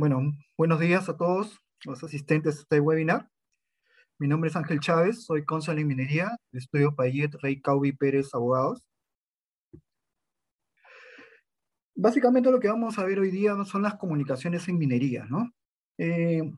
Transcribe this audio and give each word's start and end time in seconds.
Bueno, 0.00 0.32
buenos 0.56 0.80
días 0.80 1.10
a 1.10 1.16
todos 1.18 1.60
los 1.84 2.02
asistentes 2.02 2.56
a 2.56 2.60
este 2.60 2.80
webinar. 2.80 3.28
Mi 4.18 4.28
nombre 4.28 4.48
es 4.48 4.56
Ángel 4.56 4.80
Chávez, 4.80 5.26
soy 5.26 5.44
cónsul 5.44 5.78
en 5.78 5.88
minería 5.88 6.38
de 6.52 6.58
Estudio 6.58 6.96
Payet 6.96 7.34
Rey 7.42 7.60
Caubi 7.60 7.92
Pérez 7.92 8.32
Abogados. 8.32 8.82
Básicamente 11.94 12.50
lo 12.50 12.60
que 12.60 12.68
vamos 12.68 12.98
a 12.98 13.04
ver 13.04 13.18
hoy 13.18 13.30
día 13.30 13.54
son 13.66 13.82
las 13.82 13.96
comunicaciones 13.96 14.66
en 14.68 14.78
minería, 14.78 15.26
¿no? 15.26 15.52
Eh, 15.98 16.50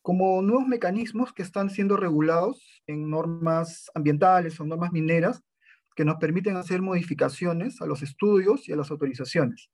como 0.00 0.40
nuevos 0.40 0.66
mecanismos 0.66 1.34
que 1.34 1.42
están 1.42 1.68
siendo 1.68 1.98
regulados 1.98 2.82
en 2.86 3.10
normas 3.10 3.90
ambientales 3.94 4.58
o 4.58 4.64
normas 4.64 4.92
mineras 4.92 5.42
que 5.94 6.06
nos 6.06 6.16
permiten 6.16 6.56
hacer 6.56 6.80
modificaciones 6.80 7.82
a 7.82 7.86
los 7.86 8.00
estudios 8.00 8.66
y 8.66 8.72
a 8.72 8.76
las 8.76 8.90
autorizaciones. 8.90 9.68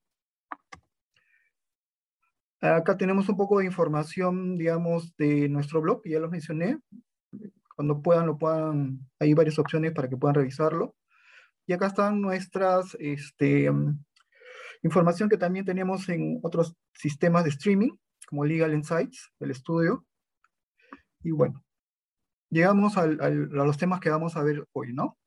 Acá 2.61 2.97
tenemos 2.97 3.29
un 3.29 3.37
poco 3.37 3.59
de 3.59 3.65
información, 3.65 4.57
digamos, 4.59 5.17
de 5.17 5.49
nuestro 5.49 5.81
blog, 5.81 6.03
ya 6.05 6.21
lo 6.21 6.29
mencioné. 6.29 6.79
Cuando 7.75 8.03
puedan, 8.03 8.27
lo 8.27 8.37
puedan, 8.37 9.01
hay 9.19 9.33
varias 9.33 9.59
opciones 9.59 9.93
para 9.93 10.09
que 10.09 10.17
puedan 10.17 10.35
revisarlo. 10.35 10.95
Y 11.67 11.73
acá 11.73 11.87
están 11.87 12.21
nuestras, 12.21 12.97
este, 12.99 13.71
información 14.83 15.29
que 15.29 15.39
también 15.39 15.65
tenemos 15.65 16.09
en 16.09 16.39
otros 16.43 16.77
sistemas 16.93 17.45
de 17.45 17.51
streaming, 17.51 17.93
como 18.27 18.45
Legal 18.45 18.75
Insights, 18.75 19.33
el 19.41 19.51
estudio. 19.51 20.05
Y 21.23 21.31
bueno, 21.31 21.65
llegamos 22.51 22.97
a 22.99 23.07
los 23.07 23.79
temas 23.79 24.01
que 24.01 24.11
vamos 24.11 24.37
a 24.37 24.43
ver 24.43 24.67
hoy, 24.73 24.93
¿no? 24.93 25.19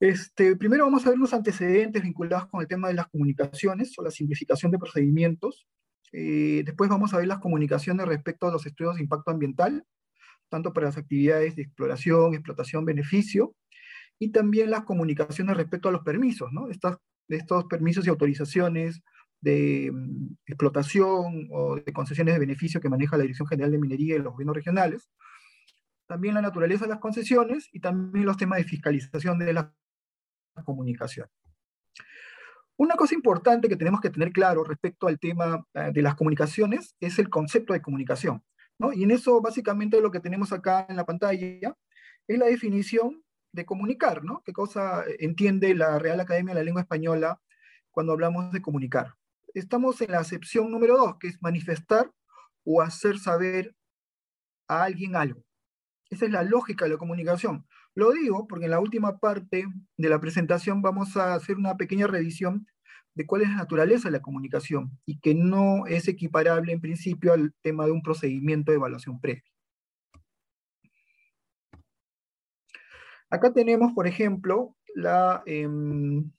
Este, 0.00 0.56
primero 0.56 0.84
vamos 0.84 1.06
a 1.06 1.10
ver 1.10 1.18
los 1.18 1.32
antecedentes 1.32 2.02
vinculados 2.02 2.48
con 2.48 2.60
el 2.60 2.68
tema 2.68 2.88
de 2.88 2.94
las 2.94 3.06
comunicaciones 3.08 3.98
o 3.98 4.02
la 4.02 4.10
simplificación 4.10 4.70
de 4.72 4.78
procedimientos. 4.78 5.66
Eh, 6.12 6.62
después 6.64 6.88
vamos 6.90 7.14
a 7.14 7.18
ver 7.18 7.26
las 7.26 7.40
comunicaciones 7.40 8.06
respecto 8.06 8.46
a 8.46 8.52
los 8.52 8.66
estudios 8.66 8.96
de 8.96 9.02
impacto 9.02 9.30
ambiental, 9.30 9.84
tanto 10.48 10.72
para 10.72 10.86
las 10.86 10.96
actividades 10.96 11.56
de 11.56 11.62
exploración, 11.62 12.34
explotación, 12.34 12.84
beneficio, 12.84 13.54
y 14.18 14.30
también 14.30 14.70
las 14.70 14.84
comunicaciones 14.84 15.56
respecto 15.56 15.88
a 15.88 15.92
los 15.92 16.02
permisos, 16.02 16.52
¿no? 16.52 16.68
Estas, 16.70 16.98
estos 17.28 17.64
permisos 17.64 18.06
y 18.06 18.10
autorizaciones 18.10 19.02
de 19.40 19.90
mm, 19.92 20.36
explotación 20.46 21.48
o 21.50 21.76
de 21.76 21.92
concesiones 21.92 22.34
de 22.34 22.40
beneficio 22.40 22.80
que 22.80 22.88
maneja 22.88 23.16
la 23.16 23.22
Dirección 23.22 23.48
General 23.48 23.72
de 23.72 23.78
Minería 23.78 24.16
y 24.16 24.18
los 24.20 24.32
gobiernos 24.32 24.56
regionales. 24.56 25.10
También 26.06 26.34
la 26.34 26.42
naturaleza 26.42 26.84
de 26.84 26.90
las 26.90 27.00
concesiones 27.00 27.68
y 27.72 27.80
también 27.80 28.26
los 28.26 28.36
temas 28.36 28.58
de 28.58 28.64
fiscalización 28.64 29.38
de 29.38 29.52
la 29.52 29.74
comunicación. 30.64 31.28
Una 32.76 32.96
cosa 32.96 33.14
importante 33.14 33.68
que 33.68 33.76
tenemos 33.76 34.00
que 34.00 34.10
tener 34.10 34.32
claro 34.32 34.64
respecto 34.64 35.06
al 35.06 35.18
tema 35.18 35.64
eh, 35.74 35.90
de 35.92 36.02
las 36.02 36.16
comunicaciones 36.16 36.96
es 37.00 37.18
el 37.18 37.30
concepto 37.30 37.72
de 37.72 37.80
comunicación. 37.80 38.42
¿no? 38.78 38.92
Y 38.92 39.04
en 39.04 39.12
eso 39.12 39.40
básicamente 39.40 40.00
lo 40.00 40.10
que 40.10 40.20
tenemos 40.20 40.52
acá 40.52 40.86
en 40.88 40.96
la 40.96 41.04
pantalla 41.04 41.76
es 42.26 42.38
la 42.38 42.46
definición 42.46 43.22
de 43.52 43.64
comunicar, 43.64 44.24
¿no? 44.24 44.42
¿Qué 44.44 44.52
cosa 44.52 45.04
entiende 45.20 45.74
la 45.74 45.98
Real 46.00 46.18
Academia 46.18 46.54
de 46.54 46.60
la 46.60 46.64
Lengua 46.64 46.82
Española 46.82 47.40
cuando 47.92 48.12
hablamos 48.12 48.50
de 48.50 48.60
comunicar? 48.60 49.14
Estamos 49.54 50.00
en 50.00 50.10
la 50.10 50.18
acepción 50.18 50.72
número 50.72 50.96
dos, 50.96 51.16
que 51.20 51.28
es 51.28 51.40
manifestar 51.40 52.10
o 52.64 52.82
hacer 52.82 53.18
saber 53.18 53.76
a 54.66 54.82
alguien 54.82 55.14
algo. 55.14 55.44
Esa 56.10 56.24
es 56.24 56.32
la 56.32 56.42
lógica 56.42 56.84
de 56.84 56.92
la 56.92 56.96
comunicación. 56.96 57.64
Lo 57.94 58.10
digo 58.10 58.46
porque 58.48 58.64
en 58.64 58.72
la 58.72 58.80
última 58.80 59.18
parte 59.18 59.66
de 59.96 60.08
la 60.08 60.20
presentación 60.20 60.82
vamos 60.82 61.16
a 61.16 61.34
hacer 61.34 61.56
una 61.56 61.76
pequeña 61.76 62.06
revisión 62.06 62.66
de 63.14 63.26
cuál 63.26 63.42
es 63.42 63.48
la 63.48 63.56
naturaleza 63.56 64.08
de 64.08 64.12
la 64.12 64.22
comunicación 64.22 64.98
y 65.06 65.20
que 65.20 65.34
no 65.34 65.86
es 65.86 66.08
equiparable 66.08 66.72
en 66.72 66.80
principio 66.80 67.32
al 67.32 67.54
tema 67.62 67.86
de 67.86 67.92
un 67.92 68.02
procedimiento 68.02 68.72
de 68.72 68.76
evaluación 68.76 69.20
previa. 69.20 69.44
Acá 73.30 73.52
tenemos, 73.52 73.92
por 73.92 74.06
ejemplo, 74.06 74.76
em, 75.46 76.30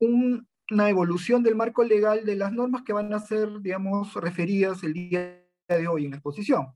una 0.00 0.88
evolución 0.88 1.42
del 1.42 1.56
marco 1.56 1.84
legal 1.84 2.24
de 2.24 2.36
las 2.36 2.52
normas 2.52 2.82
que 2.82 2.92
van 2.92 3.12
a 3.12 3.20
ser, 3.20 3.60
digamos, 3.60 4.14
referidas 4.14 4.82
el 4.82 4.94
día 4.94 5.42
de 5.68 5.88
hoy 5.88 6.06
en 6.06 6.12
la 6.12 6.16
exposición. 6.16 6.74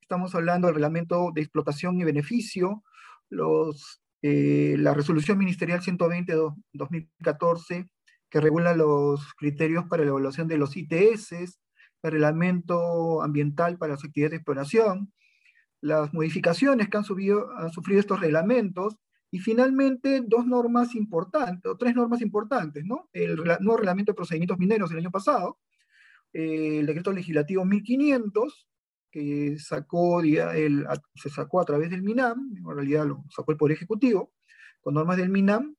Estamos 0.00 0.34
hablando 0.34 0.66
del 0.66 0.74
reglamento 0.74 1.32
de 1.34 1.42
explotación 1.42 2.00
y 2.00 2.04
beneficio, 2.04 2.82
los, 3.30 4.02
eh, 4.22 4.76
la 4.78 4.94
resolución 4.94 5.38
ministerial 5.38 5.80
120-2014, 5.80 7.88
que 8.30 8.40
regula 8.40 8.74
los 8.74 9.34
criterios 9.34 9.84
para 9.88 10.04
la 10.04 10.10
evaluación 10.10 10.48
de 10.48 10.58
los 10.58 10.76
ITS, 10.76 11.32
el 11.32 12.12
reglamento 12.12 13.22
ambiental 13.22 13.78
para 13.78 13.94
las 13.94 14.04
actividades 14.04 14.32
de 14.32 14.36
exploración, 14.36 15.12
las 15.80 16.12
modificaciones 16.12 16.88
que 16.88 16.96
han, 16.96 17.04
subido, 17.04 17.50
han 17.56 17.70
sufrido 17.70 18.00
estos 18.00 18.20
reglamentos, 18.20 18.96
y 19.30 19.40
finalmente 19.40 20.22
dos 20.26 20.46
normas 20.46 20.94
importantes, 20.94 21.70
o 21.70 21.76
tres 21.76 21.94
normas 21.94 22.22
importantes, 22.22 22.84
¿no? 22.84 23.10
El 23.12 23.36
nuevo 23.36 23.76
reglamento 23.76 24.12
de 24.12 24.16
procedimientos 24.16 24.58
mineros 24.58 24.88
del 24.88 25.00
año 25.00 25.10
pasado, 25.10 25.58
el 26.32 26.86
decreto 26.86 27.12
legislativo 27.12 27.64
1500, 27.64 28.67
que 29.18 29.58
sacó, 29.58 30.20
el, 30.20 30.86
se 31.14 31.30
sacó 31.30 31.60
a 31.60 31.64
través 31.64 31.90
del 31.90 32.02
MINAM, 32.02 32.56
en 32.56 32.76
realidad 32.76 33.06
lo 33.06 33.24
sacó 33.34 33.50
el 33.52 33.58
Poder 33.58 33.76
Ejecutivo, 33.76 34.32
con 34.80 34.94
normas 34.94 35.16
del 35.16 35.28
MINAM, 35.28 35.74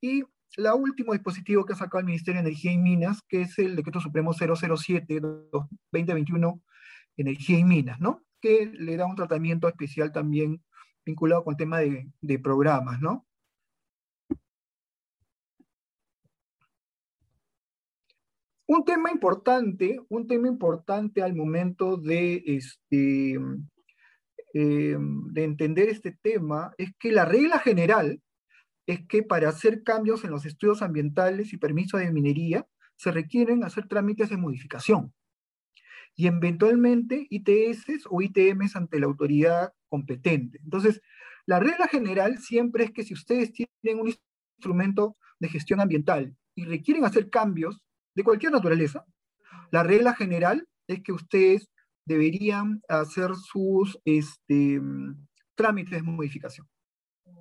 y 0.00 0.24
la 0.56 0.74
último 0.74 1.12
dispositivo 1.12 1.64
que 1.64 1.74
ha 1.74 1.76
sacado 1.76 2.00
el 2.00 2.06
Ministerio 2.06 2.42
de 2.42 2.48
Energía 2.48 2.72
y 2.72 2.78
Minas, 2.78 3.22
que 3.28 3.42
es 3.42 3.56
el 3.58 3.76
Decreto 3.76 4.00
Supremo 4.00 4.34
007-2021, 4.34 6.60
Energía 7.16 7.58
y 7.58 7.64
Minas, 7.64 8.00
¿no? 8.00 8.22
Que 8.40 8.66
le 8.66 8.96
da 8.96 9.06
un 9.06 9.16
tratamiento 9.16 9.68
especial 9.68 10.12
también 10.12 10.62
vinculado 11.04 11.44
con 11.44 11.52
el 11.52 11.58
tema 11.58 11.78
de, 11.78 12.10
de 12.20 12.38
programas, 12.38 13.00
¿no? 13.00 13.26
Un 18.74 18.86
tema 18.86 19.10
importante, 19.10 20.00
un 20.08 20.26
tema 20.26 20.48
importante 20.48 21.22
al 21.22 21.34
momento 21.34 21.98
de, 21.98 22.42
este, 22.46 23.38
eh, 24.54 24.96
de 24.98 25.44
entender 25.44 25.90
este 25.90 26.12
tema 26.22 26.72
es 26.78 26.88
que 26.98 27.12
la 27.12 27.26
regla 27.26 27.58
general 27.58 28.22
es 28.86 29.06
que 29.06 29.22
para 29.22 29.50
hacer 29.50 29.82
cambios 29.82 30.24
en 30.24 30.30
los 30.30 30.46
estudios 30.46 30.80
ambientales 30.80 31.52
y 31.52 31.58
permisos 31.58 32.00
de 32.00 32.10
minería 32.10 32.66
se 32.96 33.12
requieren 33.12 33.62
hacer 33.62 33.88
trámites 33.88 34.30
de 34.30 34.38
modificación 34.38 35.12
y 36.16 36.26
eventualmente 36.26 37.26
ITS 37.28 38.06
o 38.08 38.22
ITMs 38.22 38.74
ante 38.74 39.00
la 39.00 39.04
autoridad 39.04 39.74
competente. 39.90 40.60
Entonces, 40.64 41.02
la 41.44 41.60
regla 41.60 41.88
general 41.88 42.38
siempre 42.38 42.84
es 42.84 42.90
que 42.90 43.02
si 43.02 43.12
ustedes 43.12 43.52
tienen 43.52 44.00
un 44.00 44.14
instrumento 44.56 45.18
de 45.40 45.50
gestión 45.50 45.78
ambiental 45.82 46.34
y 46.54 46.64
requieren 46.64 47.04
hacer 47.04 47.28
cambios 47.28 47.82
de 48.14 48.24
cualquier 48.24 48.52
naturaleza, 48.52 49.04
la 49.70 49.82
regla 49.82 50.14
general 50.14 50.66
es 50.86 51.02
que 51.02 51.12
ustedes 51.12 51.70
deberían 52.04 52.82
hacer 52.88 53.34
sus 53.34 53.98
este, 54.04 54.80
trámites 55.54 55.92
de 55.92 56.02
modificación. 56.02 56.68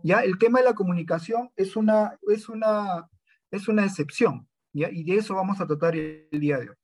¿Ya? 0.04 0.22
El 0.22 0.38
tema 0.38 0.60
de 0.60 0.66
la 0.66 0.74
comunicación 0.74 1.50
es 1.56 1.76
una, 1.76 2.18
es 2.28 2.50
una, 2.50 3.08
es 3.52 3.68
una 3.68 3.86
excepción, 3.86 4.48
¿ya? 4.74 4.90
y 4.92 5.04
de 5.04 5.18
eso 5.18 5.36
vamos 5.36 5.60
a 5.60 5.68
tratar 5.68 5.96
el, 5.96 6.28
día 6.32 6.58
de 6.58 6.70
hoy. 6.70 6.76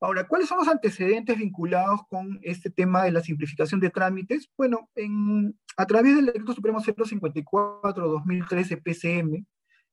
Ahora, 0.00 0.28
¿cuáles 0.28 0.48
son 0.48 0.58
los 0.58 0.68
antecedentes 0.68 1.36
vinculados 1.36 2.02
con 2.08 2.38
este 2.42 2.70
tema 2.70 3.02
de 3.02 3.10
la 3.10 3.20
simplificación 3.20 3.80
de 3.80 3.90
trámites? 3.90 4.48
Bueno, 4.56 4.88
en, 4.94 5.58
a 5.76 5.86
través 5.86 6.14
del 6.14 6.26
Decreto 6.26 6.52
Supremo 6.52 6.80
154-2013 6.80 8.80
PCM 8.80 9.44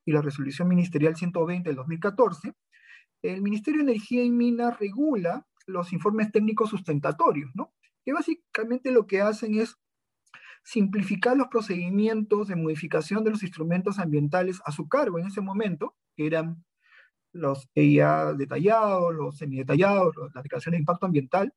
y 0.06 0.12
la 0.12 0.22
Resolución 0.22 0.68
Ministerial 0.68 1.16
120 1.16 1.68
del 1.68 1.78
2014, 1.78 2.54
el 3.22 3.42
Ministerio 3.42 3.84
de 3.84 3.92
Energía 3.92 4.24
y 4.24 4.30
Minas 4.30 4.80
regula 4.80 5.46
los 5.68 5.94
informes 5.94 6.32
técnicos 6.32 6.70
sustentatorios, 6.70 7.52
¿no? 7.56 7.74
Que 8.04 8.14
básicamente 8.14 8.92
lo 8.92 9.08
que 9.08 9.22
hacen 9.22 9.56
es 9.56 9.78
simplificar 10.64 11.38
los 11.38 11.48
procedimientos 11.48 12.48
de 12.48 12.56
modificación 12.56 13.24
de 13.24 13.32
los 13.32 13.44
instrumentos 13.44 14.00
ambientales 14.00 14.62
a 14.66 14.72
su 14.72 14.88
cargo 14.88 15.20
en 15.20 15.28
ese 15.28 15.42
momento, 15.42 15.96
que 16.16 16.26
eran 16.26 16.64
los 17.32 17.70
EIA 17.76 18.34
detallados, 18.34 19.14
los 19.14 19.38
semidetallados, 19.38 20.16
las 20.34 20.44
declaraciones 20.44 20.78
de 20.78 20.82
impacto 20.82 21.06
ambiental, 21.06 21.54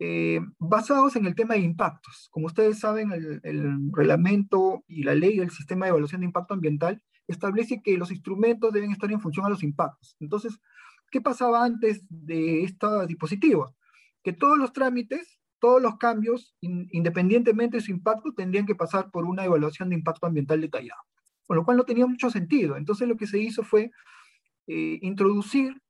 eh, 0.00 0.40
basados 0.58 1.16
en 1.16 1.26
el 1.26 1.34
tema 1.34 1.54
de 1.54 1.60
impactos. 1.60 2.28
Como 2.30 2.46
ustedes 2.46 2.78
saben, 2.78 3.12
el, 3.12 3.40
el, 3.42 3.92
reglamento 3.92 4.84
y 4.86 5.02
la 5.02 5.14
ley 5.14 5.38
del 5.38 5.50
sistema 5.50 5.86
de 5.86 5.90
evaluación 5.90 6.20
de 6.20 6.26
impacto 6.26 6.54
ambiental 6.54 7.02
establece 7.28 7.80
que 7.82 7.96
los 7.96 8.10
instrumentos 8.10 8.72
deben 8.72 8.90
estar 8.90 9.10
en 9.12 9.20
función 9.20 9.46
a 9.46 9.48
los 9.48 9.62
impactos. 9.62 10.16
Entonces, 10.18 10.58
¿qué 11.10 11.20
pasaba 11.20 11.64
antes 11.64 12.02
de 12.08 12.64
estos 12.64 13.06
dispositivos? 13.06 13.74
Que 14.24 14.32
todos 14.32 14.58
los 14.58 14.72
trámites, 14.72 15.38
todos 15.60 15.80
los 15.80 15.96
cambios, 15.96 16.56
independientemente 16.60 17.76
de 17.76 17.82
su 17.82 17.92
impacto, 17.92 18.32
tendrían 18.34 18.66
que 18.66 18.74
pasar 18.74 19.10
por 19.10 19.24
una 19.24 19.44
evaluación 19.44 19.90
de 19.90 19.96
impacto 19.96 20.26
ambiental 20.26 20.60
detallado, 20.60 21.02
con 21.46 21.56
lo 21.56 21.64
cual 21.64 21.76
no 21.76 21.84
tenía 21.84 22.06
mucho 22.06 22.30
sentido. 22.30 22.76
Entonces, 22.76 23.06
lo 23.06 23.16
que 23.16 23.26
se 23.26 23.38
hizo 23.38 23.62
fue 23.62 23.90
eh, 24.66 24.98
introducir 25.02 25.80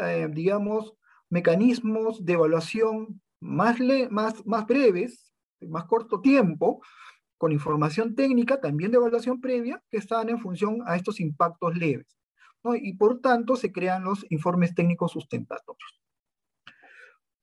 eh, 0.00 0.28
digamos, 0.30 0.94
mecanismos 1.28 2.24
de 2.24 2.34
evaluación 2.34 3.20
más, 3.40 3.78
más, 4.10 4.46
más 4.46 4.66
breves, 4.66 5.32
más 5.60 5.84
corto 5.86 6.20
tiempo, 6.20 6.80
con 7.38 7.52
información 7.52 8.14
técnica, 8.14 8.60
también 8.60 8.90
de 8.90 8.98
evaluación 8.98 9.40
previa, 9.40 9.82
que 9.90 9.96
están 9.96 10.28
en 10.28 10.40
función 10.40 10.82
a 10.86 10.96
estos 10.96 11.20
impactos 11.20 11.76
leves. 11.76 12.18
Y 12.82 12.94
por 12.94 13.20
tanto 13.20 13.56
se 13.56 13.72
crean 13.72 14.04
los 14.04 14.26
informes 14.30 14.74
técnicos 14.74 15.12
sustentatorios. 15.12 16.02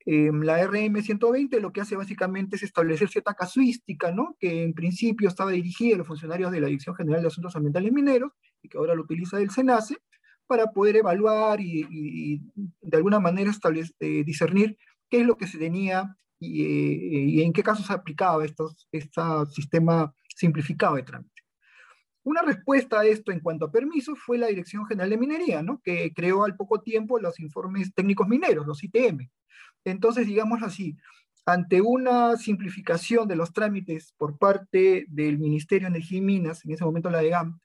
Em, 0.06 0.44
la 0.44 0.60
RM120 0.60 1.60
lo 1.60 1.74
que 1.74 1.82
hace 1.82 1.96
básicamente 1.96 2.58
es 2.58 2.64
establecer 2.64 3.10
cierta 3.10 3.34
casuística, 3.34 4.12
¿no? 4.12 4.36
que 4.40 4.62
en 4.62 4.76
principio 4.76 5.28
estaba 5.28 5.50
dirigida 5.50 5.96
a 5.96 5.98
los 6.00 6.08
funcionarios 6.08 6.52
de 6.52 6.60
la 6.60 6.68
Dirección 6.68 6.96
General 6.96 7.22
de 7.22 7.28
Asuntos 7.28 7.56
Ambientales 7.56 7.92
Mineros 7.92 8.34
y 8.62 8.70
que 8.70 8.78
ahora 8.78 8.94
lo 8.94 9.02
utiliza 9.02 9.40
el 9.40 9.50
SENACE, 9.50 9.98
para 10.48 10.72
poder 10.72 10.98
evaluar 10.98 11.60
y, 11.60 12.42
de 12.82 12.98
alguna 12.98 13.20
manera 13.20 13.52
eh, 14.00 14.24
discernir 14.24 14.78
qué 15.10 15.22
es 15.22 15.26
lo 15.26 15.38
que 15.38 15.48
se 15.48 15.58
tenía 15.58 16.18
y, 16.40 16.64
eh, 16.64 17.26
y 17.30 17.42
en 17.42 17.54
qué 17.54 17.64
casos 17.64 17.86
se 17.88 17.94
aplicaba 17.94 18.46
estos, 18.46 18.88
este 18.92 19.22
sistema 19.54 20.14
simplificado 20.36 20.96
de 20.96 21.04
trámite. 21.04 21.36
Una 22.24 22.42
respuesta 22.42 23.02
a 23.02 23.06
esto 23.06 23.32
en 23.32 23.40
cuanto 23.40 23.66
a 23.66 23.72
permisos 23.72 24.18
fue 24.20 24.40
la 24.40 24.48
Dirección 24.48 24.86
General 24.88 25.10
de 25.12 25.18
Minería, 25.18 25.62
¿no? 25.62 25.80
que 25.84 26.12
creó 26.12 26.44
al 26.44 26.56
poco 26.56 26.82
tiempo 26.82 27.20
los 27.20 27.40
informes 27.40 27.94
técnicos 27.94 28.28
mineros, 28.28 28.66
los 28.66 28.84
ITM. 28.84 29.30
Entonces, 29.84 30.26
digamos 30.26 30.64
así, 30.64 30.98
ante 31.46 31.82
una 31.82 32.36
simplificación 32.38 33.28
de 33.28 33.36
los 33.36 33.54
trámites 33.54 34.16
por 34.18 34.40
parte 34.40 35.06
del 35.08 35.38
Ministerio 35.38 35.88
de 35.88 35.98
Energía 35.98 36.18
y 36.18 36.22
Minas, 36.22 36.66
en 36.66 36.72
ese 36.72 36.84
momento 36.84 37.12
la 37.12 37.22
DEGAM, 37.22 37.60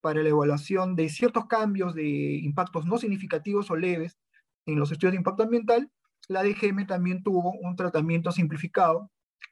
para 0.00 0.22
la 0.22 0.30
evaluación 0.30 0.96
de 0.96 1.10
ciertos 1.10 1.44
cambios 1.46 1.94
de 1.94 2.36
impactos 2.42 2.86
no 2.86 2.96
significativos 2.96 3.70
o 3.70 3.76
leves 3.76 4.18
en 4.64 4.78
los 4.78 4.90
estudios 4.90 5.12
de 5.12 5.18
impacto 5.18 5.42
ambiental, 5.42 5.90
la 6.28 6.42
DGM 6.42 6.86
también 6.86 7.22
tuvo 7.22 7.52
un 7.52 7.76
tratamiento 7.76 8.32
simplificado 8.32 9.10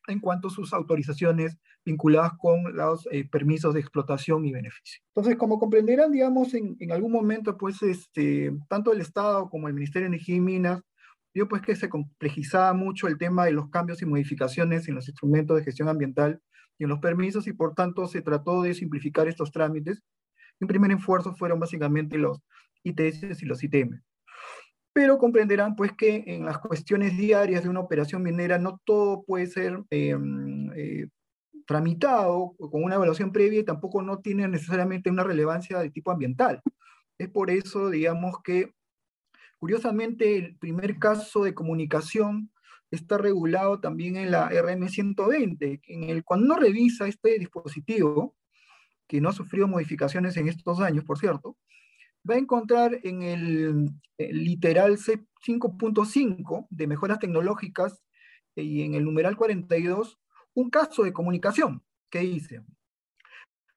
en 0.08 0.20
cuanto 0.20 0.48
a 0.48 0.50
sus 0.50 0.72
autorizaciones 0.72 1.58
vinculadas 1.84 2.32
con 2.38 2.74
los 2.76 3.06
eh, 3.10 3.28
permisos 3.28 3.74
de 3.74 3.80
explotación 3.80 4.44
y 4.44 4.52
beneficio. 4.52 5.02
Entonces, 5.14 5.36
como 5.36 5.58
comprenderán, 5.58 6.12
digamos, 6.12 6.54
en, 6.54 6.76
algún 6.92 7.12
momento, 7.12 7.56
pues, 7.56 7.82
este, 7.82 8.52
tanto 8.68 8.92
el 8.92 9.00
Estado 9.00 9.48
como 9.48 9.68
el 9.68 9.74
Ministerio 9.74 10.08
de 10.08 10.14
Energía 10.16 10.36
y 10.36 10.40
Minas, 10.40 10.82
vio 11.32 11.48
pues 11.48 11.62
que 11.62 11.76
se 11.76 11.88
complejizaba 11.88 12.72
mucho 12.72 13.06
el 13.06 13.16
tema 13.16 13.44
de 13.44 13.52
los 13.52 13.70
cambios 13.70 14.02
y 14.02 14.06
modificaciones 14.06 14.88
en 14.88 14.96
los 14.96 15.08
instrumentos 15.08 15.56
de 15.56 15.64
gestión 15.64 15.88
ambiental 15.88 16.40
y 16.76 16.84
en 16.84 16.90
los 16.90 16.98
permisos, 16.98 17.46
y 17.46 17.52
por 17.52 17.74
tanto 17.74 18.06
se 18.06 18.22
trató 18.22 18.62
de 18.62 18.74
simplificar 18.74 19.28
estos 19.28 19.52
trámites. 19.52 20.02
En 20.60 20.66
primer 20.66 20.90
esfuerzo 20.90 21.34
fueron 21.34 21.60
básicamente 21.60 22.18
los 22.18 22.40
ITS 22.82 23.42
y 23.42 23.46
los 23.46 23.62
ITM 23.62 24.00
pero 24.92 25.18
comprenderán 25.18 25.76
pues 25.76 25.92
que 25.92 26.24
en 26.26 26.44
las 26.44 26.58
cuestiones 26.58 27.16
diarias 27.16 27.62
de 27.62 27.68
una 27.68 27.80
operación 27.80 28.22
minera 28.22 28.58
no 28.58 28.80
todo 28.84 29.22
puede 29.22 29.46
ser 29.46 29.82
em, 29.90 30.70
eh, 30.74 31.08
tramitado 31.66 32.54
con 32.58 32.82
una 32.82 32.96
evaluación 32.96 33.32
previa 33.32 33.60
y 33.60 33.64
tampoco 33.64 34.02
no 34.02 34.18
tiene 34.18 34.48
necesariamente 34.48 35.10
una 35.10 35.22
relevancia 35.22 35.78
de 35.78 35.90
tipo 35.90 36.10
ambiental. 36.10 36.60
Es 37.18 37.28
por 37.28 37.50
eso, 37.50 37.90
digamos 37.90 38.42
que, 38.42 38.74
curiosamente, 39.58 40.36
el 40.36 40.56
primer 40.56 40.98
caso 40.98 41.44
de 41.44 41.54
comunicación 41.54 42.50
está 42.90 43.18
regulado 43.18 43.78
también 43.78 44.16
en 44.16 44.32
la 44.32 44.50
RM120, 44.50 45.80
en 45.86 46.04
el 46.04 46.24
cuando 46.24 46.46
uno 46.46 46.56
revisa 46.56 47.06
este 47.06 47.38
dispositivo, 47.38 48.34
que 49.06 49.20
no 49.20 49.28
ha 49.28 49.32
sufrido 49.32 49.68
modificaciones 49.68 50.36
en 50.36 50.48
estos 50.48 50.80
años, 50.80 51.04
por 51.04 51.18
cierto, 51.18 51.56
va 52.28 52.34
a 52.34 52.38
encontrar 52.38 52.98
en 53.02 53.22
el, 53.22 53.90
literal 54.18 54.98
C5.5 54.98 56.66
de 56.70 56.86
mejoras 56.86 57.18
tecnológicas 57.18 58.02
y 58.54 58.82
en 58.82 58.94
el 58.94 59.04
numeral 59.04 59.36
42 59.36 60.18
un 60.54 60.70
caso 60.70 61.04
de 61.04 61.12
comunicación 61.12 61.82
que 62.10 62.20
dice 62.20 62.62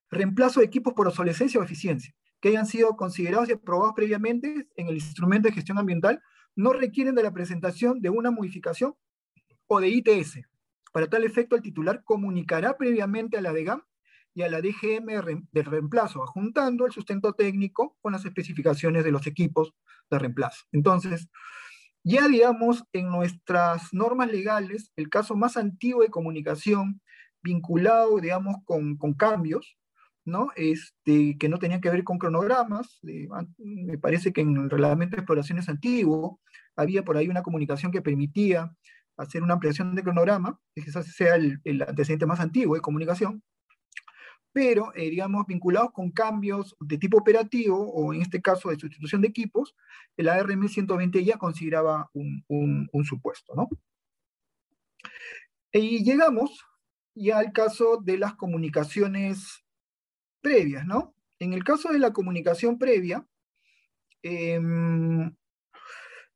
reemplazo 0.09 0.59
de 0.59 0.65
equipos 0.65 0.93
por 0.93 1.07
obsolescencia 1.07 1.59
o 1.59 1.63
eficiencia 1.63 2.13
que 2.39 2.49
hayan 2.49 2.65
sido 2.65 2.97
considerados 2.97 3.47
y 3.47 3.53
aprobados 3.53 3.93
previamente 3.95 4.67
en 4.75 4.87
el 4.87 4.95
instrumento 4.95 5.47
de 5.47 5.53
gestión 5.53 5.77
ambiental 5.77 6.21
no 6.55 6.73
requieren 6.73 7.15
de 7.15 7.23
la 7.23 7.31
presentación 7.31 8.01
de 8.01 8.09
una 8.09 8.31
modificación 8.31 8.95
o 9.67 9.79
de 9.79 9.87
ITS. 9.87 10.41
Para 10.91 11.07
tal 11.07 11.23
efecto, 11.23 11.55
el 11.55 11.61
titular 11.61 12.03
comunicará 12.03 12.77
previamente 12.77 13.37
a 13.37 13.41
la 13.41 13.53
DEGAM 13.53 13.81
y 14.35 14.41
a 14.41 14.50
la 14.50 14.62
DGM 14.62 15.45
de 15.51 15.63
reemplazo, 15.63 16.24
adjuntando 16.24 16.85
el 16.85 16.91
sustento 16.91 17.33
técnico 17.33 17.97
con 18.01 18.13
las 18.13 18.25
especificaciones 18.25 19.03
de 19.03 19.12
los 19.12 19.27
equipos 19.27 19.74
de 20.09 20.19
reemplazo. 20.19 20.65
Entonces, 20.71 21.30
ya 22.03 22.27
digamos, 22.27 22.83
en 22.94 23.09
nuestras 23.09 23.94
normas 23.94 24.31
legales, 24.31 24.91
el 24.95 25.09
caso 25.09 25.35
más 25.35 25.56
antiguo 25.56 26.01
de 26.01 26.09
comunicación 26.09 27.01
vinculado, 27.41 28.19
digamos, 28.19 28.57
con, 28.65 28.97
con 28.97 29.13
cambios, 29.13 29.77
¿no? 30.25 30.50
Este, 30.56 31.38
que 31.38 31.50
no 31.50 31.59
tenían 31.59 31.81
que 31.81 31.89
ver 31.89 32.03
con 32.03 32.18
cronogramas, 32.18 33.00
me 33.57 33.97
parece 33.97 34.31
que 34.33 34.41
en 34.41 34.56
el 34.56 34.69
reglamento 34.69 35.15
de 35.15 35.21
exploraciones 35.21 35.69
antiguo 35.69 36.39
había 36.75 37.03
por 37.03 37.18
ahí 37.18 37.27
una 37.27 37.44
comunicación 37.44 37.91
que 37.91 38.01
permitía 38.01 38.74
hacer 39.18 39.44
una 39.44 39.53
ampliación 39.53 39.95
de 39.95 40.03
cronograma, 40.03 40.59
que 40.74 40.83
quizás 40.83 41.06
sea 41.13 41.36
el, 41.36 41.59
el 41.63 41.81
antecedente 41.83 42.25
más 42.25 42.39
antiguo 42.39 42.75
de 42.75 42.81
comunicación, 42.81 43.44
pero, 44.53 44.94
eh, 44.95 45.09
digamos, 45.09 45.47
vinculados 45.47 45.91
con 45.91 46.11
cambios 46.11 46.77
de 46.79 47.00
tipo 47.00 47.17
operativo, 47.17 47.91
o 47.91 48.13
en 48.13 48.21
este 48.21 48.39
caso 48.39 48.69
de 48.69 48.79
sustitución 48.79 49.21
de 49.21 49.27
equipos, 49.27 49.75
el 50.15 50.29
ARM 50.29 50.69
120 50.69 51.25
ya 51.25 51.38
consideraba 51.38 52.09
un, 52.13 52.88
supuesto, 53.03 53.53
¿no? 53.55 53.67
Y 55.71 56.03
llegamos 56.03 56.63
ya 57.15 57.39
al 57.39 57.51
caso 57.51 57.97
de 57.97 58.19
las 58.19 58.35
comunicaciones 58.35 59.65
previas, 60.39 60.85
¿no? 60.85 61.15
En 61.39 61.53
el 61.53 61.63
caso 61.63 61.91
de 61.91 62.00
la 62.00 62.13
comunicación 62.13 62.77
previa, 62.77 63.25
em, 64.21 65.35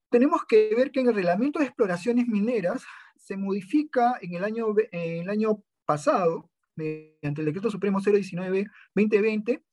tenemos 0.10 0.44
que 0.46 0.74
ver 0.76 0.92
que 0.92 1.02
en 1.02 1.10
el 1.10 1.16
reglamento 1.16 1.60
de 1.60 1.66
exploraciones 1.66 2.28
mineras 2.28 2.84
se 3.16 3.38
modifica 3.38 4.18
en 4.22 4.34
el 4.34 4.44
año, 4.44 4.68
en 4.92 5.22
el 5.22 5.30
año 5.30 5.64
pasado 5.86 6.50
mediante 6.78 7.42
el 7.42 7.46
Decreto 7.46 7.70
Supremo 7.70 8.00
019-2020, 8.00 9.64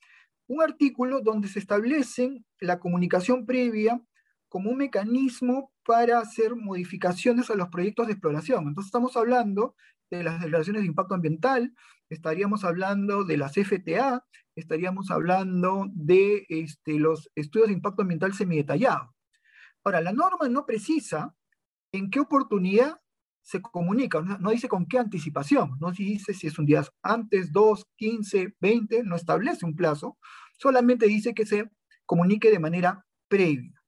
un 0.47 0.63
artículo 0.63 1.21
donde 1.21 1.49
se 1.49 1.59
establecen 1.59 2.45
la 2.61 2.79
comunicación 2.79 3.47
previa 3.47 4.01
como 4.49 4.71
un 4.71 4.79
mecanismo 4.79 5.73
para 5.85 6.19
hacer 6.19 6.55
modificaciones 6.55 7.51
a 7.51 7.55
los 7.55 7.69
proyectos 7.69 8.07
de 8.07 8.13
exploración. 8.13 8.69
Entonces 8.69 8.89
estamos 8.89 9.17
hablando 9.17 9.75
de 10.11 10.23
las 10.23 10.41
declaraciones 10.41 10.83
de 10.83 10.89
impacto 10.89 11.15
ambiental, 11.15 11.75
estaríamos 12.09 12.65
hablando 12.65 13.25
de 13.25 13.37
las 13.37 13.55
FTA, 13.55 14.25
estaríamos 14.55 15.11
hablando 15.11 15.87
de 15.93 16.47
este, 16.49 16.99
los 16.99 17.31
estudios 17.35 17.69
de 17.69 17.75
impacto 17.75 18.03
ambiental 18.03 18.33
semidetallados. 18.35 19.11
Ahora, 19.83 20.01
la 20.01 20.13
norma 20.13 20.49
no 20.49 20.65
precisa 20.65 21.35
en 21.93 22.11
qué 22.11 22.21
oportunidad 22.21 23.01
se 23.45 23.61
comunica, 23.61 24.23
no, 24.23 24.51
dice 24.51 24.69
con 24.69 24.87
qué 24.87 24.99
anticipación, 24.99 25.77
no 25.79 25.93
dice 25.93 26.33
si 26.33 26.47
es 26.47 26.59
un 26.59 26.65
día 26.65 26.83
antes, 27.03 27.53
dos, 27.53 27.87
quince, 27.95 28.57
veinte, 28.59 29.03
no 29.05 29.17
establece 29.17 29.67
un 29.67 29.77
plazo, 29.77 30.17
solamente 30.57 31.07
dice 31.07 31.35
que 31.35 31.45
se 31.45 31.71
comunique 32.07 32.51
de 32.51 32.59
manera 32.59 33.05
previa. 33.29 33.79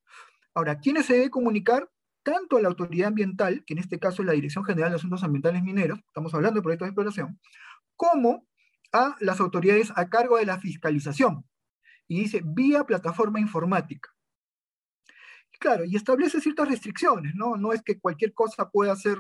Ahora, 0.54 0.78
¿quiénes 0.78 1.06
se 1.06 1.14
debe 1.14 1.30
comunicar? 1.30 1.90
Tanto 2.22 2.58
a 2.58 2.60
la 2.60 2.68
autoridad 2.68 3.08
ambiental, 3.08 3.64
que 3.64 3.72
en 3.72 3.78
este 3.78 3.98
caso 3.98 4.20
es 4.20 4.26
la 4.26 4.34
Dirección 4.34 4.64
General 4.64 4.90
de 4.90 4.96
Asuntos 4.96 5.25
Ambientales 5.25 5.62
Mineros, 5.62 6.00
estamos 6.06 6.34
hablando 6.34 6.58
de 6.58 6.62
proyectos 6.62 6.86
de 6.86 6.90
exploración, 6.90 7.40
como 7.94 8.46
a 8.92 9.16
las 9.20 9.40
autoridades 9.40 9.90
a 9.96 10.10
cargo 10.10 10.36
de 10.36 10.44
la 10.44 10.58
fiscalización. 10.58 11.46
Y 12.08 12.20
dice, 12.20 12.42
vía 12.44 12.84
plataforma 12.84 13.40
informática. 13.40 14.10
Claro, 15.58 15.84
y 15.86 15.96
establece 15.96 16.42
ciertas 16.42 16.68
restricciones, 16.68 17.34
¿no? 17.34 17.56
No 17.56 17.72
es 17.72 17.82
que 17.82 17.98
cualquier 17.98 18.34
cosa 18.34 18.68
pueda 18.68 18.94
ser 18.96 19.18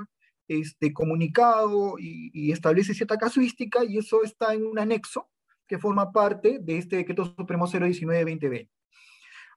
este, 0.48 0.92
comunicado 0.92 1.96
y, 1.98 2.52
establece 2.52 2.94
cierta 2.94 3.16
casuística 3.16 3.84
y 3.84 3.98
eso 3.98 4.22
está 4.22 4.54
en 4.54 4.66
un 4.66 4.78
anexo 4.78 5.28
que 5.66 5.78
forma 5.78 6.12
parte 6.12 6.58
de 6.60 6.78
este 6.78 6.96
decreto 6.96 7.24
supremo 7.24 7.66
019-2020. 7.66 8.68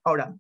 Ahora, 0.04 0.36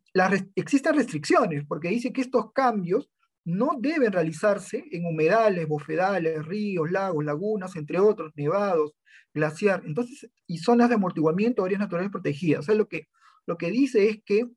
existen 0.55 0.95
restricciones 0.95 1.65
porque 1.67 1.89
dice 1.89 2.11
que 2.11 2.21
estos 2.21 2.51
cambios 2.53 3.09
no 3.45 3.71
deben 3.79 4.11
realizarse 4.11 4.85
en 4.91 5.05
humedales, 5.05 5.67
bofedales, 5.67 6.45
ríos, 6.45 6.89
lagos, 6.91 7.23
lagunas, 7.23 7.75
entre 7.75 7.99
otros, 7.99 8.31
nevados, 8.35 8.93
glaciar, 9.33 9.83
entonces, 9.85 10.29
y 10.47 10.57
zonas 10.57 10.89
de 10.89 10.95
amortiguamiento, 10.95 11.63
áreas 11.63 11.79
naturales 11.79 12.11
protegidas. 12.11 12.61
O 12.61 12.63
sea, 12.63 12.75
lo 12.75 12.87
que, 12.87 13.07
lo 13.45 13.57
que 13.57 13.69
dice 13.69 14.09
es 14.09 14.21
que 14.23 14.47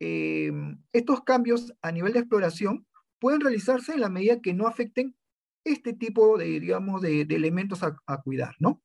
eh, 0.00 0.52
estos 0.92 1.22
cambios 1.22 1.74
a 1.82 1.92
nivel 1.92 2.12
de 2.12 2.20
exploración 2.20 2.86
pueden 3.18 3.40
realizarse 3.40 3.94
en 3.94 4.00
la 4.00 4.10
medida 4.10 4.40
que 4.40 4.54
no 4.54 4.66
afecten 4.66 5.16
este 5.66 5.92
tipo 5.92 6.38
de, 6.38 6.60
digamos, 6.60 7.02
de, 7.02 7.22
elementos 7.22 7.82
a, 7.82 8.22
cuidar, 8.22 8.54
¿no? 8.60 8.82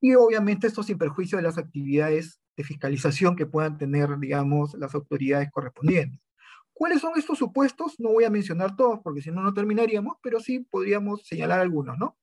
Y 0.00 0.14
obviamente 0.14 0.66
esto 0.66 0.82
sin 0.82 0.96
perjuicio 0.96 1.36
de 1.36 1.42
las 1.42 1.58
actividades 1.58 2.40
de 2.56 2.64
fiscalización 2.64 3.36
que 3.36 3.46
puedan 3.46 3.76
tener, 3.76 4.18
digamos, 4.18 4.74
las 4.74 4.94
autoridades 4.94 5.50
correspondientes. 5.50 6.20
¿Cuáles 6.72 7.00
son 7.00 7.12
estos 7.16 7.38
supuestos? 7.38 7.96
No 7.98 8.10
voy 8.10 8.24
a 8.24 8.30
mencionar 8.30 8.76
todos 8.76 9.00
porque 9.02 9.20
si 9.20 9.30
no, 9.30 9.42
no 9.42 9.52
terminaríamos, 9.52 10.16
pero 10.22 10.40
sí 10.40 10.60
podríamos 10.60 11.26
señalar 11.26 11.60
algunos, 11.60 11.98
¿no? 11.98 12.16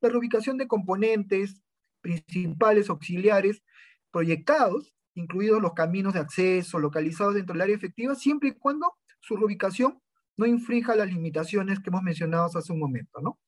La 0.00 0.08
reubicación 0.08 0.56
de 0.56 0.66
componentes 0.66 1.62
principales, 2.00 2.88
auxiliares, 2.88 3.62
proyectados, 4.10 4.96
incluidos 5.14 5.60
los 5.60 5.74
caminos 5.74 6.14
de 6.14 6.20
acceso 6.20 6.78
localizados 6.78 7.34
dentro 7.34 7.52
del 7.52 7.62
área 7.62 7.76
efectiva, 7.76 8.14
siempre 8.14 8.50
y 8.50 8.52
cuando 8.52 8.94
su 9.20 9.36
reubicación 9.36 10.00
no 10.38 10.46
infrija 10.46 10.96
las 10.96 11.08
limitaciones 11.08 11.80
que 11.80 11.90
hemos 11.90 12.02
mencionado 12.02 12.46
hace 12.56 12.72
un 12.72 12.78
momento, 12.78 13.20
¿no? 13.20 13.38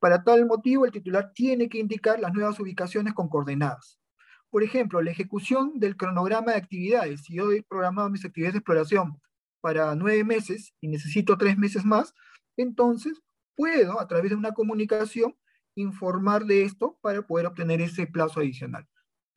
Para 0.00 0.24
tal 0.24 0.46
motivo, 0.46 0.84
el 0.84 0.92
titular 0.92 1.32
tiene 1.34 1.68
que 1.68 1.78
indicar 1.78 2.18
las 2.20 2.32
nuevas 2.32 2.58
ubicaciones 2.60 3.14
con 3.14 3.28
coordenadas. 3.28 4.00
Por 4.50 4.62
ejemplo, 4.62 5.02
la 5.02 5.10
ejecución 5.10 5.78
del 5.78 5.96
cronograma 5.96 6.52
de 6.52 6.58
actividades. 6.58 7.22
Si 7.22 7.34
yo 7.34 7.52
he 7.52 7.62
programado 7.62 8.08
mis 8.08 8.24
actividades 8.24 8.54
de 8.54 8.58
exploración 8.58 9.20
para 9.60 9.94
nueve 9.94 10.24
meses 10.24 10.72
y 10.80 10.88
necesito 10.88 11.36
tres 11.36 11.58
meses 11.58 11.84
más, 11.84 12.14
entonces 12.56 13.20
puedo, 13.56 14.00
a 14.00 14.06
través 14.06 14.30
de 14.30 14.36
una 14.36 14.52
comunicación, 14.52 15.36
informar 15.74 16.44
de 16.44 16.64
esto 16.64 16.98
para 17.02 17.22
poder 17.22 17.46
obtener 17.46 17.80
ese 17.80 18.06
plazo 18.06 18.40
adicional. 18.40 18.86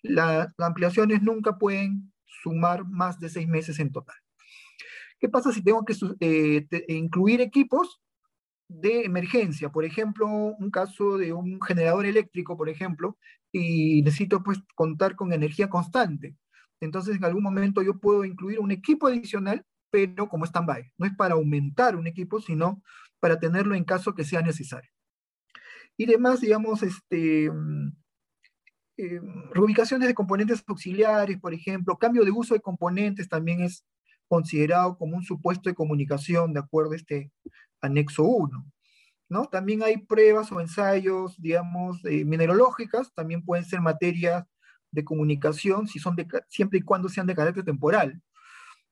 las 0.04 0.54
ampliaciones 0.58 1.22
nunca 1.22 1.58
pueden 1.58 2.12
sumar 2.26 2.86
más 2.86 3.20
de 3.20 3.30
seis 3.30 3.48
meses 3.48 3.80
en 3.80 3.92
total. 3.92 4.16
¿Qué 5.22 5.30
pasa 5.30 5.52
si 5.52 5.64
tengo 5.64 5.86
que 5.86 5.96
eh, 6.20 6.68
incluir 6.88 7.42
equipos 7.42 8.02
de 8.68 9.06
emergencia? 9.06 9.72
Por 9.72 9.86
ejemplo, 9.86 10.28
un 10.28 10.72
caso 10.72 11.20
de 11.20 11.32
un 11.32 11.62
generador 11.62 12.08
eléctrico, 12.08 12.58
por 12.58 12.70
ejemplo, 12.70 13.20
y 13.52 14.02
necesito 14.02 14.42
pues 14.42 14.60
contar 14.74 15.16
con 15.16 15.32
energía 15.32 15.70
constante. 15.70 16.36
Entonces, 16.80 17.18
en 17.18 17.24
algún 17.24 17.44
momento 17.44 17.84
yo 17.84 18.00
puedo 18.00 18.26
incluir 18.26 18.60
un 18.60 18.72
equipo 18.72 19.08
adicional, 19.08 19.64
pero 19.92 20.28
como 20.28 20.46
stand-by. 20.46 20.92
No 20.98 21.06
es 21.06 21.16
para 21.16 21.36
aumentar 21.36 21.96
un 21.96 22.08
equipo, 22.08 22.42
sino 22.42 22.82
para 23.20 23.40
tenerlo 23.40 23.76
en 23.76 23.84
caso 23.84 24.16
que 24.16 24.24
sea 24.24 24.42
necesario. 24.42 24.90
Y 25.98 26.08
demás, 26.08 26.42
digamos, 26.42 26.82
este, 26.82 27.52
mm, 27.52 27.92
eh, 28.98 29.22
reubicaciones 29.54 30.08
de 30.08 30.16
componentes 30.16 30.64
auxiliares, 30.66 31.40
por 31.40 31.54
ejemplo, 31.54 31.98
cambio 32.00 32.26
de 32.26 32.32
uso 32.32 32.56
de 32.56 32.62
componentes 32.62 33.30
también 33.30 33.62
es 33.62 33.86
considerado 34.32 34.98
como 34.98 35.18
un 35.18 35.24
supuesto 35.24 35.70
de 35.70 35.76
comunicación 35.76 36.54
de 36.54 36.62
acuerdo 36.62 36.94
a 36.94 36.96
este 36.96 37.34
anexo 37.82 38.24
1. 38.24 38.66
¿no? 39.28 39.46
También 39.48 39.84
hay 39.84 39.98
pruebas 39.98 40.50
o 40.54 40.62
ensayos, 40.62 41.36
digamos, 41.38 42.00
eh, 42.06 42.24
mineralógicas, 42.24 43.14
también 43.14 43.44
pueden 43.44 43.66
ser 43.66 43.82
materias 43.82 44.46
de 44.90 45.04
comunicación 45.04 45.86
si 45.86 46.00
son 46.00 46.16
de, 46.16 46.26
siempre 46.48 46.80
y 46.80 46.82
cuando 46.82 47.10
sean 47.10 47.28
de 47.28 47.36
carácter 47.36 47.66
temporal. 47.66 48.22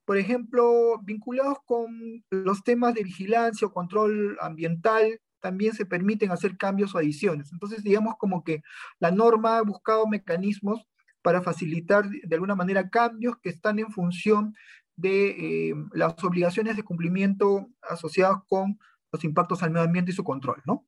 Por 0.04 0.18
ejemplo, 0.18 1.00
vinculados 1.04 1.60
con 1.66 2.22
los 2.32 2.62
temas 2.62 2.94
de 2.94 3.04
vigilancia 3.04 3.66
o 3.66 3.72
control 3.72 4.38
ambiental, 4.42 5.22
también 5.40 5.74
se 5.74 5.86
permiten 5.86 6.32
hacer 6.32 6.58
cambios 6.58 6.94
o 6.94 6.98
adiciones. 6.98 7.54
Entonces, 7.54 7.82
digamos 7.82 8.16
como 8.18 8.44
que 8.44 8.62
la 9.00 9.12
norma 9.12 9.58
ha 9.60 9.62
buscado 9.62 10.06
mecanismos 10.06 10.86
para 11.22 11.42
facilitar 11.42 12.10
de 12.10 12.36
alguna 12.36 12.56
manera 12.56 12.90
cambios 12.90 13.38
que 13.42 13.50
están 13.50 13.80
en 13.80 13.90
función 13.90 14.54
de 15.00 15.70
eh, 15.70 15.76
las 15.94 16.22
obligaciones 16.24 16.76
de 16.76 16.84
cumplimiento 16.84 17.70
asociadas 17.82 18.40
con 18.48 18.78
los 19.12 19.24
impactos 19.24 19.64
al 19.64 19.72
medio 19.72 19.86
ambiente 19.86 20.12
y 20.12 20.16
su 20.16 20.24
control, 20.24 20.62
¿no? 20.66 20.86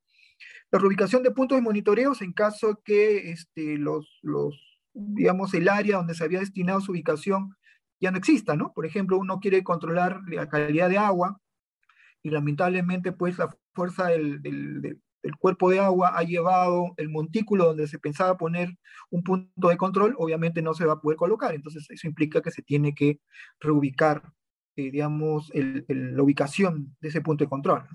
La 0.70 0.80
reubicación 0.80 1.24
de 1.24 1.32
puntos 1.32 1.58
de 1.58 1.62
monitoreos 1.62 2.22
en 2.22 2.34
caso 2.34 2.82
que 2.84 3.32
este, 3.32 3.78
los, 3.78 4.20
los, 4.22 4.82
digamos, 4.94 5.54
el 5.54 5.70
área 5.70 5.98
donde 5.98 6.14
se 6.14 6.24
había 6.24 6.40
destinado 6.40 6.82
su 6.82 6.92
ubicación 6.92 7.56
ya 8.00 8.12
no 8.12 8.18
exista, 8.18 8.56
¿no? 8.56 8.74
Por 8.74 8.86
ejemplo, 8.86 9.18
uno 9.18 9.40
quiere 9.40 9.64
controlar 9.64 10.22
la 10.28 10.50
calidad 10.50 10.90
de 10.90 10.98
agua 10.98 11.40
y 12.24 12.30
lamentablemente, 12.30 13.12
pues, 13.12 13.38
la 13.38 13.56
fuerza 13.74 14.08
del, 14.08 14.42
el 15.24 15.36
cuerpo 15.36 15.70
de 15.70 15.80
agua 15.80 16.18
ha 16.18 16.24
llevado 16.24 16.94
el 16.98 17.10
montículo 17.10 17.66
donde 17.66 17.88
se 17.88 18.00
pensaba 18.00 18.38
poner 18.38 18.78
un 19.10 19.24
punto 19.24 19.70
de 19.70 19.78
control, 19.78 20.16
obviamente 20.18 20.62
no 20.62 20.74
se 20.74 20.86
va 20.86 20.94
a 20.94 21.02
poder 21.02 21.18
colocar. 21.18 21.54
Entonces 21.54 21.86
eso 21.90 22.08
implica 22.08 22.42
que 22.42 22.52
se 22.52 22.62
tiene 22.62 22.94
que 22.96 23.20
reubicar, 23.60 24.24
eh, 24.76 24.92
digamos, 24.92 25.52
la 25.54 26.24
ubicación 26.24 26.96
de 27.00 27.10
ese 27.10 27.22
punto 27.22 27.44
de 27.44 27.50
control. 27.50 27.88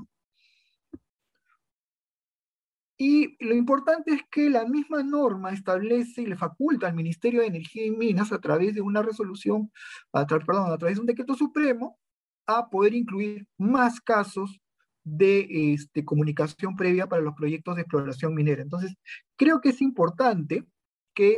Y 2.99 3.37
lo 3.45 3.55
importante 3.55 4.13
es 4.13 4.23
que 4.31 4.49
la 4.49 4.65
misma 4.65 5.03
norma 5.03 5.51
establece 5.51 6.23
y 6.23 6.27
le 6.27 6.37
faculta 6.37 6.87
al 6.87 6.95
Ministerio 6.95 7.43
de 7.43 7.49
Energía 7.49 7.85
y 7.85 7.91
Minas 7.91 8.33
a 8.33 8.41
través 8.41 8.75
de 8.75 8.81
una 8.81 9.03
resolución, 9.03 9.71
a 10.13 10.27
perdón, 10.27 10.73
a 10.73 10.79
través 10.79 10.97
de 10.97 11.01
un 11.03 11.07
decreto 11.07 11.35
supremo, 11.35 11.99
a 12.47 12.71
poder 12.71 12.95
incluir 12.95 13.47
más 13.59 14.01
casos 14.01 14.61
de 15.07 15.73
este, 15.73 16.05
comunicación 16.05 16.75
previa 16.77 17.09
para 17.09 17.23
los 17.23 17.35
proyectos 17.35 17.77
de 17.77 17.83
exploración 17.83 18.35
minera. 18.35 18.61
Entonces, 18.61 18.97
creo 19.37 19.61
que 19.61 19.69
es 19.69 19.81
importante 19.81 20.65
que 21.15 21.37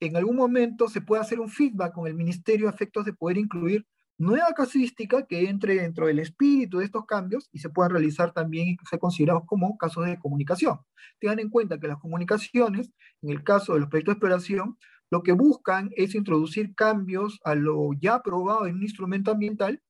en 0.00 0.16
algún 0.16 0.36
momento 0.36 0.88
se 0.88 1.00
pueda 1.00 1.22
hacer 1.22 1.40
un 1.40 1.48
feedback 1.48 1.94
con 1.94 2.06
el 2.06 2.14
Ministerio 2.14 2.68
a 2.68 2.72
efectos 2.72 3.06
de 3.06 3.14
poder 3.14 3.38
incluir 3.38 3.86
nueva 4.18 4.52
casuística 4.52 5.26
que 5.26 5.48
entre 5.48 5.76
dentro 5.76 6.06
del 6.06 6.18
espíritu 6.18 6.78
de 6.78 6.84
estos 6.84 7.06
cambios 7.06 7.48
y 7.52 7.58
se 7.60 7.70
puedan 7.70 7.92
realizar 7.92 8.32
también 8.32 8.68
y 8.68 8.76
ser 8.88 8.98
considerados 8.98 9.44
como 9.46 9.78
casos 9.78 10.04
de 10.04 10.18
comunicación. 10.18 10.78
Tengan 11.18 11.38
en 11.38 11.48
cuenta 11.48 11.78
que 11.78 11.88
las 11.88 11.98
comunicaciones, 11.98 12.90
en 13.22 13.30
el 13.30 13.44
caso 13.44 13.72
de 13.72 13.80
los 13.80 13.88
proyectos 13.88 14.12
de 14.12 14.16
exploración, 14.16 14.76
lo 15.10 15.22
que 15.22 15.32
buscan 15.32 15.88
es 15.96 16.14
introducir 16.14 16.74
cambios 16.74 17.40
a 17.44 17.54
lo 17.54 17.92
ya 17.98 18.16
aprobado 18.16 18.66
en 18.66 18.76
un 18.76 18.82
instrumento 18.82 19.30
ambiental 19.30 19.80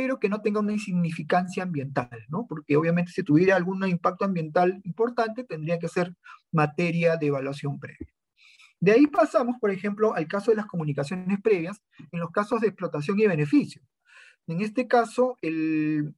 pero 0.00 0.18
que 0.18 0.30
no 0.30 0.40
tenga 0.40 0.60
una 0.60 0.72
insignificancia 0.72 1.62
ambiental, 1.62 2.08
¿no? 2.30 2.46
Porque 2.48 2.74
obviamente 2.74 3.12
si 3.12 3.22
tuviera 3.22 3.54
algún 3.54 3.86
impacto 3.86 4.24
ambiental 4.24 4.80
importante, 4.84 5.44
tendría 5.44 5.78
que 5.78 5.88
ser 5.88 6.16
materia 6.52 7.18
de 7.18 7.26
evaluación 7.26 7.78
previa. 7.78 8.08
De 8.80 8.92
ahí 8.92 9.06
pasamos, 9.08 9.56
por 9.60 9.70
ejemplo, 9.70 10.14
al 10.14 10.26
caso 10.26 10.52
de 10.52 10.56
las 10.56 10.64
comunicaciones 10.64 11.38
previas, 11.42 11.82
en 12.12 12.18
los 12.18 12.30
casos 12.30 12.62
de 12.62 12.68
explotación 12.68 13.20
y 13.20 13.26
beneficio. 13.26 13.82
En 14.46 14.62
este 14.62 14.88
caso, 14.88 15.36
el, 15.42 16.14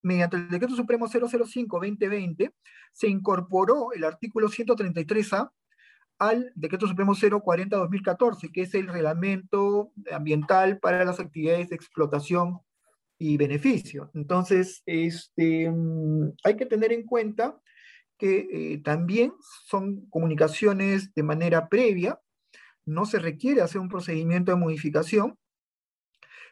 mediante 0.00 0.38
el 0.38 0.48
Decreto 0.48 0.74
Supremo 0.74 1.06
005-2020, 1.06 2.54
se 2.94 3.06
incorporó 3.06 3.92
el 3.92 4.04
artículo 4.04 4.48
133A 4.48 5.50
al 6.18 6.52
Decreto 6.54 6.86
Supremo 6.86 7.14
040-2014, 7.14 8.50
que 8.50 8.62
es 8.62 8.74
el 8.74 8.88
reglamento 8.88 9.92
ambiental 10.10 10.78
para 10.78 11.04
las 11.04 11.20
actividades 11.20 11.68
de 11.68 11.76
explotación 11.76 12.62
y 13.20 13.36
beneficio. 13.36 14.10
Entonces, 14.14 14.82
este, 14.86 15.70
mm, 15.70 16.32
hay 16.42 16.56
que 16.56 16.64
tener 16.64 16.90
en 16.90 17.04
cuenta 17.04 17.60
que 18.16 18.48
eh, 18.50 18.78
también 18.82 19.34
son 19.66 20.06
comunicaciones 20.08 21.12
de 21.14 21.22
manera 21.22 21.68
previa, 21.68 22.18
no 22.86 23.04
se 23.04 23.18
requiere 23.18 23.60
hacer 23.60 23.80
un 23.80 23.90
procedimiento 23.90 24.52
de 24.52 24.58
modificación, 24.58 25.38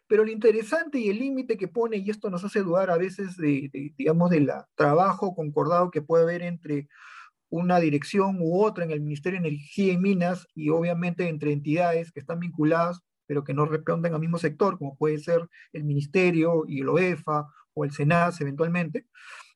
pero 0.06 0.24
lo 0.24 0.30
interesante 0.30 0.98
y 0.98 1.08
el 1.08 1.18
límite 1.18 1.56
que 1.56 1.68
pone, 1.68 1.96
y 1.96 2.10
esto 2.10 2.28
nos 2.28 2.44
hace 2.44 2.62
dudar 2.62 2.90
a 2.90 2.98
veces 2.98 3.38
de, 3.38 3.70
digamos, 3.96 4.30
del 4.30 4.50
trabajo 4.74 5.34
concordado 5.34 5.90
que 5.90 6.02
puede 6.02 6.24
haber 6.24 6.42
entre 6.42 6.88
una 7.48 7.80
dirección 7.80 8.38
u 8.40 8.62
otra 8.62 8.84
en 8.84 8.90
el 8.90 9.00
Ministerio 9.00 9.40
de 9.40 9.48
Energía 9.48 9.94
y 9.94 9.98
Minas 9.98 10.46
y 10.54 10.68
obviamente 10.68 11.28
entre 11.28 11.52
entidades 11.52 12.12
que 12.12 12.20
están 12.20 12.40
vinculadas 12.40 13.00
pero 13.28 13.44
que 13.44 13.54
no 13.54 13.66
responden 13.66 14.14
al 14.14 14.20
mismo 14.20 14.38
sector, 14.38 14.78
como 14.78 14.96
puede 14.96 15.18
ser 15.18 15.48
el 15.72 15.84
Ministerio 15.84 16.64
y 16.66 16.80
el 16.80 16.88
OEFA 16.88 17.46
o 17.74 17.84
el 17.84 17.92
SENAS 17.92 18.40
eventualmente, 18.40 19.06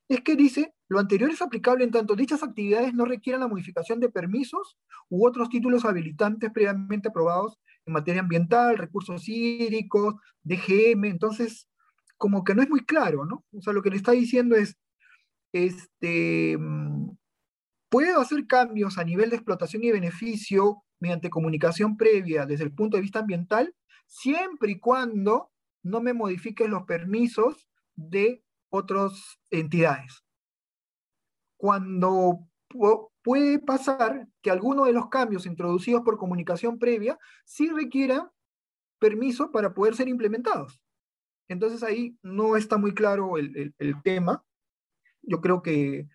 es 0.09 0.21
que 0.21 0.37
dice, 0.37 0.75
lo 0.88 0.99
anterior 0.99 1.31
es 1.31 1.41
aplicable 1.41 1.85
en 1.85 1.91
tanto 1.91 2.14
dichas 2.14 2.43
actividades 2.43 2.93
no 2.93 3.07
requieran 3.07 3.41
la 3.41 3.49
modificación 3.49 3.99
de 3.99 4.11
permisos 4.11 4.76
u 5.09 5.26
otros 5.26 5.49
títulos 5.49 5.87
habilitantes 5.87 6.50
previamente 6.52 7.09
aprobados 7.09 7.59
en 7.87 7.95
materia 7.95 8.21
ambiental, 8.21 8.76
recursos 8.76 9.26
hídricos, 9.26 10.17
DGM, 10.43 11.07
entonces 11.07 11.67
como 12.19 12.45
que 12.45 12.55
no 12.55 12.62
es 12.62 12.69
muy 12.69 12.85
claro, 12.85 13.25
¿no? 13.25 13.45
O 13.52 13.62
sea, 13.62 13.73
lo 13.73 13.83
que 13.83 13.91
le 13.91 13.97
está 13.97 14.12
diciendo 14.12 14.55
es, 14.55 14.76
este, 15.52 16.59
mm, 16.59 17.11
puedo 17.93 18.23
hacer 18.23 18.47
cambios 18.47 18.97
a 18.97 19.05
nivel 19.05 19.29
de 19.29 19.37
explotación 19.37 19.85
y 19.85 19.93
beneficio 19.93 20.83
mediante 20.99 21.29
comunicación 21.29 21.99
previa 21.99 22.47
desde 22.47 22.65
el 22.65 22.73
punto 22.73 22.97
de 22.97 23.03
vista 23.03 23.19
ambiental, 23.19 23.75
siempre 24.07 24.73
y 24.73 24.81
cuando 24.81 25.51
no 25.83 26.01
me 26.01 26.15
modifique 26.15 26.67
los 26.69 26.85
permisos 26.85 27.69
de 27.95 28.43
otras 28.71 29.39
entidades. 29.51 30.25
Cuando 31.59 32.49
puede 33.21 33.59
pasar 33.59 34.27
que 34.41 34.51
alguno 34.51 34.87
de 34.87 34.95
los 34.95 35.11
cambios 35.11 35.45
introducidos 35.45 36.01
por 36.01 36.17
comunicación 36.17 36.79
previa 36.79 37.19
sí 37.45 37.69
requieran 37.69 38.31
permiso 38.99 39.51
para 39.51 39.75
poder 39.75 39.97
ser 39.97 40.09
implementados. 40.09 40.81
Entonces 41.47 41.83
ahí 41.83 42.17
no 42.23 42.57
está 42.57 42.79
muy 42.79 42.95
claro 42.95 43.37
el, 43.37 43.75
el 43.77 44.03
tema. 44.03 44.43
Yo 45.21 45.43
creo 45.43 45.61
que 45.61 46.09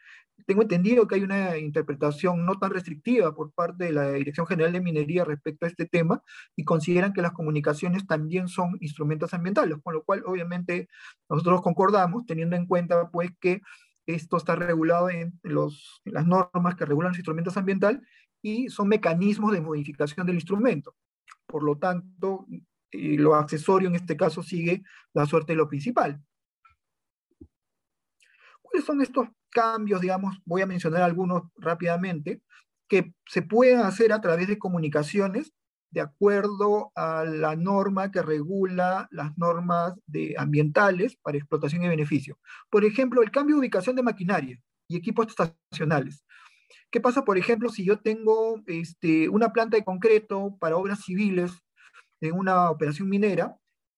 tengo 0.48 0.62
entendido 0.62 1.08
que 1.08 1.16
hay 1.16 1.24
una 1.24 1.58
interpretación 1.58 2.46
no 2.46 2.58
tan 2.58 2.72
restrictiva 2.72 3.36
por 3.36 3.52
parte 3.52 3.84
de 3.84 3.92
la 3.92 4.14
Dirección 4.14 4.48
General 4.48 4.72
de 4.72 4.80
Minería 4.80 5.26
respecto 5.26 5.66
a 5.66 5.70
este 5.70 5.86
tema 5.86 6.24
y 6.56 6.64
consideran 6.64 7.12
que 7.12 7.22
las 7.22 7.34
comunicaciones 7.34 8.08
también 8.08 8.48
son 8.48 8.78
instrumentos 8.80 9.34
ambientales, 9.34 9.78
con 9.84 9.94
lo 9.94 10.04
cual 10.04 10.24
obviamente 10.26 10.88
nosotros 11.30 11.62
concordamos 11.62 12.26
teniendo 12.26 12.56
en 12.56 12.66
cuenta 12.66 13.10
pues 13.12 13.30
que 13.42 13.62
esto 14.06 14.38
está 14.38 14.56
regulado 14.56 15.10
en, 15.10 15.38
las 15.44 16.26
normas 16.26 16.76
que 16.76 16.86
regulan 16.86 17.12
los 17.12 17.18
instrumentos 17.18 17.58
ambientales 17.58 18.02
y 18.42 18.70
son 18.70 18.88
mecanismos 18.88 19.52
de 19.52 19.60
modificación 19.60 20.26
del 20.26 20.36
instrumento. 20.36 20.96
Por 21.46 21.62
lo 21.62 21.78
tanto, 21.78 22.48
lo 22.94 23.36
accesorio 23.36 23.90
en 23.90 23.96
este 23.96 24.16
caso 24.16 24.42
sigue 24.42 24.82
la 25.14 25.26
suerte 25.26 25.52
de 25.52 25.58
lo 25.58 25.68
principal. 25.68 26.24
¿Cuáles 28.62 28.86
son 28.86 29.02
estos 29.02 29.28
cambios, 29.58 30.02
digamos, 30.02 30.38
voy 30.46 30.62
a 30.62 30.68
mencionar 30.68 31.02
algunos 31.02 31.42
rápidamente, 31.58 32.44
que 32.88 33.12
se 33.26 33.42
pueden 33.42 33.80
hacer 33.80 34.14
a 34.14 34.22
través 34.22 34.48
de 34.48 34.60
comunicaciones 34.60 35.52
de 35.90 36.02
acuerdo 36.02 36.92
a 36.96 37.26
la 37.26 37.56
norma 37.56 38.12
que 38.12 38.22
regula 38.22 39.08
las 39.10 39.36
normas 39.36 39.96
de 40.06 40.36
ambientales 40.38 41.18
para 41.24 41.40
explotación 41.40 41.84
y 41.84 41.88
beneficio. 41.88 42.38
Por 42.70 42.86
ejemplo, 42.86 43.24
el 43.24 43.32
cambio 43.32 43.56
de 43.56 43.62
ubicación 43.62 43.96
de 43.96 44.04
maquinaria 44.04 44.62
y 44.88 44.96
equipos 44.96 45.26
estacionales. 45.28 46.24
¿Qué 46.92 47.02
pasa, 47.02 47.26
por 47.26 47.40
ejemplo, 47.40 47.70
si 47.70 47.84
yo 47.84 48.00
tengo 48.00 48.62
este, 48.68 49.28
una 49.28 49.52
planta 49.54 49.76
de 49.76 49.84
concreto 49.84 50.56
para 50.60 50.78
obras 50.78 51.04
civiles 51.04 51.52
en 52.22 52.34
una 52.34 52.70
operación 52.70 53.10
minera 53.10 53.58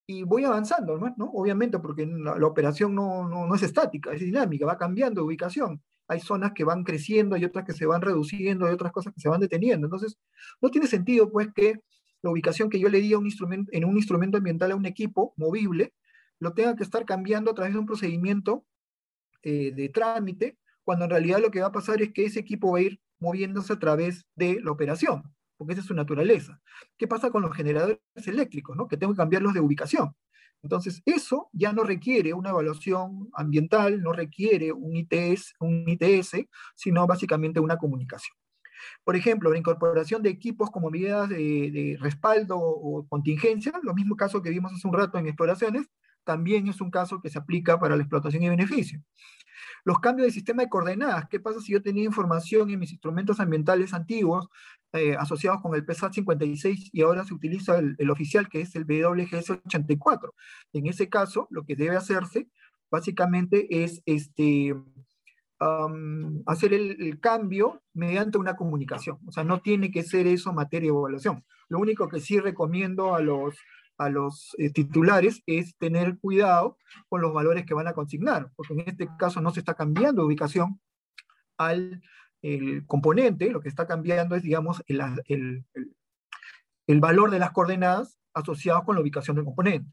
y 0.09 0.23
voy 0.23 0.43
avanzando, 0.43 0.97
¿no? 0.97 1.25
Obviamente, 1.33 1.77
porque 1.77 2.03
la, 2.07 2.33
operación 2.47 2.95
no, 2.95 3.29
no, 3.29 3.45
no, 3.45 3.53
es 3.53 3.61
estática, 3.61 4.11
es 4.11 4.19
dinámica, 4.19 4.65
va 4.65 4.75
cambiando 4.75 5.21
de 5.21 5.27
ubicación. 5.27 5.83
Hay 6.07 6.19
zonas 6.19 6.53
que 6.53 6.63
van 6.63 6.83
creciendo, 6.83 7.35
hay 7.35 7.45
otras 7.45 7.63
que 7.63 7.73
se 7.73 7.85
van 7.85 8.01
reduciendo, 8.01 8.65
hay 8.65 8.73
otras 8.73 8.91
cosas 8.91 9.13
que 9.13 9.21
se 9.21 9.29
van 9.29 9.39
deteniendo. 9.39 9.85
Entonces, 9.85 10.17
no 10.63 10.71
tiene 10.71 10.87
sentido, 10.87 11.31
pues, 11.31 11.49
que 11.53 11.81
la 12.23 12.31
ubicación 12.31 12.71
que 12.71 12.79
yo 12.79 12.89
le 12.89 13.01
di 13.01 13.13
a 13.13 13.19
un 13.19 13.25
instrumento, 13.25 13.69
en 13.71 13.85
un 13.85 13.97
instrumento 13.97 14.39
ambiental 14.39 14.71
a 14.71 14.75
un 14.75 14.87
equipo 14.87 15.35
movible, 15.37 15.93
lo 16.39 16.53
tenga 16.55 16.75
que 16.75 16.81
estar 16.81 17.05
cambiando 17.05 17.51
a 17.51 17.53
través 17.53 17.73
de 17.73 17.79
un 17.79 17.85
procedimiento 17.85 18.65
eh, 19.43 19.71
de 19.75 19.89
trámite, 19.89 20.57
cuando 20.83 21.05
en 21.05 21.11
realidad 21.11 21.39
lo 21.39 21.51
que 21.51 21.61
va 21.61 21.67
a 21.67 21.71
pasar 21.71 22.01
es 22.01 22.13
que 22.13 22.25
ese 22.25 22.39
equipo 22.39 22.71
va 22.71 22.79
a 22.79 22.81
ir 22.81 22.99
moviéndose 23.19 23.73
a 23.73 23.79
través 23.79 24.25
de 24.35 24.59
la 24.59 24.71
operación 24.71 25.21
porque 25.59 25.73
esa 25.73 25.81
es 25.81 25.87
su 25.87 25.93
naturaleza. 25.93 26.61
¿Qué 26.97 27.05
pasa 27.05 27.29
con 27.29 27.41
los 27.41 27.53
generadores 27.53 27.99
eléctricos, 28.25 28.77
¿no? 28.77 28.87
que 28.87 28.95
tengo 28.95 29.11
que 29.11 29.17
cambiarlos 29.17 29.53
de 29.53 29.59
ubicación? 29.59 30.15
Entonces, 30.63 31.01
eso 31.05 31.49
ya 31.51 31.73
no 31.73 31.83
requiere 31.83 32.33
una 32.33 32.51
evaluación 32.51 33.29
ambiental, 33.33 34.01
no 34.01 34.13
requiere 34.13 34.71
un 34.71 34.95
ITS, 34.95 35.55
un 35.59 35.83
ITS 35.85 36.47
sino 36.75 37.05
básicamente 37.05 37.59
una 37.59 37.77
comunicación. 37.77 38.35
Por 39.03 39.17
ejemplo, 39.17 39.51
la 39.51 39.57
incorporación 39.57 40.23
de 40.23 40.29
equipos 40.29 40.71
como 40.71 40.89
medidas 40.89 41.27
de, 41.27 41.35
de, 41.35 41.97
respaldo 41.99 42.57
o 42.57 43.05
contingencia, 43.09 43.73
lo 43.83 43.93
mismo 43.93 44.15
caso 44.15 44.41
que 44.41 44.51
vimos 44.51 44.71
hace 44.71 44.87
un 44.87 44.93
rato 44.93 45.17
en 45.17 45.27
exploraciones, 45.27 45.87
también 46.23 46.69
es 46.69 46.79
un 46.79 46.89
caso 46.89 47.19
que 47.19 47.29
se 47.29 47.37
aplica 47.37 47.77
para 47.77 47.97
la 47.97 48.03
explotación 48.03 48.43
y 48.43 48.49
beneficio. 48.49 49.03
Los 49.83 49.99
cambios 49.99 50.27
de 50.27 50.31
sistema 50.31 50.63
de 50.63 50.69
coordenadas, 50.69 51.27
¿qué 51.29 51.39
pasa 51.39 51.59
si 51.59 51.73
yo 51.73 51.81
tenía 51.81 52.03
información 52.03 52.69
en 52.69 52.79
mis 52.79 52.91
instrumentos 52.91 53.39
ambientales 53.39 53.93
antiguos 53.93 54.47
eh, 54.93 55.15
asociados 55.15 55.61
con 55.61 55.75
el 55.75 55.85
PSAT 55.85 56.13
56 56.13 56.89
y 56.93 57.01
ahora 57.01 57.23
se 57.23 57.33
utiliza 57.33 57.77
el, 57.77 58.09
oficial 58.09 58.49
que 58.49 58.61
es 58.61 58.75
el 58.75 58.85
WGS 58.85 59.51
84? 59.65 60.33
En 60.73 60.87
ese 60.87 61.09
caso, 61.09 61.47
lo 61.51 61.63
que 61.63 61.75
debe 61.75 61.95
hacerse 61.95 62.47
básicamente 62.89 63.83
es 63.83 64.01
este, 64.05 64.75
hacer 66.45 66.73
el, 66.73 67.19
cambio 67.19 67.83
mediante 67.93 68.37
una 68.37 68.55
comunicación. 68.55 69.19
O 69.27 69.31
sea, 69.31 69.43
no 69.43 69.61
tiene 69.61 69.91
que 69.91 70.03
ser 70.03 70.25
eso 70.25 70.53
materia 70.53 70.91
de 70.91 70.97
evaluación. 70.97 71.45
Lo 71.67 71.79
único 71.79 72.07
que 72.07 72.19
sí 72.19 72.39
recomiendo 72.39 73.13
a 73.13 73.21
los 73.21 73.55
a 73.99 74.09
los 74.09 74.55
eh, 74.57 74.71
titulares 74.71 75.43
es 75.45 75.75
tener 75.77 76.17
cuidado 76.19 76.77
con 77.09 77.21
los 77.21 77.33
valores 77.33 77.65
que 77.65 77.73
van 77.73 77.87
a 77.87 77.93
consignar, 77.93 78.49
porque 78.55 78.73
en 78.73 78.79
este 78.87 79.09
caso 79.19 79.41
no 79.41 79.51
se 79.51 79.59
está 79.59 79.73
cambiando 79.73 80.25
ubicación 80.25 80.79
al 81.57 82.01
el 82.41 82.85
componente, 82.85 83.49
lo 83.51 83.61
que 83.61 83.69
está 83.69 83.85
cambiando 83.85 84.35
es, 84.35 84.43
digamos, 84.43 84.83
el, 84.87 85.01
el, 85.25 85.65
el, 86.87 86.99
valor 86.99 87.31
de 87.31 87.39
las 87.39 87.51
coordenadas 87.51 88.17
asociadas 88.33 88.83
con 88.83 88.95
la 88.95 89.01
ubicación 89.01 89.35
del 89.35 89.45
componente. 89.45 89.91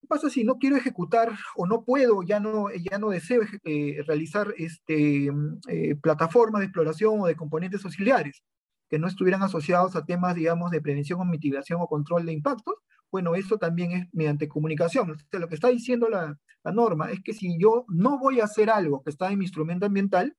¿Qué 0.00 0.06
pasa 0.08 0.28
si 0.28 0.44
no 0.44 0.58
quiero 0.58 0.76
ejecutar 0.76 1.32
o 1.56 1.66
no 1.66 1.84
puedo, 1.84 2.22
ya 2.22 2.38
no, 2.38 2.66
ya 2.70 2.98
no 2.98 3.08
deseo 3.08 3.42
eh, 3.64 4.02
realizar 4.06 4.54
este, 4.58 5.30
eh, 5.68 5.96
plataformas 5.96 6.60
de 6.60 6.66
exploración 6.66 7.20
o 7.20 7.26
de 7.26 7.36
componentes 7.36 7.84
auxiliares? 7.84 8.42
que 8.88 8.98
no 8.98 9.08
estuvieran 9.08 9.42
asociados 9.42 9.96
a 9.96 10.04
temas, 10.04 10.34
digamos, 10.34 10.70
de 10.70 10.80
prevención 10.80 11.20
o 11.20 11.24
mitigación 11.24 11.80
o 11.80 11.88
control 11.88 12.26
de 12.26 12.32
impactos, 12.32 12.74
bueno, 13.10 13.34
eso 13.34 13.58
también 13.58 13.92
es 13.92 14.08
mediante 14.12 14.48
comunicación. 14.48 15.16
lo 15.32 15.48
que 15.48 15.54
está 15.54 15.68
diciendo 15.68 16.08
la, 16.08 16.38
la, 16.64 16.72
norma 16.72 17.10
es 17.10 17.20
que 17.22 17.32
si 17.32 17.58
yo 17.58 17.84
no 17.88 18.18
voy 18.18 18.40
a 18.40 18.44
hacer 18.44 18.70
algo 18.70 19.02
que 19.02 19.10
está 19.10 19.30
en 19.30 19.38
mi 19.38 19.44
instrumento 19.44 19.86
ambiental, 19.86 20.36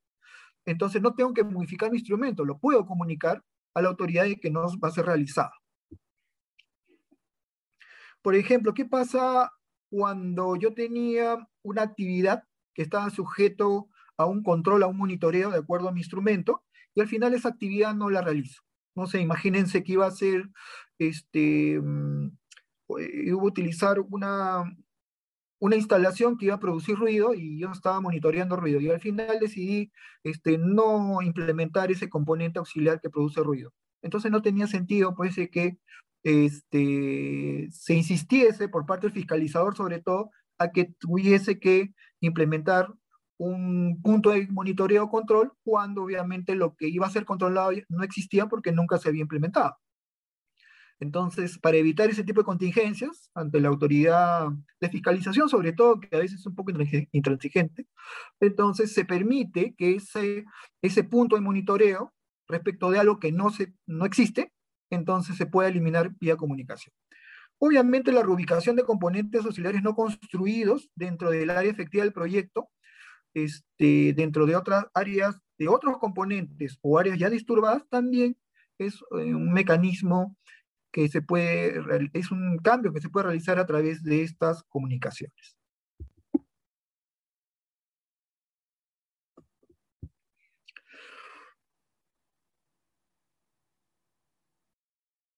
entonces 0.65 1.01
no 1.01 1.13
tengo 1.15 1.33
que 1.33 1.43
modificar 1.43 1.91
mi 1.91 1.97
instrumento, 1.97 2.45
lo 2.45 2.57
puedo 2.57 2.85
comunicar 2.85 3.43
a 3.73 3.81
la 3.81 3.89
autoridad 3.89 4.23
de 4.23 4.39
que 4.39 4.49
no 4.49 4.61
va 4.79 4.87
a 4.87 4.91
ser 4.91 5.05
realizado. 5.05 5.51
Por 8.21 8.35
ejemplo, 8.35 8.73
¿qué 8.73 8.85
pasa 8.85 9.51
cuando 9.89 10.55
yo 10.55 10.73
tenía 10.73 11.37
una 11.63 11.83
actividad 11.83 12.43
que 12.73 12.81
estaba 12.81 13.09
sujeto 13.09 13.89
a 14.17 14.25
un 14.25 14.43
control, 14.43 14.83
a 14.83 14.87
un 14.87 14.97
monitoreo 14.97 15.51
de 15.51 15.59
acuerdo 15.59 15.89
a 15.89 15.91
mi 15.91 15.99
instrumento, 15.99 16.63
y 16.93 17.01
al 17.01 17.07
final 17.07 17.33
esa 17.33 17.49
actividad 17.49 17.93
no 17.93 18.09
la 18.09 18.21
realizo. 18.21 18.61
No 18.95 19.07
sé, 19.07 19.21
imagínense 19.21 19.83
que 19.83 19.93
iba 19.93 20.05
a 20.05 20.11
ser, 20.11 20.49
este, 20.97 21.79
mm, 21.81 22.31
iba 22.97 23.41
a 23.41 23.45
utilizar 23.45 23.99
una, 23.99 24.63
una 25.59 25.75
instalación 25.75 26.37
que 26.37 26.45
iba 26.45 26.55
a 26.55 26.59
producir 26.59 26.97
ruido 26.97 27.33
y 27.33 27.59
yo 27.59 27.71
estaba 27.71 28.01
monitoreando 28.01 28.55
ruido 28.55 28.79
y 28.79 28.89
al 28.89 28.99
final 28.99 29.39
decidí 29.39 29.91
este, 30.23 30.57
no 30.57 31.21
implementar 31.21 31.91
ese 31.91 32.09
componente 32.09 32.59
auxiliar 32.59 32.99
que 33.01 33.09
produce 33.09 33.41
ruido. 33.41 33.73
Entonces 34.01 34.31
no 34.31 34.41
tenía 34.41 34.67
sentido 34.67 35.15
pues 35.15 35.35
que 35.51 35.77
este, 36.23 37.67
se 37.71 37.93
insistiese 37.93 38.67
por 38.67 38.85
parte 38.85 39.07
del 39.07 39.13
fiscalizador 39.13 39.75
sobre 39.75 40.01
todo 40.01 40.31
a 40.57 40.71
que 40.71 40.85
tuviese 40.99 41.59
que 41.59 41.93
implementar 42.19 42.93
un 43.37 44.01
punto 44.01 44.31
de 44.31 44.47
monitoreo 44.47 45.09
control 45.09 45.51
cuando 45.63 46.03
obviamente 46.03 46.55
lo 46.55 46.75
que 46.75 46.87
iba 46.87 47.05
a 47.05 47.11
ser 47.11 47.25
controlado 47.25 47.71
no 47.89 48.03
existía 48.03 48.47
porque 48.47 48.71
nunca 48.71 48.97
se 48.97 49.09
había 49.09 49.21
implementado. 49.21 49.75
Entonces, 50.99 51.57
para 51.59 51.77
evitar 51.77 52.09
ese 52.09 52.23
tipo 52.23 52.41
de 52.41 52.45
contingencias 52.45 53.29
ante 53.33 53.59
la 53.59 53.67
autoridad 53.67 54.47
de 54.79 54.89
fiscalización, 54.89 55.49
sobre 55.49 55.73
todo, 55.73 55.99
que 55.99 56.15
a 56.15 56.19
veces 56.19 56.39
es 56.39 56.45
un 56.45 56.55
poco 56.55 56.71
intransigente, 57.11 57.87
entonces 58.39 58.93
se 58.93 59.03
permite 59.05 59.75
que 59.77 59.95
ese, 59.95 60.45
ese 60.81 61.03
punto 61.03 61.35
de 61.35 61.41
monitoreo 61.41 62.13
respecto 62.47 62.89
de 62.91 62.99
algo 62.99 63.19
que 63.19 63.31
no, 63.31 63.49
se, 63.49 63.73
no 63.85 64.05
existe, 64.05 64.53
entonces 64.89 65.35
se 65.35 65.45
puede 65.45 65.69
eliminar 65.69 66.11
vía 66.19 66.37
comunicación. 66.37 66.93
Obviamente 67.57 68.11
la 68.11 68.21
reubicación 68.21 68.75
de 68.75 68.83
componentes 68.83 69.45
auxiliares 69.45 69.81
no 69.81 69.95
construidos 69.95 70.89
dentro 70.95 71.29
del 71.29 71.49
área 71.49 71.71
efectiva 71.71 72.03
del 72.03 72.13
proyecto 72.13 72.69
este, 73.35 74.13
dentro 74.13 74.45
de 74.45 74.55
otras 74.55 74.85
áreas, 74.93 75.37
de 75.57 75.67
otros 75.67 75.97
componentes 75.99 76.79
o 76.81 76.97
áreas 76.97 77.19
ya 77.19 77.29
disturbadas, 77.29 77.83
también 77.89 78.37
es 78.77 78.95
eh, 78.95 79.33
un 79.35 79.53
mecanismo 79.53 80.35
que 80.95 81.09
se 81.09 81.21
puede, 81.21 82.09
es 82.13 82.31
un 82.31 82.57
cambio 82.59 82.93
que 82.93 83.01
se 83.01 83.09
puede 83.09 83.25
realizar 83.25 83.59
a 83.59 83.65
través 83.65 84.01
de 84.01 84.21
estas 84.23 84.63
comunicaciones. 84.63 85.57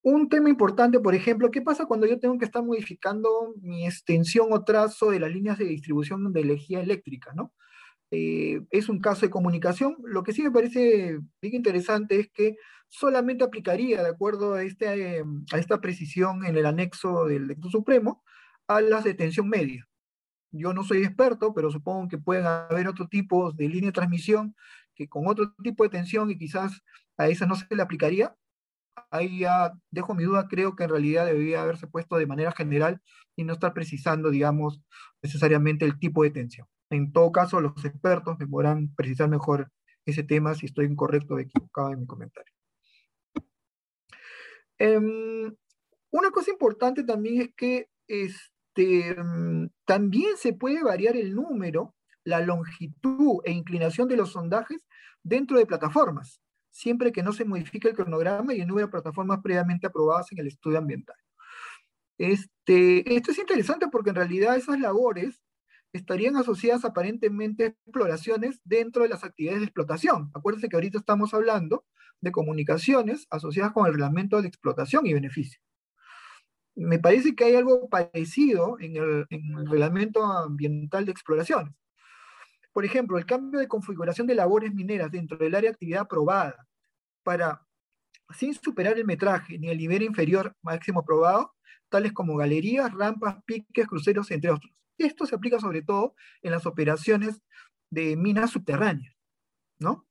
Un 0.04 0.30
tema 0.30 0.50
importante, 0.50 1.00
por 1.00 1.16
ejemplo, 1.16 1.50
¿qué 1.50 1.62
pasa 1.64 1.88
cuando 1.88 2.06
yo 2.06 2.20
tengo 2.20 2.38
que 2.38 2.46
estar 2.46 2.64
modificando 2.64 3.56
mi 3.60 3.86
extensión 3.88 4.50
o 4.52 4.64
trazo 4.64 5.10
de 5.10 5.20
las 5.20 5.32
líneas 5.32 5.58
de 5.58 5.66
distribución 5.66 6.32
de 6.32 6.42
energía 6.42 6.82
eléctrica, 6.82 7.34
¿no? 7.36 7.52
Eh, 8.12 8.62
es 8.70 8.90
un 8.90 9.00
caso 9.00 9.22
de 9.26 9.32
comunicación. 9.32 9.98
Lo 10.04 10.24
que 10.24 10.34
sí 10.34 10.44
me 10.44 10.52
parece 10.52 11.20
bien 11.42 11.56
interesante 11.56 12.20
es 12.20 12.30
que 12.32 12.58
solamente 12.90 13.44
aplicaría, 13.44 14.04
de 14.04 14.10
acuerdo 14.10 14.56
a, 14.56 14.64
este, 14.64 15.24
a 15.52 15.58
esta 15.58 15.80
precisión 15.82 16.46
en 16.46 16.58
el 16.58 16.66
anexo 16.66 17.26
del 17.26 17.48
Decreto 17.48 17.70
Supremo, 17.70 18.24
a 18.68 18.82
las 18.82 19.04
de 19.04 19.14
tensión 19.14 19.50
media. 19.50 19.88
Yo 20.52 20.74
no 20.74 20.84
soy 20.84 21.04
experto, 21.04 21.54
pero 21.54 21.72
supongo 21.72 22.08
que 22.08 22.18
pueden 22.18 22.46
haber 22.46 22.88
otros 22.88 23.10
tipos 23.10 23.56
de 23.56 23.70
línea 23.70 23.90
de 23.90 23.94
transmisión 23.94 24.56
que 24.96 25.08
con 25.08 25.28
otro 25.28 25.54
tipo 25.64 25.84
de 25.84 25.90
tensión 25.90 26.32
y 26.32 26.38
quizás 26.38 26.82
a 27.18 27.28
esa 27.28 27.46
no 27.46 27.56
se 27.56 27.68
le 27.76 27.82
aplicaría. 27.82 28.36
Ahí 29.12 29.40
ya 29.40 29.74
dejo 29.92 30.16
mi 30.16 30.24
duda, 30.24 30.48
creo 30.50 30.76
que 30.76 30.86
en 30.86 30.90
realidad 30.90 31.26
debería 31.26 31.62
haberse 31.62 31.88
puesto 31.88 32.18
de 32.18 32.26
manera 32.26 32.52
general 32.52 33.02
y 33.36 33.44
no 33.44 33.54
estar 33.54 33.74
precisando, 33.74 34.32
digamos, 34.32 34.82
necesariamente 35.22 35.86
el 35.86 36.00
tipo 36.00 36.24
de 36.24 36.32
tensión. 36.32 36.68
En 36.90 37.12
todo 37.12 37.32
caso, 37.32 37.62
los 37.62 37.86
expertos 37.86 38.38
me 38.40 38.48
podrán 38.48 38.94
precisar 38.96 39.30
mejor 39.30 39.72
ese 40.06 40.24
tema 40.24 40.56
si 40.56 40.66
estoy 40.66 40.86
incorrecto 40.86 41.36
o 41.36 41.40
equivocado 41.40 41.92
en 41.92 42.00
mi 42.00 42.08
comentario. 42.08 42.57
Em, 44.80 45.56
una 46.12 46.32
cosa 46.32 46.52
importante 46.52 47.04
también 47.04 47.42
es 47.42 47.50
que 47.56 47.90
este, 48.08 49.16
mm, 49.16 49.70
también 49.86 50.38
se 50.38 50.54
puede 50.54 50.84
variar 50.84 51.16
el 51.18 51.36
número, 51.36 51.96
la 52.24 52.40
longitud 52.42 53.40
e 53.44 53.52
inclinación 53.52 54.08
de 54.08 54.18
los 54.18 54.32
sondajes 54.32 54.86
dentro 55.24 55.58
de 55.58 55.66
plataformas, 55.66 56.42
siempre 56.72 57.12
que 57.12 57.24
no 57.24 57.34
se 57.34 57.46
modifique 57.46 57.88
el 57.88 57.96
cronograma 57.96 58.54
y 58.54 58.62
el 58.62 58.68
número 58.68 58.88
de 58.88 58.92
plataformas 58.92 59.40
previamente 59.42 59.88
aprobadas 59.88 60.32
en 60.32 60.40
el 60.40 60.48
estudio 60.48 60.78
ambiental. 60.78 61.16
Este, 62.18 63.16
esto 63.16 63.32
es 63.32 63.38
interesante 63.38 63.88
porque 63.92 64.10
en 64.10 64.16
realidad 64.16 64.58
esas 64.58 64.80
labores 64.80 65.44
estarían 65.94 66.36
asociadas 66.36 66.86
aparentemente 66.86 67.64
a 67.64 67.68
exploraciones 67.68 68.60
dentro 68.64 69.04
de 69.04 69.10
las 69.10 69.24
actividades 69.24 69.62
de 69.62 69.66
explotación. 69.66 70.32
Acuérdense 70.34 70.70
que 70.70 70.76
ahorita 70.76 70.98
estamos 70.98 71.34
hablando 71.34 71.86
de 72.22 72.32
comunicaciones 72.32 73.28
asociadas 73.30 73.74
con 73.74 73.86
el 73.86 73.94
reglamento 73.94 74.42
de 74.42 74.48
explotación 74.48 75.06
y 75.06 75.14
beneficio. 75.14 75.60
Me 76.76 77.00
parece 77.00 77.36
que 77.36 77.46
hay 77.46 77.56
algo 77.56 77.90
parecido 77.90 78.78
en 78.80 78.98
el, 78.98 79.26
en 79.30 79.58
el 79.58 79.68
reglamento 79.70 80.24
ambiental 80.24 81.06
de 81.06 81.12
exploraciones. 81.12 81.74
Por 82.72 82.86
ejemplo, 82.86 83.18
el 83.18 83.26
cambio 83.26 83.60
de 83.60 83.68
configuración 83.68 84.28
de 84.28 84.36
labores 84.36 84.74
mineras 84.74 85.12
dentro 85.12 85.38
del 85.38 85.56
área 85.56 85.72
de 85.72 85.74
actividad 85.74 86.02
aprobada 86.02 86.68
para, 87.24 87.66
sin 88.30 88.54
superar 88.54 88.98
el 88.98 89.06
metraje 89.06 89.58
ni 89.58 89.70
el 89.70 89.80
nivel 89.80 90.04
inferior 90.04 90.56
máximo 90.62 91.00
aprobado, 91.00 91.56
tales 91.90 92.14
como 92.14 92.36
galerías, 92.36 92.94
rampas, 92.94 93.38
piques, 93.46 93.88
cruceros, 93.88 94.30
entre 94.30 94.52
otros. 94.52 94.72
Esto 94.98 95.26
se 95.26 95.36
aplica 95.36 95.60
sobre 95.60 95.82
todo 95.82 96.16
en 96.42 96.52
las 96.52 96.66
operaciones 96.66 97.42
de 97.90 98.16
minas 98.16 98.52
subterráneas, 98.52 99.16
¿no? 99.80 100.06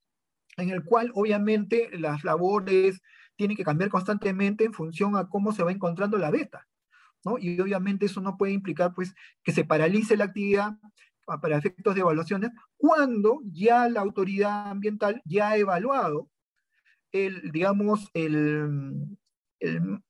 En 0.57 0.71
el 0.71 0.85
cual 0.85 1.11
obviamente 1.14 1.90
las 1.99 2.25
labores 2.25 3.03
tienen 3.37 3.57
que 3.57 3.64
cambiar 3.64 3.90
constantemente 3.90 4.64
en 4.64 4.73
función 4.73 5.16
a 5.16 5.29
cómo 5.29 5.53
se 5.53 5.62
va 5.62 5.73
encontrando 5.73 6.16
la 6.16 6.31
beta, 6.31 6.66
¿no? 7.25 7.38
Y 7.38 7.61
obviamente 7.61 8.07
eso 8.07 8.21
no 8.21 8.37
puede 8.37 8.53
implicar 8.53 8.95
pues 8.95 9.14
que 9.42 9.53
se 9.53 9.64
paralice 9.64 10.16
la 10.16 10.25
actividad 10.25 10.79
para 11.42 11.59
efectos 11.59 11.95
de 11.95 12.01
evaluaciones 12.01 12.51
cuando 12.77 13.40
ya 13.45 13.88
la 13.88 14.01
autoridad 14.01 14.71
ambiental 14.71 15.21
ya 15.25 15.51
ha 15.51 15.57
evaluado 15.57 16.31
el, 17.12 17.51
digamos, 17.51 18.11
el, 18.14 19.16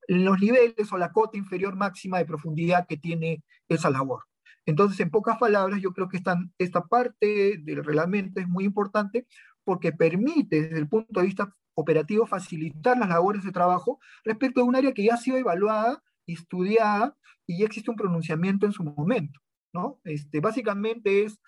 los 0.08 0.40
niveles 0.40 0.92
o 0.92 0.98
la 0.98 1.12
cota 1.12 1.38
inferior 1.38 1.76
máxima 1.76 2.18
de 2.18 2.26
profundidad 2.26 2.86
que 2.86 2.96
tiene 2.96 3.42
esa 3.68 3.90
labor. 3.90 4.24
Entonces, 4.66 4.98
en 5.00 5.10
pocas 5.10 5.38
palabras, 5.38 5.80
yo 5.80 5.92
creo 5.92 6.08
que 6.08 6.20
esta 6.58 6.82
parte 6.86 7.58
del 7.58 7.84
reglamento 7.84 8.40
es 8.40 8.48
muy 8.48 8.64
importante 8.64 9.26
porque 9.66 9.90
permite, 9.90 10.62
desde 10.62 10.78
el 10.78 10.88
punto 10.88 11.18
de 11.18 11.26
vista 11.26 11.52
operativo, 11.74 12.24
facilitar 12.24 12.96
las 12.96 13.08
labores 13.08 13.42
de 13.42 13.50
trabajo 13.50 13.98
respecto 14.24 14.60
a 14.60 14.64
un 14.64 14.76
área 14.76 14.94
que 14.94 15.04
ya 15.04 15.14
ha 15.14 15.16
sido 15.16 15.36
evaluada, 15.36 16.02
estudiada 16.24 17.16
y 17.48 17.58
ya 17.58 17.66
existe 17.66 17.90
un 17.90 17.96
pronunciamiento 17.96 18.64
en 18.64 18.72
su 18.72 18.84
momento. 18.84 19.40
¿no? 19.72 20.00
Este, 20.04 20.38
básicamente 20.38 21.24
es, 21.24 21.40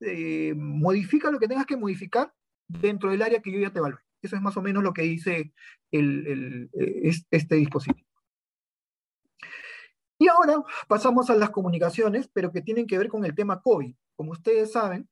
eh, 0.00 0.52
modifica 0.56 1.30
lo 1.30 1.38
que 1.38 1.46
tengas 1.46 1.64
que 1.64 1.76
modificar 1.76 2.34
dentro 2.66 3.10
del 3.10 3.22
área 3.22 3.40
que 3.40 3.52
yo 3.52 3.60
ya 3.60 3.72
te 3.72 3.78
evalué. 3.78 4.00
Eso 4.20 4.34
es 4.34 4.42
más 4.42 4.56
o 4.56 4.62
menos 4.62 4.82
lo 4.82 4.92
que 4.92 5.02
dice 5.02 5.52
eh, 5.92 6.68
este 7.30 7.54
dispositivo. 7.54 8.06
Y 10.18 10.26
ahora 10.26 10.56
pasamos 10.88 11.30
a 11.30 11.36
las 11.36 11.50
comunicaciones, 11.50 12.28
pero 12.34 12.50
que 12.50 12.62
tienen 12.62 12.88
que 12.88 12.98
ver 12.98 13.08
con 13.08 13.24
el 13.24 13.34
tema 13.34 13.62
COVID. 13.62 13.94
Como 14.16 14.32
ustedes 14.32 14.72
saben, 14.72 15.08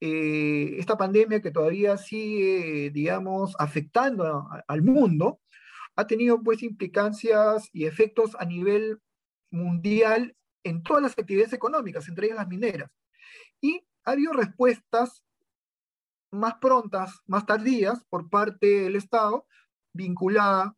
eh, 0.00 0.76
esta 0.78 0.96
pandemia 0.96 1.42
que 1.42 1.50
todavía 1.50 1.96
sigue, 1.98 2.90
digamos, 2.90 3.54
afectando 3.58 4.48
al 4.66 4.82
mundo, 4.82 5.40
ha 5.96 6.06
tenido 6.06 6.42
pues 6.42 6.62
implicancias 6.62 7.68
y 7.72 7.84
efectos 7.84 8.36
a 8.38 8.44
nivel 8.46 9.00
mundial 9.50 10.34
en 10.64 10.82
todas 10.82 11.02
las 11.02 11.18
actividades 11.18 11.52
económicas, 11.52 12.08
entre 12.08 12.26
ellas 12.26 12.38
las 12.38 12.48
mineras. 12.48 12.90
Y 13.60 13.84
ha 14.04 14.12
habido 14.12 14.32
respuestas 14.32 15.22
más 16.32 16.54
prontas, 16.60 17.20
más 17.26 17.46
tardías 17.46 18.02
por 18.08 18.30
parte 18.30 18.66
del 18.82 18.96
Estado, 18.96 19.46
vinculada 19.92 20.74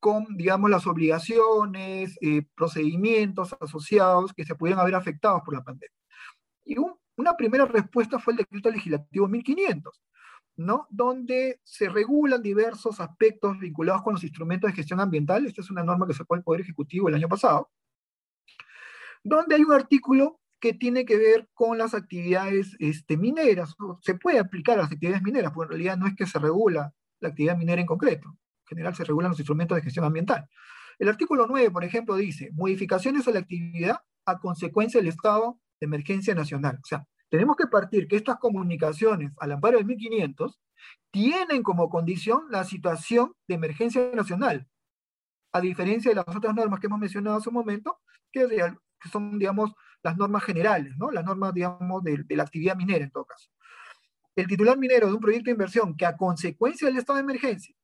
con, 0.00 0.36
digamos, 0.36 0.70
las 0.70 0.86
obligaciones, 0.86 2.16
eh, 2.20 2.42
procedimientos 2.54 3.56
asociados 3.60 4.32
que 4.34 4.44
se 4.44 4.54
pudieran 4.54 4.80
haber 4.80 4.94
afectados 4.94 5.42
por 5.44 5.54
la 5.54 5.64
pandemia. 5.64 5.96
Y 6.64 6.76
una 7.16 7.36
primera 7.36 7.64
respuesta 7.64 8.18
fue 8.18 8.34
el 8.34 8.38
decreto 8.38 8.70
legislativo 8.70 9.28
1500, 9.28 10.02
¿no? 10.56 10.86
Donde 10.90 11.60
se 11.64 11.88
regulan 11.88 12.42
diversos 12.42 13.00
aspectos 13.00 13.58
vinculados 13.58 14.02
con 14.02 14.14
los 14.14 14.24
instrumentos 14.24 14.70
de 14.70 14.76
gestión 14.76 15.00
ambiental. 15.00 15.46
Esta 15.46 15.62
es 15.62 15.70
una 15.70 15.82
norma 15.82 16.06
que 16.06 16.14
sacó 16.14 16.34
el 16.34 16.42
Poder 16.42 16.60
Ejecutivo 16.60 17.08
el 17.08 17.14
año 17.14 17.28
pasado, 17.28 17.70
donde 19.22 19.54
hay 19.54 19.62
un 19.62 19.72
artículo 19.72 20.40
que 20.60 20.72
tiene 20.72 21.04
que 21.04 21.16
ver 21.16 21.48
con 21.52 21.78
las 21.78 21.94
actividades 21.94 22.76
este, 22.78 23.16
mineras. 23.16 23.74
Se 24.00 24.14
puede 24.14 24.38
aplicar 24.38 24.78
a 24.78 24.82
las 24.82 24.92
actividades 24.92 25.22
mineras, 25.22 25.52
porque 25.52 25.66
en 25.66 25.78
realidad 25.78 25.96
no 25.96 26.06
es 26.06 26.14
que 26.14 26.26
se 26.26 26.38
regula 26.38 26.94
la 27.20 27.28
actividad 27.28 27.56
minera 27.56 27.80
en 27.80 27.86
concreto. 27.86 28.28
En 28.28 28.66
general 28.68 28.94
se 28.94 29.04
regulan 29.04 29.30
los 29.30 29.40
instrumentos 29.40 29.76
de 29.76 29.82
gestión 29.82 30.04
ambiental. 30.04 30.48
El 30.98 31.08
artículo 31.08 31.46
9, 31.46 31.70
por 31.70 31.84
ejemplo, 31.84 32.16
dice 32.16 32.50
modificaciones 32.54 33.28
a 33.28 33.30
la 33.30 33.40
actividad 33.40 34.00
a 34.24 34.38
consecuencia 34.38 34.98
del 34.98 35.08
estado 35.08 35.58
de 35.80 35.84
emergencia 35.86 36.34
nacional. 36.34 36.78
O 36.82 36.86
sea, 36.86 37.06
tenemos 37.28 37.56
que 37.56 37.66
partir 37.66 38.06
que 38.06 38.16
estas 38.16 38.36
comunicaciones 38.38 39.32
al 39.38 39.52
amparo 39.52 39.78
del 39.78 39.86
1500 39.86 40.58
tienen 41.10 41.62
como 41.62 41.88
condición 41.88 42.44
la 42.50 42.64
situación 42.64 43.32
de 43.48 43.54
emergencia 43.54 44.10
nacional, 44.14 44.66
a 45.52 45.60
diferencia 45.60 46.10
de 46.10 46.16
las 46.16 46.28
otras 46.28 46.54
normas 46.54 46.80
que 46.80 46.86
hemos 46.86 46.98
mencionado 46.98 47.38
hace 47.38 47.48
un 47.48 47.54
momento, 47.54 47.98
que, 48.30 48.46
son, 49.10 49.38
digamos, 49.38 49.72
las 50.02 50.16
normas 50.16 50.44
generales, 50.44 50.94
¿no? 50.96 51.10
Las 51.10 51.24
normas, 51.24 51.54
digamos, 51.54 52.02
de, 52.02 52.24
la 52.28 52.42
actividad 52.42 52.76
minera 52.76 53.04
en 53.04 53.10
todo 53.10 53.24
caso. 53.24 53.48
El 54.36 54.46
titular 54.46 54.76
minero 54.76 55.06
de 55.06 55.14
un 55.14 55.20
proyecto 55.20 55.46
de 55.46 55.52
inversión 55.52 55.96
que 55.96 56.04
a 56.04 56.16
consecuencia 56.16 56.86
del 56.86 56.98
estado 56.98 57.16
de 57.16 57.22
emergencia 57.22 57.74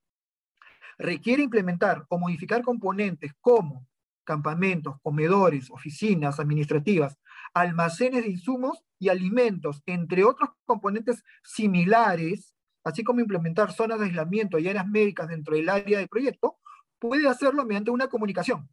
requiere 0.99 1.43
implementar 1.43 2.05
o 2.09 2.19
modificar 2.19 2.63
componentes 2.63 3.33
como 3.41 3.87
campamentos, 4.25 4.97
comedores, 5.03 5.71
oficinas 5.71 6.39
administrativas, 6.39 7.19
almacenes 7.55 8.25
de 8.25 8.31
insumos 8.31 8.85
y 8.99 9.09
alimentos, 9.09 9.83
entre 9.87 10.25
otros 10.25 10.51
componentes 10.65 11.23
similares, 11.43 12.55
así 12.85 13.05
como 13.05 13.21
implementar 13.21 13.73
zonas 13.73 13.99
de 13.99 14.07
aislamiento 14.07 14.59
y 14.59 14.69
áreas 14.69 14.87
médicas 14.87 15.29
dentro 15.29 15.57
del 15.57 15.69
área 15.69 15.99
del 15.99 16.09
proyecto, 16.09 16.59
puede 16.99 17.29
hacerlo 17.29 17.65
mediante 17.65 17.91
una 17.91 18.09
comunicación 18.09 18.69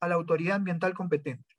a 0.00 0.08
la 0.08 0.16
autoridad 0.16 0.56
ambiental 0.56 0.94
competente 0.94 1.52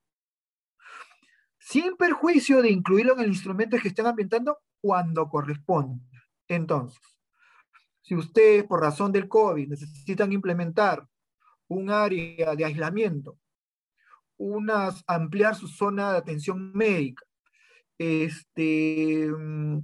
sin 1.65 1.95
perjuicio 1.95 2.61
de 2.61 2.69
incluirlo 2.69 3.13
en 3.13 3.21
el 3.21 3.27
instrumento 3.27 3.75
de 3.75 3.81
gestión 3.81 4.07
ambiental 4.07 4.43
cuando 4.81 5.29
corresponde. 5.29 6.03
Entonces, 6.47 6.99
si 8.01 8.15
ustedes 8.15 8.65
por 8.65 8.81
razón 8.81 9.13
del 9.13 9.29
COVID 9.29 9.69
necesitan 9.69 10.33
implementar 10.33 11.07
un 11.69 11.89
área 11.89 12.53
de 12.55 12.65
aislamiento, 12.65 13.39
unas, 14.43 15.03
ampliar 15.07 15.55
su 15.55 15.67
zona 15.67 16.11
de 16.11 16.17
atención 16.17 16.73
médica, 16.73 17.23
este, 17.97 19.29
mm, 19.31 19.79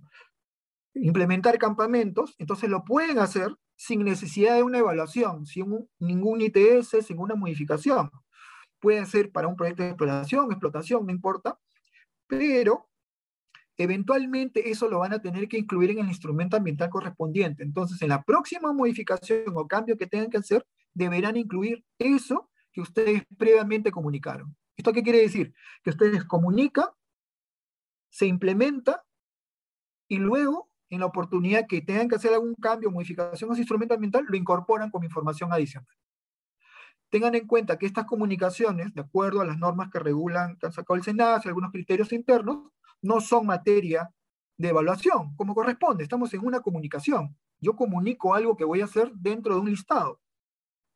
implementar 0.96 1.58
campamentos, 1.58 2.36
entonces 2.40 2.70
lo 2.70 2.84
pueden 2.84 3.20
hacer 3.20 3.56
sin 3.78 4.04
necesidad 4.04 4.56
de 4.56 4.64
una 4.64 4.80
evaluación, 4.80 5.46
sin 5.46 5.88
ningún 6.00 6.42
ITS, 6.42 7.02
sin 7.02 7.20
una 7.20 7.36
modificación. 7.36 8.12
Puede 8.80 9.06
ser 9.06 9.32
para 9.32 9.48
un 9.48 9.56
proyecto 9.56 9.84
de 9.84 9.90
exploración, 9.90 10.52
explotación, 10.52 11.06
no 11.06 11.12
importa, 11.14 11.58
pero 12.28 12.90
eventualmente 13.78 14.70
eso 14.70 14.90
lo 14.90 15.00
van 15.00 15.14
a 15.14 15.22
tener 15.22 15.48
que 15.48 15.58
incluir 15.58 15.92
en 15.92 16.00
el 16.00 16.10
instrumento 16.10 16.58
ambiental 16.58 16.90
correspondiente. 16.90 17.64
Entonces, 17.64 18.02
en 18.02 18.10
la 18.10 18.24
próxima 18.24 18.74
modificación 18.74 19.44
o 19.56 19.68
cambio 19.68 19.98
que 19.98 20.08
tengan 20.08 20.30
que 20.30 20.38
hacer, 20.38 20.66
deberán 20.94 21.38
incluir 21.38 21.86
eso 21.98 22.49
que 22.72 22.82
ustedes 22.82 23.24
previamente 23.38 23.92
comunicaron. 23.92 24.56
¿Esto 24.78 24.94
qué 24.94 25.04
quiere 25.04 25.20
decir? 25.20 25.54
Que 25.84 25.90
ustedes 25.90 26.24
comunican, 26.26 26.88
se 28.10 28.26
implementa 28.26 29.04
y 30.08 30.18
luego, 30.18 30.70
en 30.90 31.02
la 31.02 31.06
oportunidad 31.06 31.68
que 31.68 31.82
tengan 31.82 32.10
que 32.10 32.16
hacer 32.16 32.34
algún 32.34 32.56
cambio 32.56 32.90
modificación 32.90 33.50
a 33.50 33.54
ese 33.54 33.62
instrumento 33.62 33.94
ambiental, 33.94 34.26
lo 34.28 34.36
incorporan 34.36 34.90
como 34.90 35.06
información 35.06 35.54
adicional. 35.54 35.88
Tengan 37.10 37.36
en 37.36 37.48
cuenta 37.48 37.78
que 37.78 37.86
estas 37.86 38.06
comunicaciones, 38.06 38.94
de 38.94 39.02
acuerdo 39.02 39.42
a 39.42 39.46
las 39.46 39.58
normas 39.58 39.90
que 39.92 40.00
regulan, 40.00 40.58
que 40.58 40.68
han 40.68 40.74
sacado 40.74 40.96
el 40.96 41.04
Senado, 41.04 41.42
algunos 41.46 41.72
criterios 41.72 42.12
internos, 42.12 42.72
no 43.02 43.22
son 43.22 43.46
materia 43.46 44.12
de 44.58 44.70
evaluación, 44.70 45.36
como 45.36 45.56
corresponde. 45.56 46.04
Estamos 46.04 46.34
en 46.34 46.46
una 46.46 46.62
comunicación. 46.62 47.36
Yo 47.60 47.76
comunico 47.76 48.34
algo 48.34 48.56
que 48.56 48.66
voy 48.66 48.82
a 48.82 48.86
hacer 48.86 49.12
dentro 49.14 49.56
de 49.56 49.62
un 49.62 49.70
listado. 49.70 50.20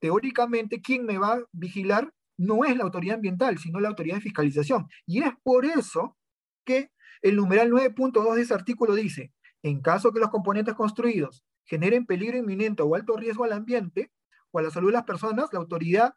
Teóricamente, 0.03 0.81
quien 0.81 1.05
me 1.05 1.17
va 1.17 1.35
a 1.35 1.43
vigilar 1.53 2.13
no 2.37 2.65
es 2.65 2.75
la 2.75 2.83
autoridad 2.83 3.15
ambiental, 3.15 3.57
sino 3.57 3.79
la 3.79 3.87
autoridad 3.87 4.15
de 4.15 4.21
fiscalización. 4.21 4.85
Y 5.05 5.23
es 5.23 5.31
por 5.43 5.63
eso 5.63 6.17
que 6.65 6.91
el 7.21 7.37
numeral 7.37 7.71
9.2 7.71 8.35
de 8.35 8.41
ese 8.41 8.53
artículo 8.53 8.95
dice, 8.95 9.31
en 9.61 9.79
caso 9.79 10.11
que 10.11 10.19
los 10.19 10.29
componentes 10.29 10.73
construidos 10.73 11.45
generen 11.63 12.05
peligro 12.05 12.37
inminente 12.37 12.83
o 12.83 12.95
alto 12.95 13.15
riesgo 13.15 13.45
al 13.45 13.53
ambiente 13.53 14.11
o 14.51 14.59
a 14.59 14.63
la 14.63 14.71
salud 14.71 14.89
de 14.89 14.95
las 14.95 15.05
personas, 15.05 15.47
la 15.53 15.59
autoridad 15.59 16.13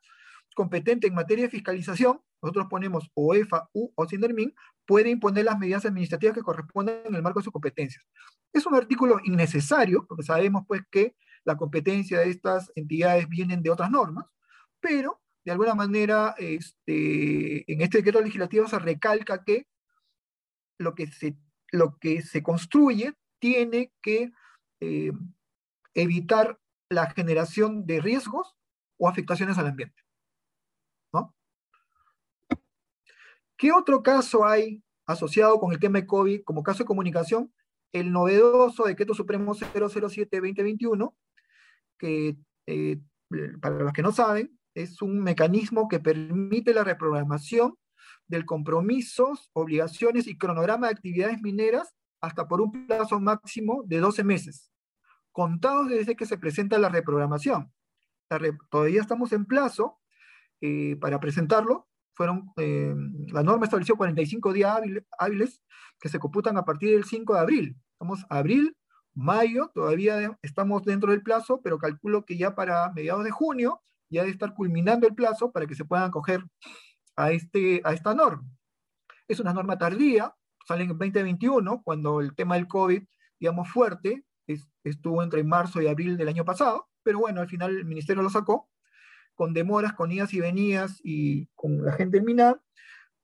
competente 0.57 1.07
en 1.07 1.15
materia 1.15 1.45
de 1.45 1.51
fiscalización, 1.51 2.21
nosotros 2.43 2.67
ponemos 2.69 3.09
OEFA, 3.15 3.69
U 3.73 3.93
o 3.95 4.09
SINDERMIN, 4.09 4.53
puede 4.85 5.11
imponer 5.11 5.45
las 5.45 5.61
medidas 5.61 5.87
administrativas 5.87 6.35
que 6.35 6.43
correspondan 6.43 7.03
en 7.05 7.15
el 7.15 7.23
marco 7.23 7.39
de 7.39 7.45
sus 7.45 7.53
competencias. 7.53 8.05
Es 8.53 8.67
un 8.67 8.75
artículo 8.75 9.21
innecesario, 9.23 10.05
porque 10.09 10.25
sabemos 10.25 10.65
pues 10.67 10.83
que 10.91 11.15
la 11.47 11.57
competencia 11.57 12.19
de 12.19 12.29
estas 12.29 12.71
entidades 12.75 13.29
vienen 13.29 13.63
de 13.63 13.71
otras 13.71 13.91
normas, 13.91 14.27
pero 14.81 15.23
de 15.45 15.53
alguna 15.53 15.75
manera 15.75 16.35
este, 16.39 17.73
en 17.73 17.81
este 17.81 17.99
decreto 17.99 18.21
legislativo 18.21 18.67
se 18.67 18.79
recalca 18.81 19.45
que 19.45 19.69
lo 20.79 20.95
que 20.95 21.07
se, 21.07 21.37
lo 21.71 21.99
que 21.99 22.21
se 22.21 22.43
construye 22.43 23.15
tiene 23.39 23.93
que 24.03 24.33
eh, 24.81 25.13
evitar 25.95 26.59
la 26.91 27.09
generación 27.11 27.87
de 27.87 28.01
riesgos 28.01 28.57
o 28.99 29.09
afectaciones 29.09 29.57
al 29.57 29.69
ambiente. 29.69 30.03
¿no? 31.13 31.33
¿Qué 33.57 33.71
otro 33.71 34.03
caso 34.03 34.45
hay 34.45 34.83
asociado 35.07 35.61
con 35.61 35.73
el 35.73 35.79
tema 35.79 36.01
de 36.01 36.07
COVID 36.09 36.43
como 36.43 36.65
caso 36.65 36.81
de 36.81 36.87
comunicación? 36.87 37.55
El 37.93 38.11
novedoso 38.11 38.85
Decreto 38.85 39.15
Supremo 39.15 39.55
007-2021, 39.55 41.15
que 41.99 42.37
eh, 42.67 43.01
para 43.61 43.79
los 43.79 43.93
que 43.93 44.03
no 44.03 44.13
saben, 44.13 44.59
es 44.75 45.01
un 45.03 45.23
mecanismo 45.23 45.89
que 45.89 46.01
permite 46.01 46.75
la 46.75 46.85
reprogramación 46.85 47.75
del 48.29 48.45
compromisos, 48.45 49.51
obligaciones 49.53 50.27
y 50.27 50.37
cronograma 50.37 50.87
de 50.87 50.95
actividades 50.95 51.41
mineras 51.43 51.95
hasta 52.21 52.49
por 52.49 52.61
un 52.61 52.87
plazo 52.87 53.21
máximo 53.21 53.83
de 53.87 53.99
12 53.99 54.25
meses, 54.25 54.71
contados 55.33 55.89
desde 55.89 56.17
que 56.17 56.27
se 56.27 56.39
presenta 56.39 56.79
la 56.79 56.89
reprogramación. 56.89 57.73
todavía 58.71 59.01
estamos 59.01 59.33
en 59.33 59.45
plazo 59.45 60.01
eh, 60.61 60.97
para 60.97 61.21
presentarlo. 61.21 61.89
Fueron, 62.15 62.51
eh, 62.57 62.95
la 63.29 63.43
norma 63.43 63.67
estableció 63.67 63.97
45 63.97 64.53
días 64.53 64.79
hábiles 65.19 65.63
que 66.01 66.09
se 66.09 66.19
computan 66.19 66.57
a 66.57 66.65
partir 66.65 66.91
del 66.91 67.05
5 67.05 67.35
de 67.35 67.41
abril. 67.41 67.77
Estamos 67.93 68.25
abril, 68.31 68.77
mayo, 69.17 69.71
todavía 69.75 70.39
estamos 70.43 70.85
dentro 70.85 71.11
del 71.11 71.23
plazo, 71.23 71.61
pero 71.63 71.79
calculo 71.79 72.25
que 72.25 72.37
ya 72.37 72.55
para 72.55 72.93
mediados 72.93 73.25
de 73.25 73.31
junio 73.31 73.81
ya 74.09 74.21
debe 74.21 74.33
estar 74.33 74.55
culminando 74.55 75.09
el 75.09 75.15
plazo 75.15 75.51
para 75.51 75.67
que 75.67 75.75
se 75.75 75.85
puedan 75.85 76.05
acoger 76.05 76.45
a, 77.17 77.33
este, 77.33 77.81
a 77.85 77.93
esta 77.93 78.15
norma. 78.15 78.45
Es 79.27 79.41
una 79.41 79.53
norma 79.53 79.79
tardía, 79.79 80.35
sale 80.67 80.85
en 80.85 80.89
2021, 80.91 81.83
cuando 81.83 82.21
el 82.21 82.35
tema 82.35 82.55
del 82.57 82.69
COVID, 82.69 83.03
digamos, 83.41 83.69
fuerte, 83.69 84.25
estuvo 84.85 85.23
entre 85.23 85.43
marzo 85.43 85.83
y 85.83 85.89
abril 85.89 86.17
del 86.17 86.29
año 86.29 86.45
pasado, 86.45 86.89
pero 87.03 87.19
bueno, 87.19 87.41
al 87.41 87.49
final 87.49 87.77
el 87.77 87.85
ministerio 87.85 88.23
lo 88.23 88.31
sacó, 88.31 88.69
con 89.35 89.53
demoras, 89.53 89.95
con 89.95 90.13
idas 90.13 90.33
y 90.35 90.41
venidas 90.41 91.01
y 91.03 91.47
con 91.55 91.85
la 91.85 91.93
gente 91.93 92.19
en 92.19 92.25
MINAR, 92.25 92.61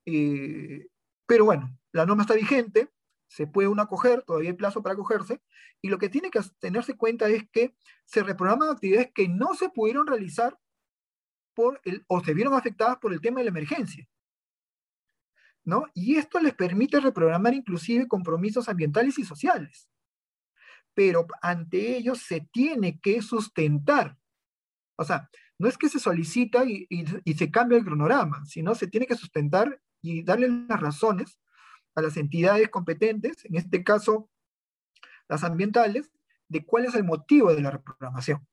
eh, 0.05 0.87
pero 1.25 1.45
bueno, 1.45 1.75
la 1.91 2.05
norma 2.05 2.23
está 2.23 2.33
vigente, 2.33 2.89
se 3.33 3.47
puede 3.47 3.67
uno 3.67 3.81
acoger, 3.81 4.21
todavía 4.21 4.51
hay 4.51 4.55
plazo 4.55 4.83
para 4.83 4.93
acogerse, 4.93 5.41
y 5.81 5.89
lo 5.89 5.97
que 5.97 6.07
tiene 6.07 6.29
que 6.29 6.39
tenerse 6.59 6.95
cuenta 6.95 7.27
es 7.29 7.49
que 7.49 7.75
se 8.05 8.21
reprograman 8.21 8.69
actividades 8.69 9.11
que 9.11 9.27
no 9.27 9.55
se 9.55 9.69
pudieron 9.69 10.05
realizar 10.05 10.59
por 11.55 11.81
el, 11.83 12.05
o 12.07 12.23
se 12.23 12.35
vieron 12.35 12.53
afectadas 12.53 12.97
por 12.97 13.11
el 13.11 13.21
tema 13.21 13.39
de 13.39 13.45
la 13.45 13.49
emergencia. 13.49 14.07
¿no? 15.65 15.85
Y 15.95 16.17
esto 16.17 16.39
les 16.39 16.53
permite 16.53 16.99
reprogramar 16.99 17.55
inclusive 17.55 18.07
compromisos 18.07 18.69
ambientales 18.69 19.17
y 19.17 19.23
sociales. 19.23 19.89
Pero 20.93 21.25
ante 21.41 21.97
ellos 21.97 22.19
se 22.19 22.41
tiene 22.51 22.99
que 22.99 23.23
sustentar. 23.23 24.15
O 24.95 25.03
sea, 25.03 25.27
no 25.57 25.67
es 25.67 25.77
que 25.79 25.89
se 25.89 25.99
solicita 25.99 26.65
y, 26.65 26.85
y 26.89 27.33
se 27.33 27.49
cambia 27.49 27.79
el 27.79 27.85
cronograma, 27.85 28.45
sino 28.45 28.75
se 28.75 28.87
tiene 28.87 29.07
que 29.07 29.15
sustentar 29.15 29.81
y 30.03 30.21
darle 30.21 30.49
las 30.67 30.79
razones 30.79 31.39
a 31.95 32.01
las 32.01 32.17
entidades 32.17 32.69
competentes, 32.69 33.45
en 33.45 33.55
este 33.55 33.83
caso 33.83 34.29
las 35.29 35.43
ambientales, 35.43 36.11
de 36.49 36.65
cuál 36.65 36.85
es 36.85 36.95
el 36.95 37.03
motivo 37.03 37.53
de 37.53 37.61
la 37.61 37.71
reprogramación. 37.71 38.45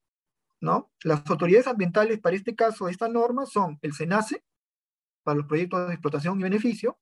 ¿no? 0.61 0.93
Las 1.03 1.29
autoridades 1.29 1.67
ambientales 1.67 2.19
para 2.21 2.37
este 2.37 2.55
caso, 2.55 2.89
esta 2.89 3.09
norma, 3.09 3.47
son 3.47 3.79
el 3.83 3.93
SENACE, 3.93 4.45
para 5.23 5.37
los 5.37 5.47
proyectos 5.47 5.87
de 5.87 5.95
explotación 5.95 6.39
y 6.41 6.43
beneficio, 6.43 6.99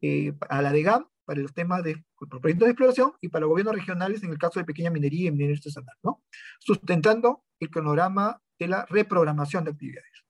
eh, 0.00 0.34
a 0.48 0.62
la 0.62 0.72
DEGAM, 0.72 1.06
para 1.24 1.40
los 1.40 1.54
temas 1.54 1.82
de 1.82 2.04
proyectos 2.40 2.66
de 2.66 2.72
exploración, 2.72 3.12
y 3.20 3.28
para 3.28 3.42
los 3.42 3.50
gobiernos 3.50 3.74
regionales 3.74 4.22
en 4.22 4.30
el 4.30 4.38
caso 4.38 4.60
de 4.60 4.66
pequeña 4.66 4.90
minería 4.90 5.28
y 5.28 5.32
minería 5.32 5.56
artesanal, 5.56 5.96
¿no? 6.02 6.22
Sustentando 6.58 7.44
el 7.60 7.70
cronograma 7.70 8.42
de 8.58 8.68
la 8.68 8.86
reprogramación 8.86 9.64
de 9.64 9.70
actividades. 9.70 10.23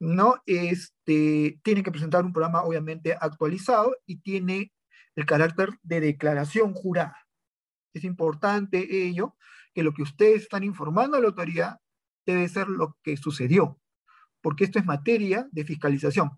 ¿No? 0.00 0.42
Este, 0.46 1.60
tiene 1.62 1.82
que 1.82 1.92
presentar 1.92 2.24
un 2.24 2.32
programa 2.32 2.62
obviamente 2.64 3.16
actualizado 3.20 3.94
y 4.06 4.20
tiene 4.20 4.72
el 5.14 5.26
carácter 5.26 5.70
de 5.82 6.00
declaración 6.00 6.72
jurada. 6.72 7.16
Es 7.94 8.04
importante 8.04 9.06
ello, 9.06 9.36
que 9.74 9.82
lo 9.82 9.92
que 9.92 10.02
ustedes 10.02 10.42
están 10.42 10.64
informando 10.64 11.16
a 11.16 11.20
la 11.20 11.28
autoridad 11.28 11.78
debe 12.26 12.48
ser 12.48 12.68
lo 12.68 12.96
que 13.02 13.16
sucedió, 13.16 13.78
porque 14.40 14.64
esto 14.64 14.78
es 14.78 14.84
materia 14.84 15.48
de 15.52 15.64
fiscalización. 15.64 16.30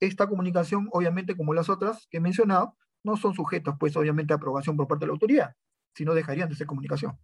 Esta 0.00 0.28
comunicación, 0.28 0.88
obviamente, 0.92 1.36
como 1.36 1.54
las 1.54 1.68
otras 1.68 2.06
que 2.10 2.18
he 2.18 2.20
mencionado, 2.20 2.76
no 3.02 3.16
son 3.16 3.34
sujetos, 3.34 3.76
pues, 3.78 3.96
obviamente, 3.96 4.34
a 4.34 4.36
aprobación 4.36 4.76
por 4.76 4.88
parte 4.88 5.04
de 5.04 5.08
la 5.08 5.12
autoridad, 5.14 5.54
sino 5.94 6.14
dejarían 6.14 6.48
de 6.48 6.56
ser 6.56 6.66
comunicación. 6.66 7.18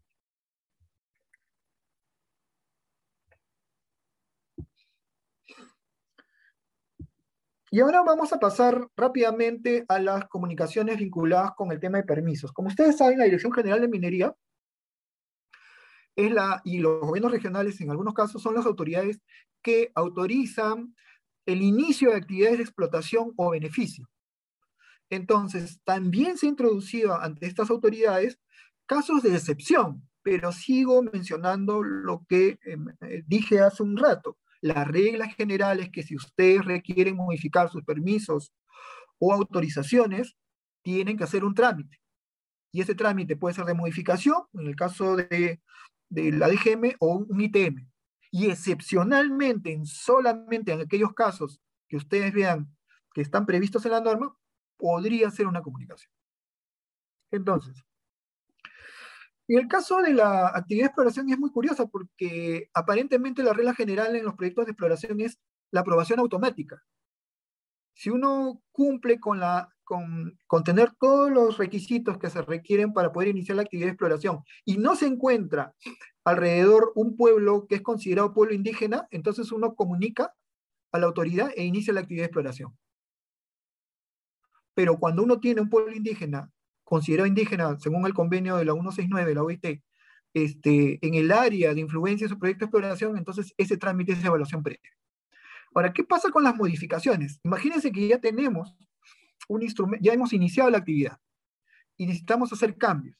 Y 7.75 7.81
ahora 7.81 8.03
vamos 8.03 8.35
a 8.35 8.39
pasar 8.39 8.87
rápidamente 8.99 9.87
a 9.89 9.99
las 9.99 10.29
comunicaciones 10.29 10.99
vinculadas 10.99 11.53
con 11.57 11.73
el 11.73 11.81
tema 11.81 11.97
de 11.97 12.05
permisos. 12.05 12.53
Como 12.53 12.69
ustedes 12.69 12.99
saben, 12.99 13.17
la 13.17 13.25
Dirección 13.25 13.51
General 13.51 13.81
de 13.81 13.89
Minería 13.89 14.37
es 16.15 16.31
la, 16.31 16.61
y 16.65 16.81
los 16.81 17.01
gobiernos 17.01 17.33
regionales 17.33 17.81
en 17.81 17.91
algunos 17.91 18.13
casos 18.13 18.43
son 18.43 18.57
las 18.57 18.67
autoridades 18.67 19.23
que 19.63 19.91
autorizan 19.95 20.95
el 21.47 21.63
inicio 21.63 22.11
de 22.11 22.17
actividades 22.17 22.59
de 22.59 22.65
explotación 22.65 23.33
o 23.37 23.53
beneficio. 23.53 24.07
Entonces, 25.09 25.81
también 25.83 26.37
se 26.37 26.45
ha 26.45 26.51
introducido 26.51 27.15
ante 27.15 27.47
estas 27.47 27.71
autoridades 27.71 28.39
casos 28.85 29.23
de 29.23 29.35
excepción, 29.35 30.07
pero 30.23 30.53
sigo 30.53 31.03
mencionando 31.03 31.83
lo 31.83 32.27
que 32.29 32.59
em, 32.65 32.89
eh, 33.01 33.23
dije 33.27 33.61
hace 33.61 33.83
un 33.83 33.97
rato. 33.97 34.37
La 34.63 34.85
regla 34.85 35.29
general 35.29 35.81
es 35.81 35.91
que 35.91 36.05
si 36.05 36.15
ustedes 36.15 36.65
requieren 36.65 37.17
modificar 37.17 37.69
sus 37.69 37.83
permisos 37.83 38.53
o 39.19 39.33
autorizaciones, 39.33 40.37
tienen 40.83 41.17
que 41.17 41.25
hacer 41.25 41.45
un 41.45 41.55
trámite. 41.55 42.01
Y 42.73 42.81
ese 42.81 42.95
trámite 42.95 43.37
puede 43.37 43.55
ser 43.55 43.65
de 43.65 43.75
modificación, 43.75 44.45
en 44.55 44.69
el 44.69 44.77
caso 44.77 45.17
de, 45.17 45.61
la 46.11 46.49
DGM, 46.49 46.95
o 47.01 47.17
un 47.29 47.41
ITM. 47.41 47.89
Y 48.31 48.51
excepcionalmente, 48.51 49.73
en 49.73 49.85
solamente 49.85 50.73
en 50.73 50.81
aquellos 50.81 51.13
casos 51.13 51.61
que 51.89 51.97
ustedes 51.97 52.33
vean 52.33 52.75
que 53.13 53.21
están 53.21 53.45
previstos 53.45 53.85
en 53.85 53.93
la 53.93 54.01
norma, 54.01 54.35
podría 54.79 55.31
ser 55.31 55.49
una 55.49 55.61
comunicación. 55.61 56.11
Entonces, 57.33 57.85
en 59.49 59.59
el 59.59 59.69
caso 59.69 60.01
de 60.03 60.15
la 60.15 60.49
actividad 60.49 60.85
de 60.85 60.87
exploración 60.89 61.29
es 61.31 61.39
muy 61.39 61.51
curiosa 61.51 61.87
porque 61.87 62.69
aparentemente 62.75 63.43
la 63.43 63.53
regla 63.53 63.75
general 63.75 64.15
en 64.17 64.25
los 64.25 64.35
proyectos 64.35 64.67
de 64.67 64.73
exploración 64.73 65.21
es 65.21 65.39
la 65.71 65.81
aprobación 65.81 66.21
automática. 66.21 66.83
Si 67.95 68.11
uno 68.11 68.63
cumple 68.73 69.21
con, 69.21 69.41
con, 69.85 70.39
con 70.47 70.65
tener 70.65 70.93
todos 70.99 71.31
los 71.31 71.59
requisitos 71.59 72.19
que 72.19 72.31
se 72.31 72.43
requieren 72.43 72.93
para 72.93 73.13
poder 73.13 73.29
iniciar 73.29 73.57
la 73.57 73.63
actividad 73.63 73.87
de 73.87 73.93
exploración 73.93 74.43
y 74.65 74.79
no 74.79 74.97
se 74.97 75.07
encuentra 75.07 75.75
alrededor 76.25 76.93
un 76.95 77.17
pueblo 77.17 77.67
que 77.67 77.77
es 77.77 77.83
considerado 77.83 78.33
pueblo 78.33 78.55
indígena, 78.55 79.07
entonces 79.11 79.53
uno 79.53 79.75
comunica 79.75 80.35
a 80.93 80.99
la 80.99 81.07
autoridad 81.07 81.51
e 81.57 81.65
inicia 81.65 81.93
la 81.93 82.01
actividad 82.01 82.23
de 82.23 82.27
exploración. 82.27 82.77
Pero 84.75 84.99
cuando 84.99 85.23
uno 85.23 85.41
tiene 85.41 85.61
un 85.61 85.69
pueblo 85.69 85.95
indígena 85.95 86.51
considerado 86.93 87.27
indígena, 87.27 87.79
según 87.79 88.05
el 88.05 88.13
convenio 88.13 88.59
de 88.59 88.67
la 88.67 88.75
169 88.75 89.27
de 89.27 89.35
la 89.35 89.43
OIT, 89.43 89.83
este, 90.35 90.99
en 91.01 91.15
el 91.15 91.33
área 91.33 91.73
de 91.73 91.81
influencia 91.81 92.27
de 92.27 92.29
su 92.29 92.39
proyecto 92.39 92.67
de 92.67 92.67
exploración, 92.67 93.17
entonces 93.17 93.55
ese 93.57 93.79
trámite 93.79 94.13
es 94.13 94.23
evaluación 94.23 94.63
previa. 94.63 94.91
Ahora, 95.75 95.91
¿qué 95.95 96.05
pasa 96.05 96.31
con 96.31 96.45
las 96.45 96.55
modificaciones? 96.55 97.41
Imagínense 97.45 97.91
que 97.91 98.09
ya 98.09 98.21
tenemos 98.21 98.77
un 99.49 99.63
instrumento, 99.63 100.05
ya 100.05 100.13
hemos 100.13 100.35
iniciado 100.35 100.69
la 100.69 100.77
actividad 100.77 101.19
y 101.97 102.05
necesitamos 102.05 102.53
hacer 102.53 102.77
cambios. 102.77 103.17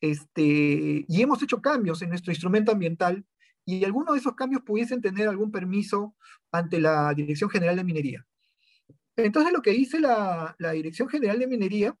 Este, 0.00 1.04
y 1.06 1.20
hemos 1.20 1.42
hecho 1.42 1.60
cambios 1.60 2.00
en 2.00 2.08
nuestro 2.08 2.32
instrumento 2.32 2.72
ambiental 2.72 3.22
y 3.66 3.84
algunos 3.84 4.14
de 4.14 4.20
esos 4.20 4.34
cambios 4.34 4.62
pudiesen 4.62 5.02
tener 5.02 5.28
algún 5.28 5.50
permiso 5.50 6.16
ante 6.50 6.80
la 6.80 7.12
Dirección 7.12 7.50
General 7.50 7.76
de 7.76 7.84
Minería. 7.84 8.26
Entonces 9.14 9.52
lo 9.52 9.60
que 9.60 9.72
dice 9.72 10.00
la, 10.00 10.56
Dirección 10.72 11.06
General 11.10 11.38
de 11.38 11.46
Minería, 11.46 11.94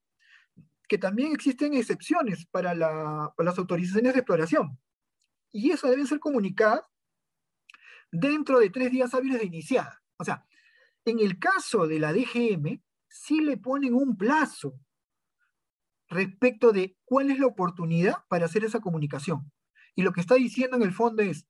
que 0.90 0.98
también 0.98 1.30
existen 1.30 1.72
excepciones 1.74 2.46
para, 2.46 2.74
las 2.74 3.58
autorizaciones 3.58 4.12
de 4.12 4.18
exploración. 4.18 4.76
Y 5.52 5.70
eso 5.70 5.88
deben 5.88 6.08
ser 6.08 6.18
comunicadas 6.18 6.82
dentro 8.10 8.58
de 8.58 8.70
tres 8.70 8.90
días 8.90 9.14
hábiles 9.14 9.38
de 9.38 9.46
iniciada. 9.46 10.02
O 10.16 10.24
sea, 10.24 10.44
en 11.04 11.20
el 11.20 11.38
caso 11.38 11.86
de 11.86 12.00
la 12.00 12.12
DGM, 12.12 12.82
sí 13.06 13.40
le 13.40 13.56
ponen 13.56 13.94
un 13.94 14.16
plazo 14.16 14.80
respecto 16.08 16.72
de 16.72 16.98
cuál 17.04 17.30
es 17.30 17.38
la 17.38 17.46
oportunidad 17.46 18.24
para 18.28 18.46
hacer 18.46 18.64
esa 18.64 18.80
comunicación. 18.80 19.52
Y 19.94 20.02
lo 20.02 20.10
que 20.10 20.20
está 20.20 20.34
diciendo 20.34 20.76
en 20.76 20.82
el 20.82 20.92
fondo 20.92 21.22
es 21.22 21.46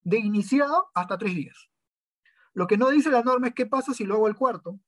de 0.00 0.18
iniciado 0.18 0.88
hasta 0.94 1.18
tres 1.18 1.34
días. 1.34 1.68
Lo 2.54 2.66
que 2.66 2.78
no 2.78 2.88
dice 2.88 3.10
la 3.10 3.22
norma 3.22 3.48
es 3.48 3.54
qué 3.54 3.66
pasa 3.66 3.92
si 3.92 4.04
lo 4.04 4.14
hago 4.14 4.28
al 4.28 4.36
cuarto 4.36 4.80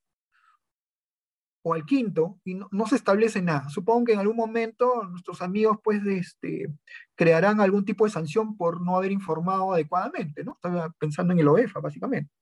o 1.63 1.75
al 1.75 1.85
quinto 1.85 2.41
y 2.45 2.55
no, 2.55 2.87
se 2.87 2.97
establece 2.97 3.43
nada. 3.43 3.69
Supongo 3.69 4.07
que 4.07 4.13
en 4.13 4.21
algún 4.21 4.37
momento 4.37 5.05
nuestros 5.05 5.43
amigos 5.43 5.79
pues 5.83 6.05
este, 6.07 6.73
crearán 7.15 7.61
algún 7.61 7.85
tipo 7.85 8.05
de 8.05 8.11
sanción 8.11 8.57
por 8.57 8.81
no 8.81 8.97
haber 8.97 9.13
informado 9.13 9.73
adecuadamente, 9.73 10.45
¿no? 10.45 10.53
Estaba 10.53 10.91
pensando 10.99 11.33
en 11.33 11.41
el 11.41 11.49
OEFA, 11.49 11.81
básicamente. 11.81 12.33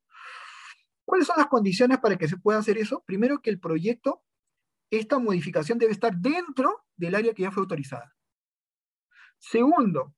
¿Cuáles 1.05 1.27
son 1.27 1.37
las 1.37 1.47
condiciones 1.47 1.97
para 1.99 2.17
que 2.17 2.27
se 2.27 2.37
pueda 2.37 2.59
hacer 2.59 2.77
eso? 2.77 3.03
Primero 3.05 3.41
que 3.41 3.49
el 3.49 3.59
proyecto, 3.59 4.23
esta 4.91 5.19
modificación 5.19 5.79
debe 5.79 5.91
estar 5.91 6.15
dentro 6.15 6.85
del 6.95 7.15
área 7.15 7.33
que 7.33 7.43
ya 7.43 7.51
fue 7.51 7.61
autorizada. 7.61 8.15
Segundo, 9.39 10.13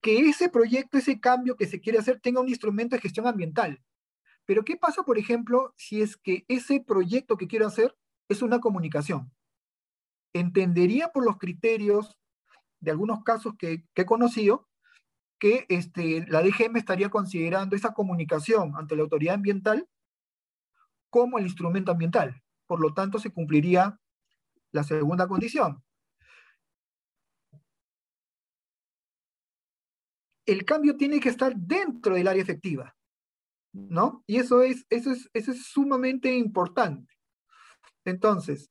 que 0.00 0.20
ese 0.28 0.48
proyecto, 0.48 0.98
ese 0.98 1.20
cambio 1.20 1.56
que 1.56 1.66
se 1.66 1.80
quiere 1.80 1.98
hacer 1.98 2.20
tenga 2.20 2.40
un 2.40 2.48
instrumento 2.48 2.96
de 2.96 3.02
gestión 3.02 3.26
ambiental. 3.26 3.82
Pero 4.50 4.64
¿qué 4.64 4.76
pasa, 4.76 5.04
por 5.04 5.16
ejemplo, 5.16 5.72
si 5.76 6.02
es 6.02 6.16
que 6.16 6.44
ese 6.48 6.80
proyecto 6.80 7.36
que 7.36 7.46
quiero 7.46 7.68
hacer 7.68 7.96
es 8.28 8.42
una 8.42 8.58
comunicación? 8.58 9.32
Entendería 10.32 11.12
por 11.12 11.24
los 11.24 11.38
criterios 11.38 12.18
de 12.80 12.90
algunos 12.90 13.22
casos 13.22 13.54
que, 13.56 13.84
he 13.94 14.04
conocido 14.04 14.68
que 15.38 15.66
este, 15.68 16.26
la 16.26 16.42
DGM 16.42 16.78
estaría 16.78 17.10
considerando 17.10 17.76
esa 17.76 17.94
comunicación 17.94 18.74
ante 18.74 18.96
la 18.96 19.02
autoridad 19.02 19.36
ambiental 19.36 19.88
como 21.10 21.38
el 21.38 21.44
instrumento 21.44 21.92
ambiental. 21.92 22.42
Por 22.66 22.80
lo 22.80 22.92
tanto, 22.92 23.20
se 23.20 23.30
cumpliría 23.30 24.00
la 24.72 24.82
segunda 24.82 25.28
condición. 25.28 25.80
el 30.44 30.64
cambio 30.64 30.96
tiene 30.96 31.20
que 31.20 31.28
estar 31.28 31.54
dentro 31.54 32.16
del 32.16 32.26
área 32.26 32.42
efectiva, 32.42 32.96
¿no? 33.72 34.24
Y 34.26 34.38
eso 34.38 34.62
es, 34.62 34.86
eso 34.90 35.10
es, 35.10 35.28
eso 35.32 35.52
es 35.52 35.66
sumamente 35.66 36.34
importante. 36.34 37.14
Entonces, 38.04 38.70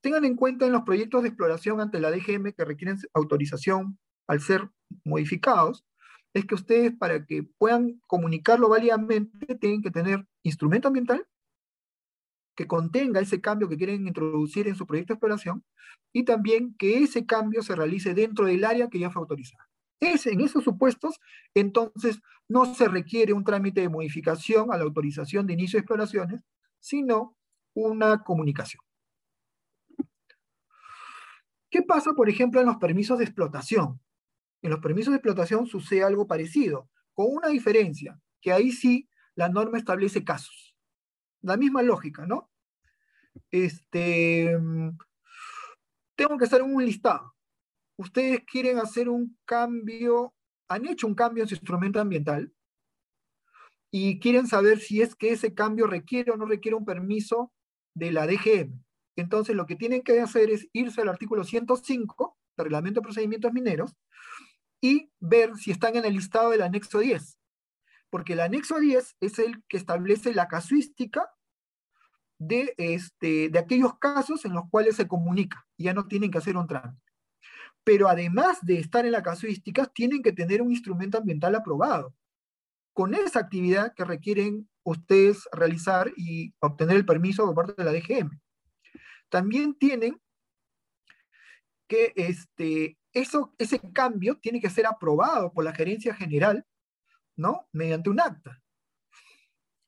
tengan 0.00 0.24
en 0.24 0.36
cuenta 0.36 0.66
en 0.66 0.72
los 0.72 0.82
proyectos 0.82 1.22
de 1.22 1.28
exploración 1.28 1.80
ante 1.80 2.00
la 2.00 2.10
DGM 2.10 2.52
que 2.52 2.64
requieren 2.64 2.98
autorización 3.14 3.98
al 4.26 4.40
ser 4.40 4.68
modificados, 5.04 5.84
es 6.34 6.46
que 6.46 6.54
ustedes 6.54 6.92
para 6.96 7.24
que 7.26 7.42
puedan 7.58 8.00
comunicarlo 8.06 8.68
válidamente 8.68 9.54
tienen 9.56 9.82
que 9.82 9.90
tener 9.90 10.26
instrumento 10.42 10.88
ambiental 10.88 11.26
que 12.56 12.66
contenga 12.66 13.20
ese 13.20 13.40
cambio 13.40 13.68
que 13.68 13.76
quieren 13.76 14.06
introducir 14.06 14.68
en 14.68 14.76
su 14.76 14.86
proyecto 14.86 15.12
de 15.12 15.16
exploración 15.16 15.64
y 16.12 16.24
también 16.24 16.74
que 16.74 17.02
ese 17.02 17.26
cambio 17.26 17.62
se 17.62 17.74
realice 17.74 18.14
dentro 18.14 18.46
del 18.46 18.64
área 18.64 18.88
que 18.88 18.98
ya 18.98 19.10
fue 19.10 19.20
autorizada 19.20 19.69
en 20.00 20.40
esos 20.40 20.64
supuestos, 20.64 21.20
entonces 21.54 22.20
no 22.48 22.74
se 22.74 22.88
requiere 22.88 23.32
un 23.32 23.44
trámite 23.44 23.82
de 23.82 23.88
modificación 23.88 24.72
a 24.72 24.76
la 24.76 24.84
autorización 24.84 25.46
de 25.46 25.52
inicio 25.52 25.76
de 25.76 25.82
exploraciones, 25.82 26.44
sino 26.80 27.36
una 27.74 28.22
comunicación. 28.24 28.82
¿Qué 31.70 31.82
pasa, 31.82 32.14
por 32.14 32.28
ejemplo, 32.28 32.60
en 32.60 32.66
los 32.66 32.78
permisos 32.78 33.18
de 33.18 33.24
explotación? 33.24 34.00
En 34.62 34.70
los 34.70 34.80
permisos 34.80 35.12
de 35.12 35.16
explotación 35.18 35.66
sucede 35.66 36.02
algo 36.02 36.26
parecido, 36.26 36.88
con 37.14 37.26
una 37.28 37.48
diferencia, 37.48 38.18
que 38.40 38.52
ahí 38.52 38.72
sí 38.72 39.08
la 39.34 39.48
norma 39.48 39.78
establece 39.78 40.24
casos. 40.24 40.74
La 41.42 41.56
misma 41.56 41.82
lógica, 41.82 42.26
¿no? 42.26 42.50
Este, 43.50 44.58
tengo 46.16 46.36
que 46.36 46.44
hacer 46.44 46.62
un 46.62 46.84
listado 46.84 47.34
ustedes 48.00 48.40
quieren 48.46 48.78
hacer 48.78 49.10
un 49.10 49.38
cambio, 49.44 50.34
han 50.68 50.86
hecho 50.86 51.06
un 51.06 51.14
cambio 51.14 51.42
en 51.42 51.48
su 51.48 51.54
instrumento 51.54 52.00
ambiental 52.00 52.50
y 53.90 54.18
quieren 54.20 54.46
saber 54.46 54.78
si 54.78 55.02
es 55.02 55.14
que 55.14 55.32
ese 55.32 55.52
cambio 55.52 55.86
requiere 55.86 56.32
o 56.32 56.36
no 56.36 56.46
requiere 56.46 56.76
un 56.76 56.86
permiso 56.86 57.52
de 57.94 58.12
la 58.12 58.26
DGM. 58.26 58.82
Entonces 59.16 59.54
lo 59.54 59.66
que 59.66 59.76
tienen 59.76 60.02
que 60.02 60.18
hacer 60.20 60.48
es 60.50 60.66
irse 60.72 61.02
al 61.02 61.10
artículo 61.10 61.44
105 61.44 62.38
del 62.56 62.64
Reglamento 62.64 63.00
de 63.00 63.04
Procedimientos 63.04 63.52
Mineros 63.52 63.94
y 64.80 65.10
ver 65.18 65.56
si 65.56 65.70
están 65.70 65.96
en 65.96 66.06
el 66.06 66.14
listado 66.14 66.50
del 66.50 66.62
anexo 66.62 67.00
10. 67.00 67.38
Porque 68.08 68.32
el 68.32 68.40
anexo 68.40 68.78
10 68.78 69.16
es 69.20 69.38
el 69.38 69.62
que 69.68 69.76
establece 69.76 70.32
la 70.32 70.48
casuística 70.48 71.28
de, 72.38 72.72
este, 72.78 73.50
de 73.50 73.58
aquellos 73.58 73.98
casos 73.98 74.46
en 74.46 74.54
los 74.54 74.70
cuales 74.70 74.96
se 74.96 75.06
comunica. 75.06 75.66
Y 75.76 75.84
ya 75.84 75.92
no 75.92 76.06
tienen 76.08 76.30
que 76.30 76.38
hacer 76.38 76.56
un 76.56 76.66
trámite 76.66 77.09
pero 77.84 78.08
además 78.08 78.58
de 78.62 78.78
estar 78.78 79.06
en 79.06 79.12
la 79.12 79.22
casuística, 79.22 79.86
tienen 79.86 80.22
que 80.22 80.32
tener 80.32 80.62
un 80.62 80.70
instrumento 80.70 81.18
ambiental 81.18 81.54
aprobado. 81.54 82.14
Con 82.92 83.14
esa 83.14 83.40
actividad 83.40 83.94
que 83.94 84.04
requieren 84.04 84.68
ustedes 84.82 85.48
realizar 85.52 86.12
y 86.16 86.54
obtener 86.60 86.96
el 86.96 87.06
permiso 87.06 87.44
por 87.46 87.54
parte 87.54 87.82
de 87.82 87.84
la 87.84 87.92
DGM. 87.92 88.40
También 89.28 89.74
tienen 89.74 90.20
que 91.88 92.12
este, 92.16 92.98
eso, 93.12 93.54
ese 93.58 93.80
cambio 93.92 94.38
tiene 94.38 94.60
que 94.60 94.70
ser 94.70 94.86
aprobado 94.86 95.52
por 95.52 95.64
la 95.64 95.74
gerencia 95.74 96.14
general, 96.14 96.64
¿no? 97.36 97.66
Mediante 97.72 98.10
un 98.10 98.20
acta. 98.20 98.60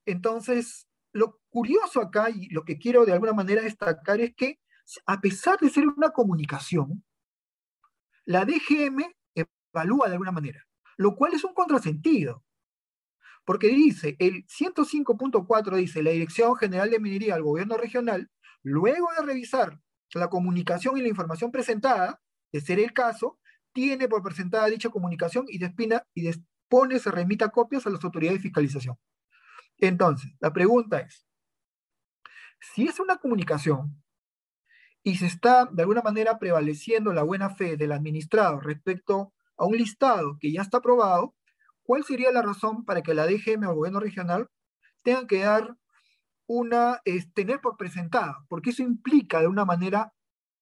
Entonces, 0.07 0.89
lo 1.13 1.41
curioso 1.51 2.01
acá 2.01 2.31
y 2.31 2.49
lo 2.49 2.65
que 2.65 2.79
quiero 2.79 3.05
de 3.05 3.13
alguna 3.13 3.33
manera 3.33 3.63
destacar 3.63 4.21
es 4.21 4.35
que 4.35 4.59
a 5.07 5.21
pesar 5.21 5.59
de 5.61 5.71
ser 5.71 5.87
una 5.87 6.11
comunicación, 6.11 7.05
la 8.25 8.45
DGM 8.45 9.13
evalúa 9.35 10.07
de 10.07 10.13
alguna 10.13 10.33
manera, 10.33 10.67
lo 10.97 11.15
cual 11.15 11.35
es 11.35 11.45
un 11.45 11.55
contrasentido. 11.55 12.45
Porque 13.45 13.69
dice, 13.69 14.17
el 14.19 14.47
105.4 14.47 15.77
dice, 15.77 16.03
la 16.03 16.11
Dirección 16.11 16.55
General 16.57 16.91
de 16.91 17.01
Minería 17.01 17.35
al 17.35 17.43
Gobierno 17.43 17.77
Regional, 17.77 18.31
luego 18.63 19.09
de 19.19 19.27
revisar 19.27 19.81
la 20.15 20.29
comunicación 20.29 20.97
y 20.97 21.03
la 21.03 21.09
información 21.09 21.51
presentada, 21.51 22.21
de 22.53 22.61
ser 22.61 22.79
el 22.79 22.93
caso, 22.93 23.39
tiene 23.73 24.09
por 24.09 24.23
presentada 24.23 24.67
dicha 24.67 24.91
comunicación 24.91 25.47
y, 25.49 25.59
despina, 25.59 26.07
y 26.15 26.23
dispone, 26.23 26.99
se 26.99 27.11
remita 27.11 27.49
copias 27.49 27.87
a 27.87 27.91
las 27.91 28.05
autoridades 28.05 28.39
de 28.39 28.43
fiscalización. 28.43 28.97
Entonces, 29.79 30.33
la 30.39 30.53
pregunta 30.53 31.01
es, 31.01 31.27
si 32.61 32.87
es 32.87 33.01
una 33.01 33.17
comunicación 33.17 34.02
y 35.05 35.17
se 35.17 35.27
está 35.27 35.67
de 35.67 35.83
alguna 35.83 36.03
manera 36.03 36.39
prevaleciendo 36.39 37.13
la 37.13 37.23
buena 37.23 37.51
fe 37.51 37.77
del 37.77 37.93
administrado 37.93 38.61
respecto 38.61 39.33
a 39.57 39.67
un 39.67 39.77
listado 39.77 40.39
que 40.41 40.53
ya 40.53 40.63
está 40.63 40.79
aprobado, 40.79 41.35
¿cuál 41.83 42.05
sería 42.05 42.31
la 42.31 42.43
razón 42.43 42.85
para 42.85 43.03
que 43.03 43.15
la 43.15 43.27
DGM 43.27 43.65
o 43.67 43.71
el 43.71 43.77
gobierno 43.77 44.01
regional 44.01 44.49
tengan 45.03 45.27
que 45.27 45.41
dar 45.41 45.77
una, 46.47 47.01
tener 47.35 47.61
por 47.61 47.77
presentada? 47.77 48.45
Porque 48.49 48.71
eso 48.71 48.83
implica 48.83 49.41
de 49.41 49.49
una 49.49 49.65
manera 49.65 50.13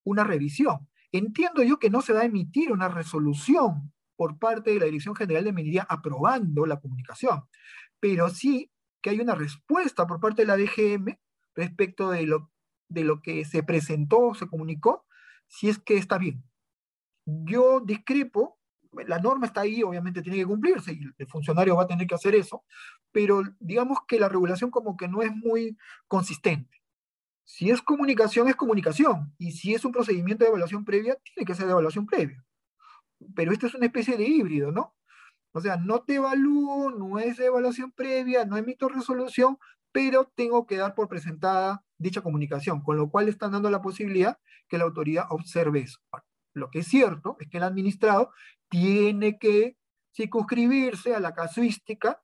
una 0.04 0.24
revisión. 0.24 0.88
Entiendo 1.12 1.62
yo 1.62 1.78
que 1.78 1.90
no 1.90 2.00
se 2.00 2.12
va 2.12 2.20
a 2.20 2.24
emitir 2.24 2.72
una 2.72 2.88
resolución 2.88 3.92
por 4.16 4.38
parte 4.38 4.70
de 4.70 4.80
la 4.80 4.86
Dirección 4.86 5.14
General 5.14 5.44
de 5.44 5.52
Minería 5.52 5.86
aprobando 5.88 6.66
la 6.66 6.78
comunicación, 6.78 7.44
pero 8.00 8.28
sí 8.28 8.70
que 9.02 9.10
hay 9.10 9.20
una 9.20 9.34
respuesta 9.34 10.06
por 10.06 10.20
parte 10.20 10.42
de 10.42 10.46
la 10.46 10.56
DGM 10.56 11.18
respecto 11.54 12.10
de 12.10 12.26
lo 12.26 12.49
de 12.90 13.04
lo 13.04 13.22
que 13.22 13.44
se 13.46 13.62
presentó, 13.62 14.34
se 14.34 14.46
comunicó, 14.46 15.06
si 15.46 15.68
es 15.68 15.78
que 15.78 15.96
está 15.96 16.18
bien. 16.18 16.44
Yo 17.24 17.80
discrepo, 17.80 18.58
la 19.06 19.20
norma 19.20 19.46
está 19.46 19.62
ahí, 19.62 19.82
obviamente 19.82 20.20
tiene 20.20 20.38
que 20.38 20.46
cumplirse 20.46 20.92
y 20.92 21.00
el 21.16 21.26
funcionario 21.28 21.76
va 21.76 21.84
a 21.84 21.86
tener 21.86 22.06
que 22.06 22.14
hacer 22.14 22.34
eso, 22.34 22.64
pero 23.12 23.42
digamos 23.60 23.98
que 24.06 24.18
la 24.18 24.28
regulación 24.28 24.70
como 24.70 24.96
que 24.96 25.08
no 25.08 25.22
es 25.22 25.34
muy 25.34 25.78
consistente. 26.08 26.82
Si 27.44 27.70
es 27.70 27.80
comunicación, 27.80 28.48
es 28.48 28.56
comunicación, 28.56 29.34
y 29.38 29.52
si 29.52 29.74
es 29.74 29.84
un 29.84 29.92
procedimiento 29.92 30.44
de 30.44 30.50
evaluación 30.50 30.84
previa, 30.84 31.16
tiene 31.22 31.46
que 31.46 31.54
ser 31.54 31.66
de 31.66 31.72
evaluación 31.72 32.06
previa. 32.06 32.44
Pero 33.34 33.52
esto 33.52 33.66
es 33.66 33.74
una 33.74 33.86
especie 33.86 34.16
de 34.16 34.24
híbrido, 34.24 34.72
¿no? 34.72 34.94
O 35.52 35.60
sea, 35.60 35.76
no 35.76 36.02
te 36.02 36.14
evalúo, 36.16 36.90
no 36.90 37.18
es 37.18 37.38
evaluación 37.38 37.90
previa, 37.92 38.44
no 38.44 38.56
emito 38.56 38.88
resolución, 38.88 39.58
pero 39.92 40.30
tengo 40.34 40.66
que 40.66 40.76
dar 40.76 40.94
por 40.94 41.08
presentada 41.08 41.84
dicha 42.00 42.22
comunicación, 42.22 42.82
con 42.82 42.96
lo 42.96 43.10
cual 43.10 43.28
están 43.28 43.52
dando 43.52 43.70
la 43.70 43.82
posibilidad 43.82 44.38
que 44.68 44.78
la 44.78 44.84
autoridad 44.84 45.26
observe 45.30 45.80
eso. 45.80 46.00
Lo 46.54 46.70
que 46.70 46.80
es 46.80 46.88
cierto 46.88 47.36
es 47.38 47.48
que 47.48 47.58
el 47.58 47.62
administrado 47.62 48.32
tiene 48.68 49.38
que 49.38 49.76
circunscribirse 50.14 51.14
a 51.14 51.20
la 51.20 51.34
casuística 51.34 52.20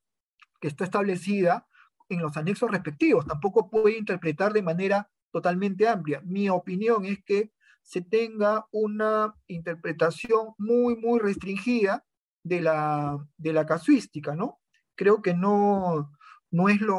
que 0.61 0.69
está 0.69 0.85
establecida 0.85 1.69
en 2.09 2.21
los 2.21 2.37
anexos 2.37 2.71
respectivos, 2.71 3.27
tampoco 3.27 3.69
puede 3.69 3.99
interpretar 3.99 4.53
de 4.53 4.63
manera 4.63 5.11
totalmente 5.33 5.89
amplia. 5.89 6.23
Mi 6.25 6.49
opinión 6.49 7.05
es 7.05 7.23
que 7.25 7.53
se 7.83 8.01
tenga 8.01 8.67
una 8.71 9.35
interpretación 9.47 10.55
muy, 10.59 10.97
muy 10.97 11.21
restringida 11.21 12.05
de 12.43 12.61
la, 12.61 13.19
de 13.37 13.53
la 13.53 13.67
casuística, 13.67 14.35
¿no? 14.35 14.61
Creo 14.95 15.21
que 15.21 15.35
no, 15.35 16.13
no 16.51 16.69
es 16.69 16.81
lo, 16.81 16.99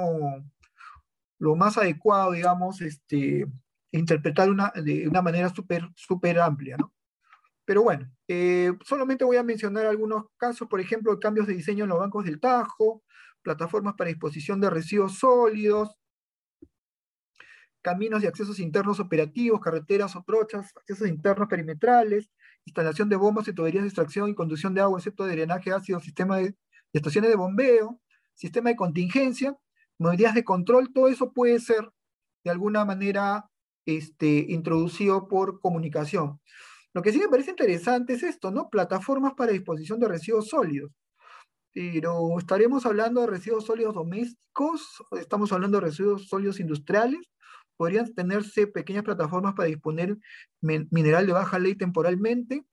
lo 1.40 1.56
más 1.56 1.78
adecuado, 1.78 2.32
digamos, 2.32 2.82
este, 2.82 3.46
interpretar 3.92 4.50
una, 4.50 4.72
de 4.76 5.08
una 5.08 5.22
manera 5.22 5.50
súper 5.50 5.90
super 5.96 6.40
amplia, 6.40 6.78
¿no? 6.78 6.94
Pero 7.66 7.84
bueno, 7.84 8.10
eh, 8.30 8.72
solamente 8.86 9.26
voy 9.26 9.38
a 9.38 9.44
mencionar 9.44 9.86
algunos 9.86 10.26
casos, 10.38 10.68
por 10.70 10.80
ejemplo, 10.80 11.20
cambios 11.20 11.48
de 11.48 11.54
diseño 11.56 11.84
en 11.84 11.90
los 11.90 12.00
bancos 12.00 12.26
del 12.26 12.40
Tajo, 12.40 13.04
plataformas 13.42 13.96
para 13.96 14.10
disposición 14.10 14.62
de 14.62 14.70
residuos 14.70 15.20
sólidos, 15.20 15.98
caminos 17.82 18.24
y 18.24 18.28
accesos 18.28 18.60
internos 18.60 19.00
operativos, 19.00 19.62
carreteras 19.62 20.16
o 20.16 20.24
trochas, 20.24 20.72
accesos 20.76 21.08
internos 21.08 21.48
perimetrales, 21.48 22.30
instalación 22.66 23.10
de 23.10 23.16
bombas 23.16 23.48
y 23.48 23.54
tuberías 23.54 23.84
de 23.84 23.88
extracción 23.88 24.30
y 24.30 24.36
conducción 24.36 24.74
de 24.74 24.82
agua, 24.82 25.00
excepto 25.00 25.26
de 25.26 25.32
drenaje 25.34 25.72
ácido, 25.72 26.00
sistema 26.00 26.38
de, 26.38 26.56
estaciones 26.94 27.30
de 27.30 27.38
bombeo, 27.38 28.02
sistema 28.34 28.70
de 28.70 28.76
contingencia, 28.76 29.58
medidas 30.00 30.34
de 30.36 30.43
control, 30.43 30.91
todo 30.93 31.08
eso 31.08 31.32
puede 31.34 31.60
ser 31.60 31.89
de 32.43 32.52
alguna 32.52 32.86
manera 32.86 33.50
este, 33.86 34.45
introducido 34.50 35.28
por 35.28 35.60
comunicación. 35.60 36.39
Lo 36.93 37.02
que 37.02 37.12
sí 37.12 37.20
me 37.20 37.30
parece 37.30 37.52
interesante 37.52 38.14
es 38.14 38.24
esto, 38.24 38.52
¿no? 38.52 38.70
Plataformas 38.70 39.34
para 39.36 39.52
disposición 39.52 40.00
de 40.00 40.08
residuos 40.08 40.50
sólidos. 40.50 40.91
Pero 41.74 42.39
estaremos 42.39 42.86
hablando 42.86 43.22
de 43.22 43.28
residuos 43.28 43.66
sólidos 43.66 43.93
domésticos, 43.93 45.04
estamos 45.12 45.52
hablando 45.52 45.80
de 45.80 45.86
residuos 45.86 46.28
sólidos 46.28 46.60
industriales, 46.60 47.20
podrían 47.78 48.12
tenerse 48.14 48.68
pequeñas 48.68 49.04
plataformas 49.04 49.54
para 49.54 49.68
disponer 49.68 50.18
mineral 50.62 51.28
de 51.28 51.34
baja 51.34 51.60
ley 51.60 51.76
temporalmente. 51.76 52.66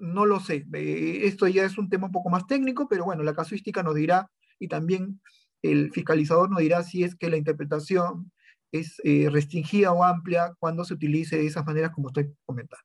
No 0.00 0.26
lo 0.26 0.40
sé, 0.40 0.66
eh, 0.74 1.20
esto 1.24 1.46
ya 1.46 1.64
es 1.64 1.78
un 1.78 1.88
tema 1.88 2.06
un 2.06 2.12
poco 2.12 2.30
más 2.30 2.46
técnico, 2.46 2.88
pero 2.88 3.04
bueno, 3.04 3.22
la 3.22 3.34
casuística 3.34 3.82
nos 3.82 3.94
dirá 3.94 4.30
y 4.58 4.68
también 4.68 5.20
el 5.64 5.90
fiscalizador 5.92 6.50
nos 6.50 6.60
dirá 6.60 6.82
si 6.82 7.04
es 7.04 7.16
que 7.16 7.30
la 7.30 7.38
interpretación 7.38 8.30
es 8.70 9.00
eh, 9.04 9.28
restringida 9.30 9.92
o 9.92 10.04
amplia 10.04 10.54
cuando 10.58 10.84
se 10.84 10.94
utilice 10.94 11.36
de 11.36 11.46
esas 11.46 11.64
maneras 11.64 11.90
como 11.92 12.08
estoy 12.08 12.34
comentando. 12.44 12.84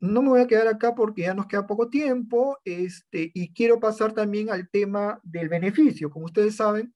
No 0.00 0.20
me 0.20 0.28
voy 0.28 0.40
a 0.40 0.46
quedar 0.46 0.68
acá 0.68 0.94
porque 0.94 1.22
ya 1.22 1.34
nos 1.34 1.46
queda 1.46 1.66
poco 1.66 1.88
tiempo 1.88 2.58
este, 2.64 3.30
y 3.32 3.54
quiero 3.54 3.80
pasar 3.80 4.12
también 4.12 4.50
al 4.50 4.68
tema 4.68 5.18
del 5.22 5.48
beneficio. 5.48 6.10
Como 6.10 6.26
ustedes 6.26 6.56
saben, 6.56 6.94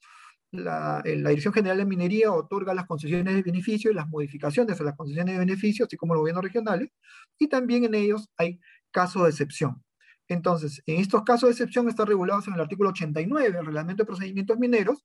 la, 0.51 1.01
eh, 1.07 1.17
la, 1.17 1.31
Dirección 1.31 1.55
General 1.55 1.79
de 1.79 1.87
Minería 1.87 2.33
otorga 2.33 2.75
las 2.75 2.87
concesiones 2.87 3.35
de 3.35 3.43
beneficio 3.43 3.91
y 3.91 3.95
las 3.95 4.09
modificaciones 4.09 4.79
a 4.79 4.85
las 4.85 4.97
concesiones 4.97 5.35
de 5.35 5.39
beneficio, 5.39 5.87
así 5.87 5.97
como 5.97 6.13
los 6.13 6.21
gobiernos 6.21 6.45
regionales, 6.45 6.91
y 7.39 7.49
también 7.49 7.85
en 7.85 7.95
ellos 7.95 8.29
hay 8.37 8.61
casos 8.91 9.23
de 9.23 9.31
excepción. 9.31 9.83
Entonces, 10.31 10.81
en 10.87 11.01
estos 11.01 11.25
casos 11.25 11.49
de 11.49 11.51
excepción 11.51 11.89
están 11.89 12.07
regulados 12.07 12.47
en 12.47 12.55
el 12.55 12.61
artículo 12.61 12.91
89 12.91 13.51
del 13.51 13.67
Reglamento 13.67 14.05
de 14.05 14.07
Procedimientos 14.07 14.57
Mineros, 14.61 15.05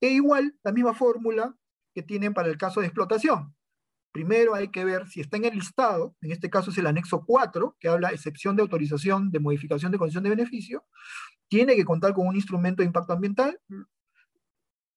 e 0.00 0.08
igual 0.08 0.52
la 0.64 0.72
misma 0.72 0.94
fórmula 0.94 1.54
que 1.94 2.02
tienen 2.02 2.34
para 2.34 2.48
el 2.48 2.58
caso 2.58 2.80
de 2.80 2.86
explotación. 2.86 3.54
Primero 4.10 4.52
hay 4.52 4.72
que 4.72 4.84
ver 4.84 5.06
si 5.06 5.20
está 5.20 5.36
en 5.36 5.44
el 5.44 5.54
listado, 5.54 6.16
en 6.20 6.32
este 6.32 6.50
caso 6.50 6.72
es 6.72 6.78
el 6.78 6.88
anexo 6.88 7.24
4, 7.24 7.76
que 7.78 7.86
habla 7.86 8.08
excepción 8.08 8.56
de 8.56 8.62
autorización 8.62 9.30
de 9.30 9.38
modificación 9.38 9.92
de 9.92 9.98
concesión 9.98 10.24
de 10.24 10.30
beneficio, 10.30 10.84
tiene 11.48 11.76
que 11.76 11.84
contar 11.84 12.12
con 12.12 12.26
un 12.26 12.34
instrumento 12.34 12.82
de 12.82 12.86
impacto 12.86 13.12
ambiental, 13.12 13.60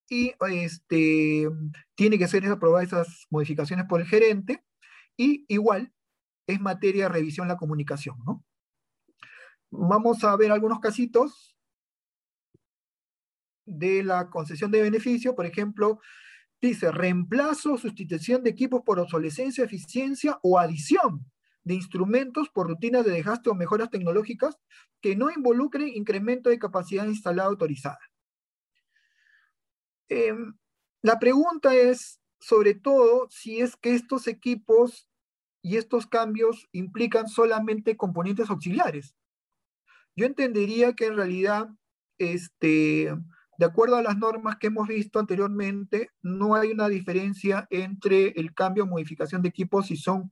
y 0.10 0.34
este, 0.50 1.48
tiene 1.94 2.18
que 2.18 2.28
ser 2.28 2.48
aprobadas 2.48 2.88
esas 2.88 3.28
modificaciones 3.30 3.86
por 3.86 4.02
el 4.02 4.08
gerente 4.08 4.64
y 5.18 5.46
igual 5.50 5.94
es 6.48 6.60
materia 6.62 7.04
de 7.04 7.10
revisión 7.10 7.48
la 7.48 7.58
comunicación, 7.58 8.18
¿no? 8.26 8.44
Vamos 9.70 10.24
a 10.24 10.36
ver 10.36 10.52
algunos 10.52 10.80
casitos 10.80 11.56
de 13.66 14.04
la 14.04 14.30
concesión 14.30 14.72
de 14.72 14.82
beneficio, 14.82 15.36
por 15.36 15.46
ejemplo, 15.46 16.00
dice 16.62 16.92
reemplazo, 16.92 17.78
sustitución 17.78 18.44
de 18.44 18.50
equipos 18.50 18.82
por 18.84 19.00
obsolescencia, 19.00 19.66
eficiencia 19.66 20.40
o 20.42 20.58
adición 20.58 21.26
de 21.64 21.76
instrumentos 21.76 22.50
por 22.50 22.68
rutinas 22.68 23.06
de 23.06 23.12
desgaste 23.12 23.50
o 23.50 23.54
mejoras 23.54 23.90
tecnológicas 23.90 24.58
que 25.02 25.16
no 25.18 25.30
involucren 25.30 25.90
incremento 25.90 26.50
de 26.50 26.60
capacidad 26.60 27.06
instalada 27.06 27.50
autorizada. 27.50 28.00
Em, 30.08 30.54
la 31.02 31.20
pregunta 31.20 31.76
es, 31.76 32.22
sobre 32.40 32.74
todo, 32.74 33.28
si 33.30 33.60
es 33.60 33.76
que 33.76 33.94
estos 33.94 34.28
equipos 34.28 35.10
y 35.62 35.76
estos 35.76 36.08
cambios 36.08 36.68
implican 36.72 37.28
solamente 37.28 37.98
componentes 37.98 38.50
auxiliares. 38.50 39.14
Yo 40.18 40.26
entendería 40.26 40.94
que 40.94 41.06
en 41.06 41.16
realidad, 41.16 41.70
este, 42.18 43.14
de 43.60 43.66
acuerdo 43.66 43.98
a 43.98 44.02
las 44.02 44.18
normas 44.18 44.58
que 44.58 44.68
hemos 44.68 44.88
visto 44.88 45.20
anteriormente, 45.20 46.10
no 46.24 46.56
hay 46.56 46.72
una 46.72 46.90
diferencia 46.90 47.68
entre 47.70 48.30
el 48.30 48.56
cambio 48.56 48.86
o 48.86 48.88
modificación 48.88 49.44
de 49.44 49.50
equipos 49.50 49.86
si 49.86 49.96
son, 49.96 50.32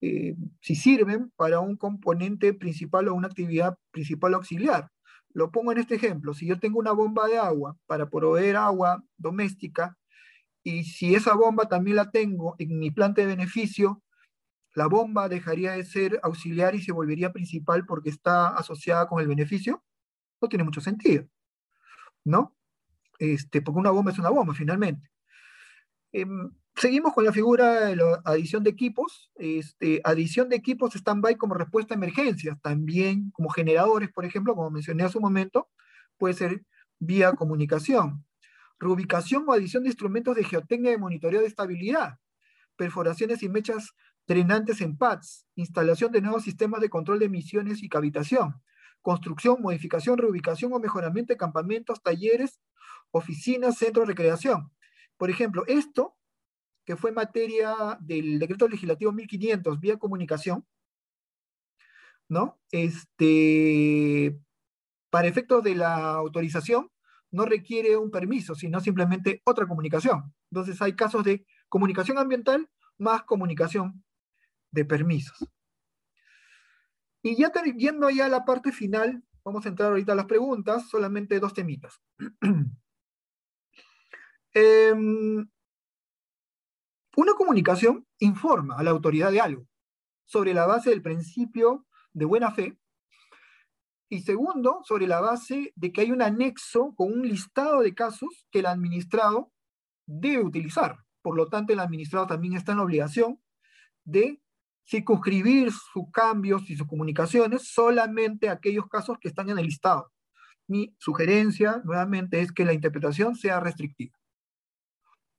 eh, 0.00 0.34
si 0.60 0.74
sirven 0.74 1.32
para 1.36 1.60
un 1.60 1.76
componente 1.76 2.52
principal 2.52 3.06
o 3.06 3.14
una 3.14 3.28
actividad 3.28 3.78
principal 3.92 4.34
auxiliar. 4.34 4.90
Lo 5.32 5.52
pongo 5.52 5.70
en 5.70 5.78
este 5.78 5.94
ejemplo. 5.94 6.34
Si 6.34 6.46
yo 6.46 6.58
tengo 6.58 6.80
una 6.80 6.92
bomba 6.92 7.28
de 7.28 7.38
agua 7.38 7.76
para 7.86 8.10
proveer 8.10 8.56
agua 8.56 9.04
doméstica 9.16 9.96
y 10.64 10.82
si 10.82 11.14
esa 11.14 11.34
bomba 11.34 11.68
también 11.68 11.96
la 11.96 12.10
tengo 12.10 12.56
en 12.58 12.76
mi 12.76 12.90
planta 12.90 13.20
de 13.20 13.28
beneficio, 13.28 14.02
la 14.74 14.86
bomba 14.86 15.28
dejaría 15.28 15.72
de 15.72 15.84
ser 15.84 16.20
auxiliar 16.22 16.74
y 16.74 16.82
se 16.82 16.92
volvería 16.92 17.32
principal 17.32 17.84
porque 17.86 18.10
está 18.10 18.48
asociada 18.48 19.06
con 19.06 19.20
el 19.20 19.28
beneficio. 19.28 19.82
No 20.40 20.48
tiene 20.48 20.64
mucho 20.64 20.80
sentido. 20.80 21.26
¿No? 22.24 22.56
Este, 23.18 23.62
porque 23.62 23.80
una 23.80 23.90
bomba 23.90 24.12
es 24.12 24.18
una 24.18 24.30
bomba 24.30 24.54
finalmente. 24.54 25.10
Em, 26.12 26.50
Seguimos 26.74 27.12
con 27.12 27.24
la 27.24 27.32
figura 27.32 27.86
de 27.86 27.96
la 27.96 28.22
adición 28.24 28.64
de 28.64 28.70
equipos. 28.70 29.30
Este, 29.36 30.00
adición 30.04 30.48
de 30.48 30.56
equipos 30.56 30.94
stand-by 30.94 31.36
como 31.36 31.54
respuesta 31.54 31.94
a 31.94 31.96
emergencias, 31.96 32.60
también 32.62 33.30
como 33.30 33.50
generadores, 33.50 34.10
por 34.10 34.24
ejemplo, 34.24 34.54
como 34.54 34.70
mencioné 34.70 35.04
hace 35.04 35.18
un 35.18 35.22
momento, 35.22 35.68
puede 36.16 36.34
ser 36.34 36.64
vía 36.98 37.32
comunicación. 37.34 38.24
Reubicación 38.78 39.44
o 39.46 39.52
adición 39.52 39.82
de 39.82 39.90
instrumentos 39.90 40.34
de 40.34 40.44
geotecnia 40.44 40.90
de 40.90 40.98
monitoreo 40.98 41.40
de 41.40 41.46
estabilidad. 41.46 42.18
Perforaciones 42.76 43.42
y 43.42 43.48
mechas 43.48 43.92
drenantes 44.26 44.80
en 44.80 44.96
pads. 44.96 45.46
Instalación 45.56 46.12
de 46.12 46.20
nuevos 46.20 46.44
sistemas 46.44 46.80
de 46.80 46.90
control 46.90 47.18
de 47.18 47.26
emisiones 47.26 47.82
y 47.82 47.88
cavitación. 47.88 48.62
Construcción, 49.00 49.60
modificación, 49.60 50.18
reubicación 50.18 50.72
o 50.72 50.78
mejoramiento 50.78 51.32
de 51.32 51.38
campamentos, 51.38 52.02
talleres, 52.02 52.60
oficinas, 53.10 53.78
centros 53.78 54.06
de 54.06 54.12
recreación. 54.12 54.70
Por 55.16 55.30
ejemplo, 55.30 55.64
esto 55.66 56.16
que 56.84 56.96
fue 56.96 57.12
materia 57.12 57.98
del 58.00 58.38
decreto 58.38 58.68
legislativo 58.68 59.12
1500 59.12 59.80
vía 59.80 59.98
comunicación, 59.98 60.66
¿no? 62.28 62.60
Este, 62.70 64.38
para 65.10 65.28
efectos 65.28 65.62
de 65.62 65.74
la 65.74 66.14
autorización, 66.14 66.90
no 67.30 67.44
requiere 67.44 67.96
un 67.96 68.10
permiso, 68.10 68.54
sino 68.54 68.80
simplemente 68.80 69.42
otra 69.44 69.66
comunicación. 69.66 70.34
Entonces 70.50 70.80
hay 70.82 70.94
casos 70.94 71.24
de 71.24 71.46
comunicación 71.68 72.18
ambiental 72.18 72.68
más 72.98 73.22
comunicación 73.22 74.04
de 74.72 74.84
permisos. 74.84 75.38
Y 77.22 77.36
ya 77.36 77.52
yendo 77.76 78.10
ya 78.10 78.26
a 78.26 78.28
la 78.28 78.44
parte 78.44 78.72
final, 78.72 79.22
vamos 79.44 79.64
a 79.64 79.68
entrar 79.68 79.90
ahorita 79.90 80.12
a 80.12 80.16
las 80.16 80.26
preguntas, 80.26 80.88
solamente 80.88 81.38
dos 81.38 81.54
temitas. 81.54 82.00
eh, 84.54 84.92
una 87.16 87.34
comunicación 87.34 88.06
informa 88.18 88.76
a 88.76 88.82
la 88.82 88.90
autoridad 88.90 89.30
de 89.30 89.40
algo 89.40 89.66
sobre 90.24 90.54
la 90.54 90.66
base 90.66 90.90
del 90.90 91.02
principio 91.02 91.86
de 92.12 92.24
buena 92.24 92.50
fe 92.50 92.78
y 94.08 94.20
segundo, 94.20 94.80
sobre 94.84 95.06
la 95.06 95.22
base 95.22 95.72
de 95.74 95.90
que 95.90 96.02
hay 96.02 96.10
un 96.10 96.20
anexo 96.20 96.94
con 96.96 97.10
un 97.10 97.26
listado 97.26 97.80
de 97.80 97.94
casos 97.94 98.46
que 98.50 98.58
el 98.58 98.66
administrado 98.66 99.50
debe 100.06 100.44
utilizar. 100.44 100.98
Por 101.22 101.34
lo 101.34 101.48
tanto, 101.48 101.72
el 101.72 101.80
administrado 101.80 102.26
también 102.26 102.52
está 102.52 102.72
en 102.72 102.78
la 102.78 102.84
obligación 102.84 103.40
de 104.04 104.42
circunscribir 104.86 105.70
sus 105.70 106.10
cambios 106.12 106.68
y 106.68 106.76
sus 106.76 106.86
comunicaciones 106.86 107.68
solamente 107.68 108.48
a 108.48 108.52
aquellos 108.52 108.86
casos 108.88 109.18
que 109.20 109.28
están 109.28 109.50
en 109.50 109.58
el 109.58 109.66
listado. 109.66 110.12
Mi 110.66 110.94
sugerencia, 110.98 111.82
nuevamente, 111.84 112.40
es 112.40 112.52
que 112.52 112.64
la 112.64 112.72
interpretación 112.72 113.36
sea 113.36 113.60
restrictiva. 113.60 114.16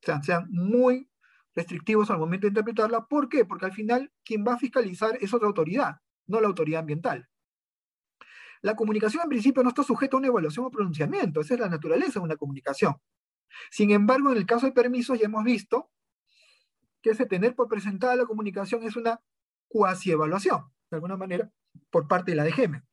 O 0.02 0.06
sea, 0.06 0.22
sean 0.22 0.48
muy 0.50 1.10
restrictivos 1.56 2.10
al 2.10 2.18
momento 2.18 2.46
de 2.46 2.50
interpretarla. 2.50 3.06
¿Por 3.06 3.30
qué? 3.30 3.46
Porque 3.46 3.66
al 3.66 3.74
final 3.74 4.12
quien 4.24 4.44
va 4.46 4.54
a 4.54 4.58
fiscalizar 4.58 5.18
es 5.22 5.34
otra 5.34 5.48
autoridad, 5.48 5.98
no 6.28 6.42
la 6.42 6.48
autoridad 6.48 6.82
ambiental. 6.82 7.30
La 8.62 8.76
comunicación 8.76 9.24
en 9.24 9.30
principio 9.30 9.62
no 9.62 9.70
está 9.70 9.84
sujeta 9.84 10.16
a 10.16 10.20
una 10.20 10.28
evaluación 10.28 10.66
o 10.66 10.72
pronunciamiento, 10.72 11.42
esa 11.42 11.54
es 11.54 11.60
la 11.60 11.70
naturaleza 11.70 12.20
de 12.20 12.26
una 12.26 12.38
comunicación. 12.38 12.96
Sin 13.70 13.92
embargo, 13.92 14.32
en 14.32 14.38
el 14.38 14.46
caso 14.46 14.66
de 14.66 14.72
permisos 14.72 15.20
ya 15.20 15.26
hemos 15.26 15.44
visto 15.44 15.92
que 17.02 17.12
ese 17.12 17.26
tener 17.26 17.56
por 17.56 17.68
presentada 17.68 18.16
la 18.16 18.26
comunicación 18.26 18.84
es 18.84 18.96
una 18.96 19.20
cuasi 19.74 20.12
evaluación, 20.12 20.66
de 20.92 20.98
alguna 20.98 21.18
manera, 21.18 21.50
por 21.90 22.08
parte 22.08 22.32
de 22.32 22.38
la 22.38 22.44
DGM. 22.44 22.84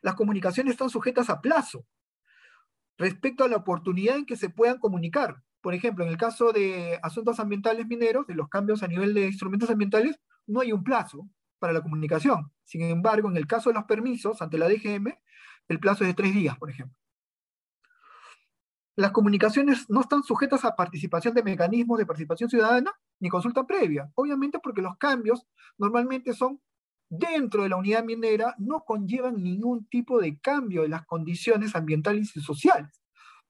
Las 0.00 0.14
comunicaciones 0.14 0.72
están 0.72 0.88
sujetas 0.88 1.28
a 1.28 1.42
plazo 1.42 1.86
respecto 2.96 3.44
a 3.44 3.48
la 3.48 3.56
oportunidad 3.56 4.16
en 4.16 4.24
que 4.24 4.36
se 4.36 4.48
puedan 4.48 4.78
comunicar. 4.78 5.42
Por 5.60 5.74
ejemplo, 5.74 6.02
en 6.02 6.10
el 6.10 6.16
caso 6.16 6.50
de 6.50 6.98
asuntos 7.02 7.38
ambientales 7.40 7.86
mineros, 7.86 8.26
de 8.26 8.34
los 8.34 8.48
cambios 8.48 8.82
a 8.82 8.88
nivel 8.88 9.12
de 9.12 9.26
instrumentos 9.26 9.68
ambientales, 9.68 10.18
no 10.46 10.60
hay 10.60 10.72
un 10.72 10.82
plazo 10.82 11.28
para 11.58 11.74
la 11.74 11.82
comunicación. 11.82 12.50
Sin 12.64 12.80
embargo, 12.80 13.28
en 13.28 13.36
el 13.36 13.46
caso 13.46 13.68
de 13.68 13.74
los 13.74 13.84
permisos 13.84 14.40
ante 14.40 14.56
la 14.56 14.68
DGM, 14.68 15.12
el 15.68 15.78
plazo 15.78 16.04
es 16.04 16.08
de 16.08 16.14
tres 16.14 16.32
días, 16.32 16.56
por 16.56 16.70
ejemplo. 16.70 16.96
Las 18.94 19.10
comunicaciones 19.10 19.90
no 19.90 20.00
están 20.00 20.22
sujetas 20.22 20.64
a 20.64 20.74
participación 20.74 21.34
de 21.34 21.42
mecanismos 21.42 21.98
de 21.98 22.06
participación 22.06 22.48
ciudadana 22.48 22.94
ni 23.20 23.28
consulta 23.28 23.66
previa, 23.66 24.10
obviamente 24.14 24.58
porque 24.62 24.82
los 24.82 24.96
cambios 24.98 25.46
normalmente 25.78 26.32
son 26.34 26.60
dentro 27.08 27.62
de 27.62 27.68
la 27.68 27.76
unidad 27.76 28.04
minera, 28.04 28.54
no 28.58 28.84
conllevan 28.84 29.42
ningún 29.42 29.86
tipo 29.86 30.20
de 30.20 30.38
cambio 30.40 30.82
de 30.82 30.88
las 30.88 31.06
condiciones 31.06 31.76
ambientales 31.76 32.36
y 32.36 32.40
sociales. 32.40 33.02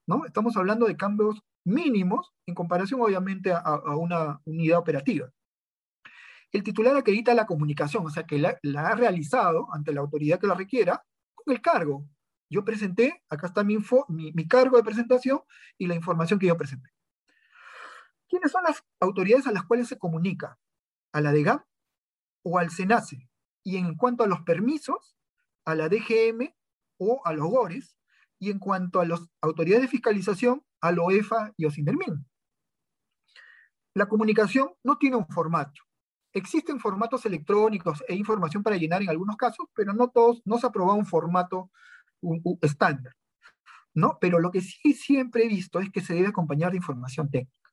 ¿no? 0.07 0.25
Estamos 0.27 0.57
hablando 0.57 0.87
de 0.87 0.97
cambios 0.97 1.43
mínimos 1.64 2.33
en 2.47 2.55
comparación 2.55 3.01
obviamente 3.01 3.53
a, 3.53 3.97
una 3.97 4.41
unidad 4.45 4.79
operativa 4.79 5.33
el 6.53 6.62
titular 6.62 6.97
acredita 6.97 7.35
la 7.35 7.47
comunicación, 7.47 8.07
o 8.07 8.11
sea 8.11 8.25
que 8.25 8.39
la, 8.39 8.59
ha 8.77 8.95
realizado 8.95 9.69
ante 9.73 9.93
la 9.93 10.01
autoridad 10.01 10.41
que 10.41 10.47
la 10.47 10.55
requiera 10.55 11.05
con 11.35 11.55
el 11.55 11.61
cargo. 11.61 12.09
Yo 12.49 12.64
presenté, 12.64 13.23
acá 13.29 13.49
está 13.49 13.64
mi, 13.64 13.75
info, 13.75 14.07
mi, 14.09 14.49
cargo 14.49 14.77
de 14.77 14.85
presentación 14.85 15.41
y 15.77 15.87
la 15.87 15.95
información 15.95 16.39
que 16.39 16.47
yo 16.47 16.57
presenté. 16.57 16.91
¿Quiénes 18.29 18.53
son 18.53 18.64
las 18.64 18.83
autoridades 19.01 19.47
a 19.47 19.53
las 19.53 19.64
cuales 19.64 19.89
se 19.89 19.99
comunica? 19.99 20.59
¿A 21.12 21.20
la 21.20 21.33
DEGAM 21.33 21.62
o 22.43 22.59
al 22.59 22.70
SENACE? 22.70 23.29
Y 23.62 23.77
en 23.77 23.97
cuanto 23.97 24.24
a 24.24 24.27
los 24.27 24.43
permisos, 24.43 25.16
a 25.64 25.74
la 25.74 25.89
DGM 25.89 26.55
o 26.99 27.20
a 27.24 27.33
los 27.33 27.49
GORES, 27.49 27.97
y 28.39 28.51
en 28.51 28.59
cuanto 28.59 29.01
a 29.01 29.07
las 29.07 29.20
autoridades 29.41 29.83
de 29.83 29.89
fiscalización, 29.89 30.62
a 30.81 30.93
la 30.93 31.03
OEFA 31.03 31.53
y 31.57 31.64
OSINDERMIN. 31.64 32.27
La 33.95 34.07
comunicación 34.09 34.74
no 34.85 34.99
tiene 34.99 35.16
un 35.16 35.27
formato. 35.29 35.81
Existen 36.33 36.79
formatos 36.81 37.24
electrónicos 37.24 38.05
e 38.09 38.14
información 38.14 38.62
para 38.62 38.77
llenar 38.77 39.01
en 39.01 39.09
algunos 39.09 39.37
casos, 39.37 39.66
pero 39.74 39.95
no 39.95 40.09
todos, 40.09 40.43
no 40.45 40.59
se 40.59 40.66
ha 40.66 40.68
aprobado 40.68 40.99
un 40.99 41.07
formato 41.07 41.70
estándar. 42.61 43.14
¿no? 43.95 44.18
Pero 44.20 44.39
lo 44.39 44.51
que 44.51 44.61
sí 44.61 44.93
siempre 44.93 45.45
he 45.45 45.49
visto 45.49 45.81
es 45.81 45.91
que 45.91 46.03
se 46.03 46.14
debe 46.14 46.29
acompañar 46.29 46.70
de 46.70 46.77
información 46.77 47.31
técnica. 47.31 47.66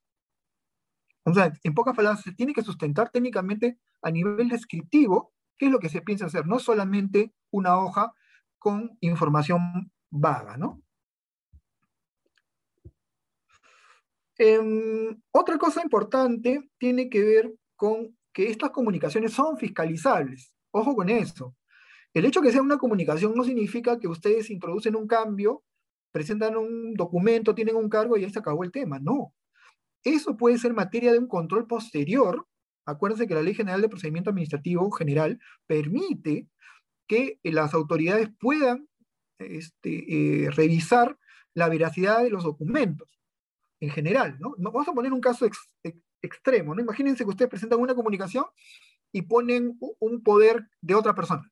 O 1.25 1.33
sea, 1.33 1.53
en 1.63 1.73
pocas 1.73 1.95
palabras, 1.95 2.21
se 2.21 2.33
tiene 2.33 2.53
que 2.53 2.61
sustentar 2.61 3.09
técnicamente 3.09 3.79
a 4.01 4.11
nivel 4.11 4.49
descriptivo 4.49 5.33
qué 5.57 5.67
es 5.67 5.71
lo 5.71 5.79
que 5.79 5.89
se 5.89 6.01
piensa 6.01 6.25
hacer, 6.25 6.45
no 6.45 6.59
solamente 6.59 7.33
una 7.51 7.77
hoja 7.77 8.13
con 8.59 8.97
información 9.01 9.91
vaga, 10.09 10.57
¿no? 10.57 10.81
Em, 14.37 15.21
otra 15.31 15.57
cosa 15.57 15.81
importante 15.83 16.69
tiene 16.77 17.09
que 17.09 17.23
ver 17.23 17.53
con 17.75 18.17
que 18.33 18.49
estas 18.49 18.71
comunicaciones 18.71 19.31
son 19.33 19.57
fiscalizables. 19.57 20.53
Ojo 20.71 20.95
con 20.95 21.09
eso. 21.09 21.55
El 22.13 22.25
hecho 22.25 22.41
de 22.41 22.47
que 22.47 22.51
sea 22.51 22.61
una 22.61 22.77
comunicación 22.77 23.33
no 23.35 23.43
significa 23.43 23.99
que 23.99 24.07
ustedes 24.07 24.49
introducen 24.49 24.95
un 24.95 25.07
cambio, 25.07 25.63
presentan 26.11 26.57
un 26.57 26.93
documento, 26.93 27.55
tienen 27.55 27.75
un 27.75 27.89
cargo 27.89 28.17
y 28.17 28.21
ya 28.21 28.29
se 28.29 28.39
acabó 28.39 28.63
el 28.63 28.71
tema. 28.71 28.99
No. 28.99 29.33
Eso 30.03 30.35
puede 30.37 30.57
ser 30.57 30.73
materia 30.73 31.11
de 31.11 31.19
un 31.19 31.27
control 31.27 31.67
posterior. 31.67 32.45
Acuérdense 32.85 33.27
que 33.27 33.35
la 33.35 33.41
Ley 33.41 33.53
General 33.53 33.81
de 33.81 33.89
Procedimiento 33.89 34.29
Administrativo 34.29 34.91
General 34.91 35.39
permite 35.67 36.47
que 37.07 37.39
las 37.43 37.73
autoridades 37.73 38.29
puedan 38.39 38.87
este, 39.39 40.45
eh, 40.45 40.51
revisar 40.51 41.17
la 41.53 41.69
veracidad 41.69 42.23
de 42.23 42.29
los 42.29 42.43
documentos 42.43 43.09
en 43.79 43.89
general. 43.89 44.37
¿no? 44.39 44.55
Vamos 44.57 44.87
a 44.87 44.93
poner 44.93 45.13
un 45.13 45.21
caso 45.21 45.47
extremo, 46.21 46.73
¿no? 46.73 46.81
Imagínense 46.81 47.23
que 47.23 47.29
ustedes 47.29 47.49
presentan 47.49 47.79
una 47.79 47.95
comunicación 47.95 48.45
y 49.11 49.23
ponen 49.23 49.77
un 49.99 50.23
poder 50.23 50.67
de 50.81 50.95
otra 50.95 51.13
persona. 51.13 51.49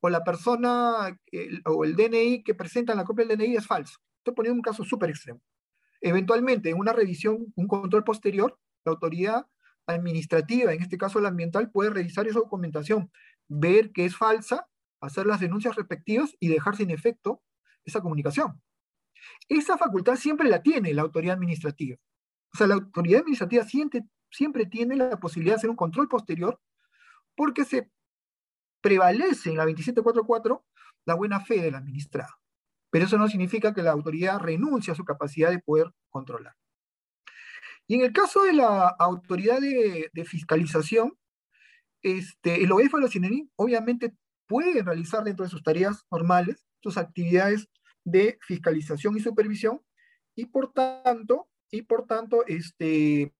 O 0.00 0.10
la 0.10 0.22
persona 0.22 1.18
o 1.64 1.84
el 1.84 1.96
DNI 1.96 2.42
que 2.42 2.54
presentan 2.54 2.98
la 2.98 3.04
copia 3.04 3.24
del 3.24 3.38
DNI 3.38 3.56
es 3.56 3.66
falso. 3.66 3.98
Estoy 4.18 4.34
poniendo 4.34 4.56
un 4.56 4.62
caso 4.62 4.84
súper 4.84 5.10
extremo. 5.10 5.40
Eventualmente, 6.04 6.68
en 6.68 6.78
una 6.78 6.92
revisión, 6.92 7.50
un 7.56 7.66
control 7.66 8.04
posterior, 8.04 8.58
la 8.84 8.92
autoridad 8.92 9.46
administrativa, 9.86 10.74
en 10.74 10.82
este 10.82 10.98
caso 10.98 11.18
la 11.18 11.30
ambiental, 11.30 11.70
puede 11.70 11.88
revisar 11.88 12.28
esa 12.28 12.40
documentación, 12.40 13.10
ver 13.48 13.90
que 13.90 14.04
es 14.04 14.14
falsa, 14.14 14.68
hacer 15.00 15.26
las 15.26 15.40
denuncias 15.40 15.76
respectivas 15.76 16.36
y 16.40 16.48
dejar 16.48 16.76
sin 16.76 16.90
efecto 16.90 17.42
esa 17.86 18.02
comunicación. 18.02 18.60
Esa 19.48 19.78
facultad 19.78 20.16
siempre 20.16 20.50
la 20.50 20.60
tiene 20.60 20.92
la 20.92 21.00
autoridad 21.00 21.36
administrativa. 21.36 21.96
O 22.52 22.58
sea, 22.58 22.66
la 22.66 22.74
autoridad 22.74 23.20
administrativa 23.20 23.64
siempre, 23.64 24.66
tiene 24.66 24.96
la 24.96 25.18
posibilidad 25.18 25.54
de 25.54 25.58
hacer 25.58 25.70
un 25.70 25.76
control 25.76 26.06
posterior 26.06 26.60
porque 27.34 27.64
se 27.64 27.90
prevalece 28.82 29.48
en 29.48 29.56
la 29.56 29.64
2744 29.64 30.66
la 31.06 31.14
buena 31.14 31.40
fe 31.40 31.62
del 31.62 31.76
administrado. 31.76 32.34
Pero 32.94 33.06
eso 33.06 33.18
no 33.18 33.26
significa 33.26 33.74
que 33.74 33.82
la 33.82 33.90
autoridad 33.90 34.38
renuncie 34.38 34.92
a 34.92 34.94
su 34.94 35.04
capacidad 35.04 35.50
de 35.50 35.58
poder 35.58 35.90
controlar. 36.10 36.54
Y 37.88 37.96
en 37.96 38.02
el 38.02 38.12
caso 38.12 38.44
de 38.44 38.52
la 38.52 38.86
autoridad 38.86 39.58
de, 39.60 40.24
fiscalización, 40.24 41.18
este, 42.02 42.62
el 42.62 42.70
OEFA 42.70 43.00
la 43.00 43.08
CINENI 43.08 43.50
obviamente 43.56 44.14
puede 44.46 44.80
realizar 44.84 45.24
dentro 45.24 45.44
de 45.44 45.50
sus 45.50 45.64
tareas 45.64 46.06
normales 46.08 46.64
sus 46.84 46.96
actividades 46.96 47.68
de 48.04 48.38
fiscalización 48.42 49.16
y 49.16 49.20
supervisión 49.20 49.80
y 50.36 50.46
por 50.46 50.72
tanto 50.72 51.48
y 51.72 51.82
por 51.82 52.06
tanto, 52.06 52.46
este, 52.46 53.34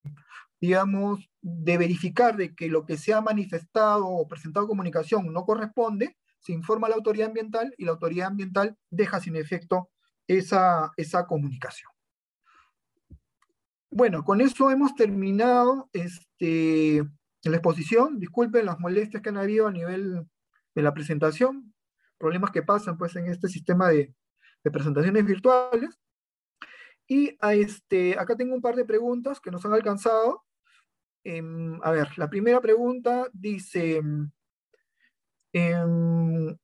digamos, 0.59 1.29
de 1.41 1.77
verificar 1.77 2.35
de 2.35 2.53
que 2.53 2.67
lo 2.67 2.85
que 2.85 2.97
se 2.97 3.13
ha 3.13 3.21
manifestado 3.21 4.05
o 4.05 4.27
presentado 4.27 4.67
comunicación 4.67 5.31
no 5.31 5.45
corresponde, 5.45 6.17
se 6.45 6.53
informa 6.53 6.85
a 6.85 6.91
la 6.91 6.95
autoridad 6.97 7.29
ambiental 7.29 7.73
y 7.75 7.85
la 7.85 7.91
autoridad 7.91 8.27
ambiental 8.27 8.77
deja 8.91 9.19
sin 9.19 9.35
efecto 9.35 9.89
esa, 10.27 10.91
esa 10.95 11.25
comunicación. 11.25 11.89
Bueno, 13.89 14.23
con 14.23 14.41
eso 14.41 14.69
hemos 14.69 14.93
terminado 14.93 15.89
este, 15.91 17.03
la 17.43 17.57
exposición. 17.57 18.19
Disculpen 18.19 18.67
las 18.67 18.79
molestias 18.79 19.23
que 19.23 19.29
han 19.29 19.37
habido 19.37 19.67
a 19.67 19.71
nivel 19.71 20.27
de 20.75 20.81
la 20.83 20.93
presentación, 20.93 21.73
problemas 22.19 22.51
que 22.51 22.61
pasan 22.61 22.97
pues 22.97 23.15
en 23.15 23.25
este 23.25 23.47
sistema 23.47 23.89
de, 23.89 24.13
presentaciones 24.71 25.25
virtuales. 25.25 25.99
Y 27.07 27.37
este, 27.41 28.19
acá 28.19 28.35
tengo 28.35 28.53
un 28.53 28.61
par 28.61 28.75
de 28.75 28.85
preguntas 28.85 29.39
que 29.39 29.49
nos 29.49 29.65
han 29.65 29.73
alcanzado. 29.73 30.43
Em, 31.23 31.79
a 31.81 31.89
ver, 31.89 32.09
la 32.17 32.29
primera 32.29 32.61
pregunta 32.61 33.29
dice, 33.33 34.01
em, 35.55 36.57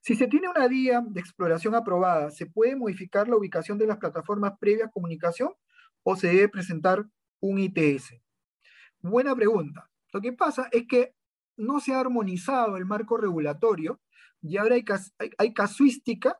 si 0.00 0.16
se 0.16 0.26
tiene 0.26 0.48
una 0.48 0.66
vía 0.68 1.02
de 1.06 1.20
exploración 1.20 1.74
aprobada, 1.74 2.30
¿se 2.30 2.46
puede 2.46 2.76
modificar 2.76 3.28
la 3.28 3.36
ubicación 3.36 3.76
de 3.76 3.86
las 3.86 3.98
plataformas 3.98 4.54
previas 4.58 4.88
a 4.88 4.90
comunicación 4.90 5.52
o 6.02 6.16
se 6.16 6.28
debe 6.28 6.48
presentar 6.48 7.04
un 7.40 7.58
ITS? 7.58 8.14
Buena 9.00 9.34
pregunta. 9.34 9.90
Lo 10.12 10.20
que 10.20 10.32
pasa 10.32 10.68
es 10.72 10.86
que 10.86 11.14
no 11.56 11.80
se 11.80 11.92
ha 11.92 12.00
armonizado 12.00 12.78
el 12.78 12.86
marco 12.86 13.18
regulatorio 13.18 14.00
y 14.40 14.56
ahora 14.56 14.76
hay, 14.76 14.84
hay 15.36 15.52
casuística 15.52 16.38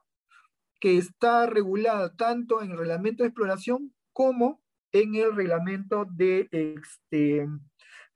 que 0.80 0.96
está 0.96 1.44
regulada 1.44 2.16
tanto 2.16 2.62
en 2.62 2.70
el 2.70 2.78
reglamento 2.78 3.22
de 3.22 3.28
exploración 3.28 3.94
como 4.14 4.62
en 4.92 5.14
el 5.14 5.36
reglamento 5.36 6.06
de 6.10 6.48
este, 6.50 7.40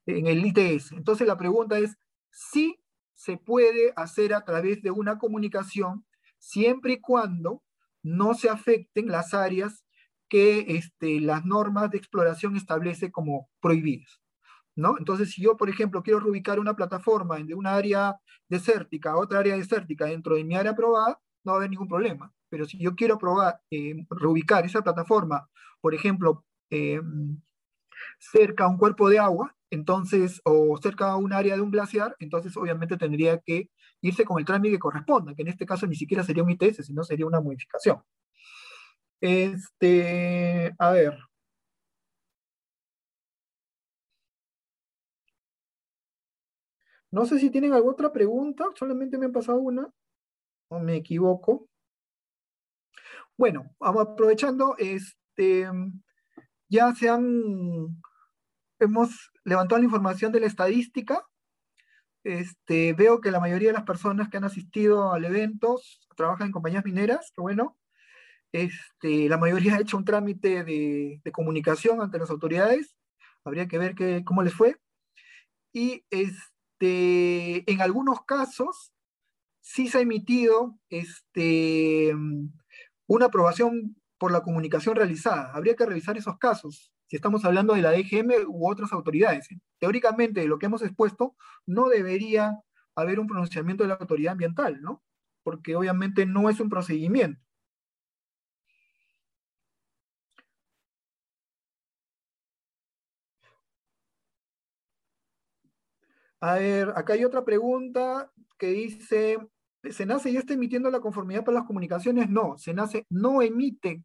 en 0.07 0.27
el 0.27 0.45
ITS. 0.45 0.93
Entonces 0.93 1.27
la 1.27 1.37
pregunta 1.37 1.77
es 1.77 1.95
si 2.35 2.79
se 3.13 3.37
puede 3.37 3.93
hacer 3.95 4.33
a 4.33 4.43
través 4.43 4.81
de 4.81 4.91
una 4.91 5.17
comunicación 5.17 6.05
siempre 6.37 6.93
y 6.93 7.01
cuando 7.01 7.63
no 8.03 8.33
se 8.33 8.49
afecten 8.49 9.07
las 9.07 9.33
áreas 9.33 9.85
que 10.27 10.65
este, 10.75 11.21
las 11.21 11.45
normas 11.45 11.89
de 11.91 11.97
exploración 11.97 12.55
establece 12.55 13.11
como 13.11 13.49
prohibidas. 13.61 14.21
¿no? 14.75 14.97
Entonces, 14.99 15.31
si 15.31 15.41
yo, 15.41 15.55
por 15.55 15.69
ejemplo, 15.69 16.03
quiero 16.03 16.19
reubicar 16.19 16.59
una 16.59 16.75
plataforma 16.75 17.37
de 17.37 17.55
una 17.55 17.75
área 17.75 18.17
desértica 18.49 19.11
a 19.11 19.17
otra 19.17 19.39
área 19.39 19.55
desértica 19.55 20.05
dentro 20.05 20.35
de 20.35 20.43
mi 20.43 20.55
área 20.55 20.73
aprobada, 20.73 21.19
no 21.45 21.53
va 21.53 21.57
a 21.57 21.59
haber 21.59 21.69
ningún 21.69 21.87
problema 21.87 22.35
pero 22.55 22.65
si 22.65 22.77
yo 22.77 22.95
quiero 22.95 23.17
probar, 23.17 23.59
eh, 23.69 24.05
reubicar 24.09 24.65
esa 24.65 24.81
plataforma, 24.81 25.49
por 25.81 25.93
ejemplo, 25.93 26.45
eh, 26.69 27.01
cerca 28.17 28.63
a 28.63 28.69
un 28.69 28.77
cuerpo 28.77 29.09
de 29.09 29.19
agua, 29.19 29.53
entonces, 29.75 30.41
o 30.45 30.77
cerca 30.81 31.11
a 31.11 31.17
un 31.17 31.33
área 31.33 31.55
de 31.55 31.61
un 31.61 31.71
glaciar, 31.71 32.15
entonces 32.19 32.55
obviamente 32.57 32.97
tendría 32.97 33.39
que 33.39 33.69
irse 34.01 34.25
con 34.25 34.39
el 34.39 34.45
trámite 34.45 34.75
que 34.75 34.79
corresponda, 34.79 35.35
que 35.35 35.43
en 35.43 35.49
este 35.49 35.65
caso 35.65 35.85
ni 35.87 35.95
siquiera 35.95 36.23
sería 36.23 36.43
un 36.43 36.51
ITS, 36.51 36.85
sino 36.85 37.03
sería 37.03 37.25
una 37.27 37.41
modificación. 37.41 38.01
Este, 39.21 40.73
a 40.79 40.91
ver. 40.91 41.17
No 47.11 47.25
sé 47.25 47.39
si 47.39 47.49
tienen 47.49 47.73
alguna 47.73 47.93
otra 47.93 48.11
pregunta, 48.11 48.65
solamente 48.75 49.17
me 49.17 49.25
han 49.25 49.31
pasado 49.31 49.57
una, 49.57 49.89
o 50.69 50.79
me 50.79 50.95
equivoco. 50.97 51.67
Bueno, 53.37 53.75
vamos 53.79 54.07
aprovechando, 54.07 54.75
este, 54.77 55.67
ya 56.69 56.93
se 56.95 57.09
han, 57.09 58.01
hemos 58.79 59.31
levantado 59.43 59.79
la 59.79 59.85
información 59.85 60.31
de 60.31 60.39
la 60.39 60.47
estadística. 60.47 61.25
Este, 62.23 62.93
veo 62.93 63.21
que 63.21 63.31
la 63.31 63.39
mayoría 63.39 63.69
de 63.69 63.73
las 63.73 63.83
personas 63.83 64.29
que 64.29 64.37
han 64.37 64.45
asistido 64.45 65.13
al 65.13 65.25
evento 65.25 65.79
trabajan 66.15 66.47
en 66.47 66.51
compañías 66.51 66.85
mineras, 66.85 67.31
que 67.35 67.41
bueno. 67.41 67.77
Este, 68.51 69.27
la 69.27 69.37
mayoría 69.37 69.75
ha 69.75 69.81
hecho 69.81 69.97
un 69.97 70.05
trámite 70.05 70.63
de, 70.63 71.21
comunicación 71.33 72.01
ante 72.01 72.19
las 72.19 72.29
autoridades. 72.29 72.95
Habría 73.43 73.67
que 73.67 73.77
ver 73.77 73.95
cómo 74.23 74.43
les 74.43 74.53
fue. 74.53 74.77
Y 75.73 76.05
este, 76.09 77.69
en 77.69 77.81
algunos 77.81 78.23
casos 78.25 78.93
sí 79.61 79.87
se 79.87 79.97
ha 79.97 80.01
emitido 80.01 80.79
este, 80.89 82.15
una 83.07 83.25
aprobación 83.25 83.95
por 84.17 84.31
la 84.31 84.41
comunicación 84.41 84.95
realizada. 84.95 85.51
Habría 85.53 85.75
que 85.75 85.85
revisar 85.85 86.17
esos 86.17 86.37
casos, 86.37 86.93
si 87.07 87.15
estamos 87.15 87.45
hablando 87.45 87.73
de 87.73 87.81
la 87.81 87.91
DGM 87.91 88.45
u 88.47 88.69
otras 88.69 88.91
autoridades. 88.93 89.47
Teóricamente, 89.79 90.41
de 90.41 90.47
lo 90.47 90.59
que 90.59 90.67
hemos 90.67 90.81
expuesto, 90.81 91.35
no 91.65 91.87
debería 91.89 92.59
haber 92.95 93.19
un 93.19 93.27
pronunciamiento 93.27 93.83
de 93.83 93.89
la 93.89 93.95
autoridad 93.95 94.33
ambiental, 94.33 94.81
¿no? 94.81 95.03
Porque 95.43 95.75
obviamente 95.75 96.25
no 96.25 96.49
es 96.49 96.59
un 96.59 96.69
procedimiento. 96.69 97.41
A 106.39 106.55
ver, 106.55 106.93
acá 106.95 107.13
hay 107.13 107.23
otra 107.25 107.43
pregunta 107.43 108.31
que 108.57 108.67
dice, 108.67 109.39
¿Senace 109.91 110.31
ya 110.31 110.39
está 110.39 110.53
emitiendo 110.53 110.89
la 110.91 110.99
conformidad 110.99 111.43
para 111.43 111.59
las 111.59 111.67
comunicaciones? 111.67 112.29
No, 112.29 112.57
Senace 112.57 113.05
no 113.09 113.41
emite 113.41 114.03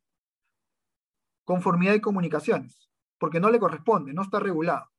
conformidad 1.44 1.92
de 1.92 2.00
comunicaciones, 2.00 2.89
porque 3.20 3.38
no 3.38 3.50
le 3.50 3.60
corresponde, 3.60 4.12
no 4.12 4.22
está 4.22 4.40
regulado. 4.40 4.90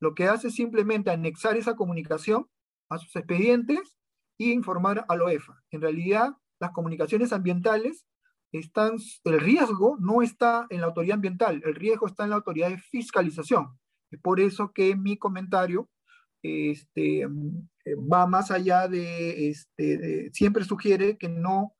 Lo 0.00 0.14
que 0.14 0.26
hace 0.26 0.48
es 0.48 0.54
simplemente 0.54 1.10
anexar 1.10 1.56
esa 1.56 1.76
comunicación 1.76 2.48
a 2.88 2.98
sus 2.98 3.14
expedientes 3.14 3.96
y 4.36 4.50
informar 4.50 5.04
a 5.08 5.16
la 5.16 5.24
OEFA. 5.24 5.62
En 5.70 5.82
realidad, 5.82 6.36
las 6.58 6.72
comunicaciones 6.72 7.32
ambientales 7.32 8.06
están, 8.50 8.96
el 9.24 9.40
riesgo 9.40 9.96
no 10.00 10.22
está 10.22 10.66
en 10.70 10.80
la 10.80 10.86
autoridad 10.86 11.16
ambiental, 11.16 11.62
el 11.64 11.74
riesgo 11.74 12.06
está 12.06 12.24
en 12.24 12.30
la 12.30 12.36
autoridad 12.36 12.70
de 12.70 12.78
fiscalización. 12.78 13.78
Es 14.10 14.20
por 14.20 14.40
eso 14.40 14.72
que 14.72 14.96
mi 14.96 15.18
comentario 15.18 15.88
este, 16.42 17.22
eh, 17.22 17.94
va 17.96 18.26
más 18.26 18.50
allá 18.50 18.88
de, 18.88 19.50
este, 19.50 20.30
siempre 20.32 20.64
sugiere 20.64 21.18
que 21.18 21.28
no, 21.28 21.74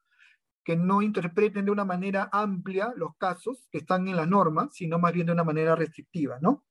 que 0.65 0.77
no 0.77 1.03
interpreten 1.03 1.67
de 1.67 1.71
una 1.71 1.85
manera 1.85 2.29
amplia 2.33 2.93
los 2.97 3.17
casos 3.17 3.69
que 3.71 3.79
están 3.79 4.09
en 4.09 4.17
la 4.17 4.27
norma, 4.27 4.69
sino 4.73 4.99
más 4.99 5.13
bien 5.13 5.27
de 5.27 5.33
una 5.33 5.45
manera 5.45 5.77
restrictiva, 5.77 6.39
¿no? 6.41 6.65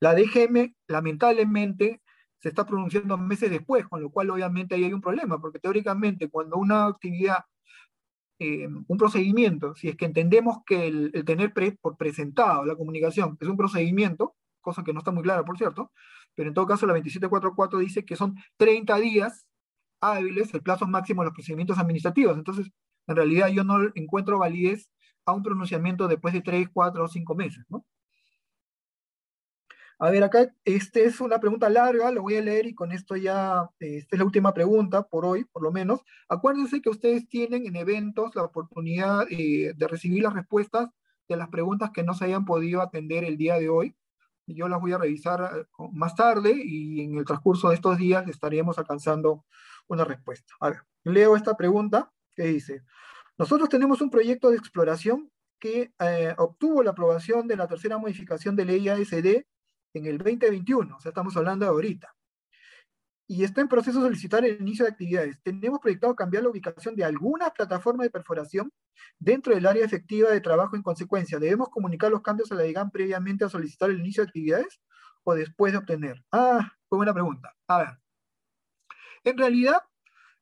La 0.00 0.14
DGM, 0.14 0.74
lamentablemente, 0.86 2.02
se 2.38 2.50
está 2.50 2.66
pronunciando 2.66 3.16
meses 3.16 3.50
después, 3.50 3.88
con 3.88 4.02
lo 4.02 4.10
cual 4.10 4.30
obviamente 4.30 4.74
ahí 4.74 4.84
hay 4.84 4.92
un 4.92 5.00
problema, 5.00 5.40
porque 5.40 5.58
teóricamente 5.58 6.28
cuando 6.28 6.56
una 6.56 6.86
actividad, 6.86 7.38
eh, 8.38 8.68
un 8.68 8.98
procedimiento, 8.98 9.74
si 9.74 9.88
es 9.88 9.96
que 9.96 10.04
entendemos 10.04 10.58
que 10.66 10.86
el, 10.86 11.24
tener 11.24 11.52
por 11.80 11.96
presentado 11.96 12.64
la 12.64 12.76
comunicación 12.76 13.38
es 13.40 13.48
un 13.48 13.56
procedimiento, 13.56 14.36
cosa 14.60 14.84
que 14.84 14.92
no 14.92 14.98
está 15.00 15.10
muy 15.10 15.22
clara, 15.22 15.44
por 15.44 15.56
cierto, 15.58 15.90
pero 16.34 16.48
en 16.48 16.54
todo 16.54 16.66
caso 16.66 16.86
la 16.86 16.92
2744 16.92 17.78
dice 17.78 18.04
que 18.04 18.16
son 18.16 18.34
30 18.56 18.98
días 18.98 19.46
hábiles 20.00 20.52
el 20.52 20.62
plazo 20.62 20.86
máximo 20.86 21.22
de 21.22 21.26
los 21.26 21.34
procedimientos 21.34 21.78
administrativos. 21.78 22.36
Entonces, 22.36 22.70
en 23.06 23.16
realidad 23.16 23.48
yo 23.48 23.64
no 23.64 23.78
encuentro 23.94 24.38
validez 24.38 24.90
a 25.26 25.32
un 25.32 25.42
pronunciamiento 25.42 26.08
después 26.08 26.34
de 26.34 26.42
3, 26.42 26.68
4 26.72 27.04
o 27.04 27.08
5 27.08 27.34
meses, 27.34 27.64
¿no? 27.68 27.84
A 29.98 30.10
ver, 30.10 30.24
acá 30.24 30.52
este 30.64 31.04
es 31.04 31.20
una 31.20 31.38
pregunta 31.38 31.68
larga, 31.70 32.10
lo 32.10 32.22
voy 32.22 32.36
a 32.36 32.42
leer 32.42 32.66
y 32.66 32.74
con 32.74 32.90
esto 32.92 33.16
ya, 33.16 33.70
esta 33.78 34.16
es 34.16 34.18
la 34.18 34.24
última 34.24 34.52
pregunta 34.52 35.04
por 35.04 35.24
hoy, 35.24 35.44
por 35.44 35.62
lo 35.62 35.70
menos. 35.70 36.00
Acuérdense 36.28 36.82
que 36.82 36.90
ustedes 36.90 37.28
tienen 37.28 37.66
en 37.66 37.76
eventos 37.76 38.34
la 38.34 38.42
oportunidad 38.42 39.24
eh, 39.30 39.72
de 39.76 39.88
recibir 39.88 40.22
las 40.22 40.34
respuestas 40.34 40.90
de 41.28 41.36
las 41.36 41.48
preguntas 41.48 41.90
que 41.92 42.02
no 42.02 42.12
se 42.12 42.24
hayan 42.26 42.44
podido 42.44 42.82
atender 42.82 43.24
el 43.24 43.36
día 43.36 43.58
de 43.58 43.68
hoy 43.68 43.96
yo 44.46 44.68
las 44.68 44.80
voy 44.80 44.92
a 44.92 44.98
revisar 44.98 45.50
eh, 45.56 45.64
más 45.92 46.14
tarde 46.14 46.54
y 46.62 47.00
en 47.00 47.16
el 47.16 47.24
transcurso 47.24 47.68
de 47.68 47.76
estos 47.76 47.98
días 47.98 48.28
estaríamos 48.28 48.78
alcanzando 48.78 49.44
una 49.86 50.04
respuesta. 50.04 50.54
A 50.60 50.70
ver, 50.70 50.82
leo 51.04 51.36
esta 51.36 51.56
pregunta 51.56 52.12
que 52.34 52.44
dice, 52.44 52.82
nosotros 53.38 53.68
tenemos 53.68 54.00
un 54.00 54.10
proyecto 54.10 54.50
de 54.50 54.56
exploración 54.56 55.30
que 55.58 55.92
eh, 55.98 56.34
obtuvo 56.38 56.82
la 56.82 56.90
aprobación 56.90 57.48
de 57.48 57.56
la 57.56 57.66
tercera 57.66 57.98
modificación 57.98 58.56
de 58.56 58.64
ley 58.64 58.88
ASD 58.88 59.44
en 59.94 60.06
el 60.06 60.18
2021, 60.18 60.96
o 60.96 61.00
sea, 61.00 61.10
estamos 61.10 61.36
hablando 61.36 61.64
de 61.64 61.70
ahorita 61.70 62.14
y 63.26 63.44
está 63.44 63.60
en 63.60 63.68
proceso 63.68 63.98
de 63.98 64.06
solicitar 64.06 64.44
el 64.44 64.60
inicio 64.60 64.84
de 64.84 64.90
actividades. 64.90 65.40
Tenemos 65.42 65.80
proyectado 65.80 66.14
cambiar 66.14 66.42
la 66.42 66.50
ubicación 66.50 66.94
de 66.94 67.04
alguna 67.04 67.50
plataforma 67.50 68.04
de 68.04 68.10
perforación 68.10 68.70
dentro 69.18 69.54
del 69.54 69.66
área 69.66 69.84
efectiva 69.84 70.30
de 70.30 70.40
trabajo 70.40 70.76
en 70.76 70.82
consecuencia. 70.82 71.38
¿Debemos 71.38 71.70
comunicar 71.70 72.10
los 72.10 72.22
cambios 72.22 72.52
a 72.52 72.54
la 72.54 72.62
DIGAM 72.62 72.90
previamente 72.90 73.44
a 73.44 73.48
solicitar 73.48 73.90
el 73.90 74.00
inicio 74.00 74.22
de 74.22 74.28
actividades 74.28 74.80
o 75.24 75.34
después 75.34 75.72
de 75.72 75.78
obtener? 75.78 76.22
Ah, 76.32 76.70
fue 76.88 76.96
buena 76.96 77.14
pregunta. 77.14 77.54
A 77.66 77.78
ver. 77.78 77.98
En 79.24 79.38
realidad, 79.38 79.78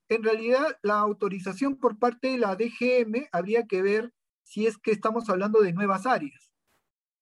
en 0.08 0.22
realidad, 0.22 0.78
la 0.82 0.98
autorización 0.98 1.76
por 1.76 1.98
parte 1.98 2.28
de 2.28 2.38
la 2.38 2.56
DGM 2.56 3.28
habría 3.32 3.66
que 3.66 3.82
ver 3.82 4.12
si 4.42 4.66
es 4.66 4.78
que 4.78 4.92
estamos 4.92 5.28
hablando 5.30 5.60
de 5.60 5.72
nuevas 5.72 6.06
áreas. 6.06 6.52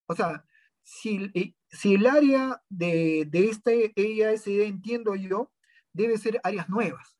O 0.06 0.14
sea, 0.14 0.44
si, 0.82 1.30
eh, 1.34 1.54
si 1.68 1.94
el 1.94 2.06
área 2.06 2.62
de, 2.68 3.26
de 3.28 3.48
este 3.48 3.92
EIASD, 3.94 4.62
entiendo 4.62 5.14
yo, 5.14 5.52
debe 5.92 6.18
ser 6.18 6.40
áreas 6.42 6.68
nuevas, 6.68 7.16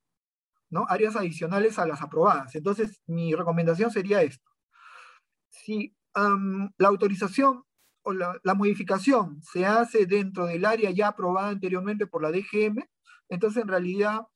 ¿no? 0.71 0.87
Áreas 0.89 1.17
adicionales 1.17 1.79
a 1.79 1.87
las 1.87 2.03
aprobadas. 2.03 2.55
Entonces, 2.55 3.01
mi 3.07 3.35
recomendación 3.35 3.91
sería 3.91 4.23
esto. 4.23 4.51
Si 5.49 5.95
la 6.15 6.89
autorización 6.89 7.65
o 8.03 8.13
la, 8.13 8.55
modificación 8.55 9.41
se 9.43 9.67
hace 9.67 10.07
dentro 10.07 10.47
del 10.47 10.65
área 10.65 10.91
ya 10.91 11.09
aprobada 11.09 11.49
anteriormente 11.49 12.07
por 12.07 12.23
la 12.23 12.33
DGM, 12.33 12.85
entonces 13.29 13.63
en 13.63 13.69
realidad 13.69 14.27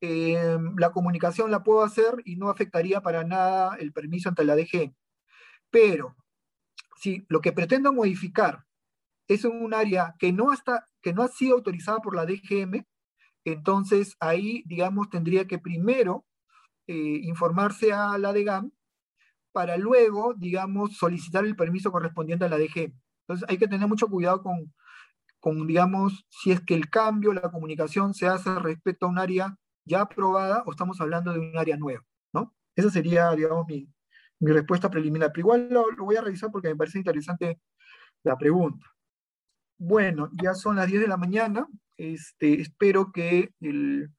em, 0.00 0.74
la 0.76 0.90
comunicación 0.92 1.50
la 1.50 1.62
puedo 1.62 1.82
hacer 1.82 2.14
y 2.24 2.36
no 2.36 2.48
afectaría 2.48 3.00
para 3.00 3.24
nada 3.24 3.76
el 3.76 3.92
permiso 3.92 4.28
ante 4.28 4.44
la 4.44 4.56
DGM. 4.56 4.94
Pero 5.70 6.16
si 6.96 7.24
lo 7.28 7.40
que 7.40 7.52
pretendo 7.52 7.92
modificar 7.92 8.64
es 9.28 9.44
un 9.44 9.72
área 9.74 10.14
que 10.18 10.32
no, 10.32 10.52
está, 10.52 10.88
que 11.00 11.12
no 11.12 11.22
ha 11.22 11.28
sido 11.28 11.56
autorizada 11.56 11.98
por 12.00 12.16
la 12.16 12.26
DGM, 12.26 12.84
entonces 13.44 14.16
ahí, 14.20 14.62
digamos, 14.66 15.08
tendría 15.08 15.46
que 15.46 15.58
primero 15.58 16.26
eh, 16.86 17.20
informarse 17.22 17.92
a 17.92 18.18
la 18.18 18.32
DGAM 18.32 18.72
para 19.52 19.76
luego, 19.76 20.34
digamos, 20.34 20.96
solicitar 20.96 21.44
el 21.44 21.56
permiso 21.56 21.92
correspondiente 21.92 22.44
a 22.44 22.48
la 22.48 22.58
DGM. 22.58 22.92
Entonces 23.22 23.48
hay 23.48 23.58
que 23.58 23.68
tener 23.68 23.88
mucho 23.88 24.08
cuidado 24.08 24.42
con, 24.42 24.72
con, 25.38 25.66
digamos, 25.66 26.26
si 26.28 26.52
es 26.52 26.60
que 26.60 26.74
el 26.74 26.90
cambio, 26.90 27.32
la 27.32 27.50
comunicación 27.50 28.14
se 28.14 28.26
hace 28.26 28.54
respecto 28.56 29.06
a 29.06 29.08
un 29.08 29.18
área 29.18 29.56
ya 29.90 30.02
aprobada 30.02 30.62
o 30.66 30.70
estamos 30.70 31.00
hablando 31.00 31.32
de 31.32 31.40
un 31.40 31.58
área 31.58 31.76
nueva, 31.76 32.04
¿no? 32.32 32.54
Esa 32.76 32.90
sería, 32.90 33.30
digamos, 33.32 33.66
mi, 33.66 33.88
mi 34.40 34.52
respuesta 34.52 34.90
preliminar. 34.90 35.30
Pero 35.32 35.40
igual 35.40 35.68
lo, 35.70 35.84
voy 35.98 36.16
a 36.16 36.22
revisar 36.22 36.50
porque 36.50 36.68
me 36.68 36.76
parece 36.76 36.98
interesante 36.98 37.60
la 38.24 38.36
pregunta. 38.36 38.86
Bueno, 39.78 40.30
ya 40.42 40.54
son 40.54 40.76
las 40.76 40.88
10 40.88 41.02
de 41.02 41.08
la 41.08 41.16
mañana. 41.16 41.66
Este, 41.96 42.60
espero 42.60 43.12
que 43.12 43.52
el, 43.60 44.10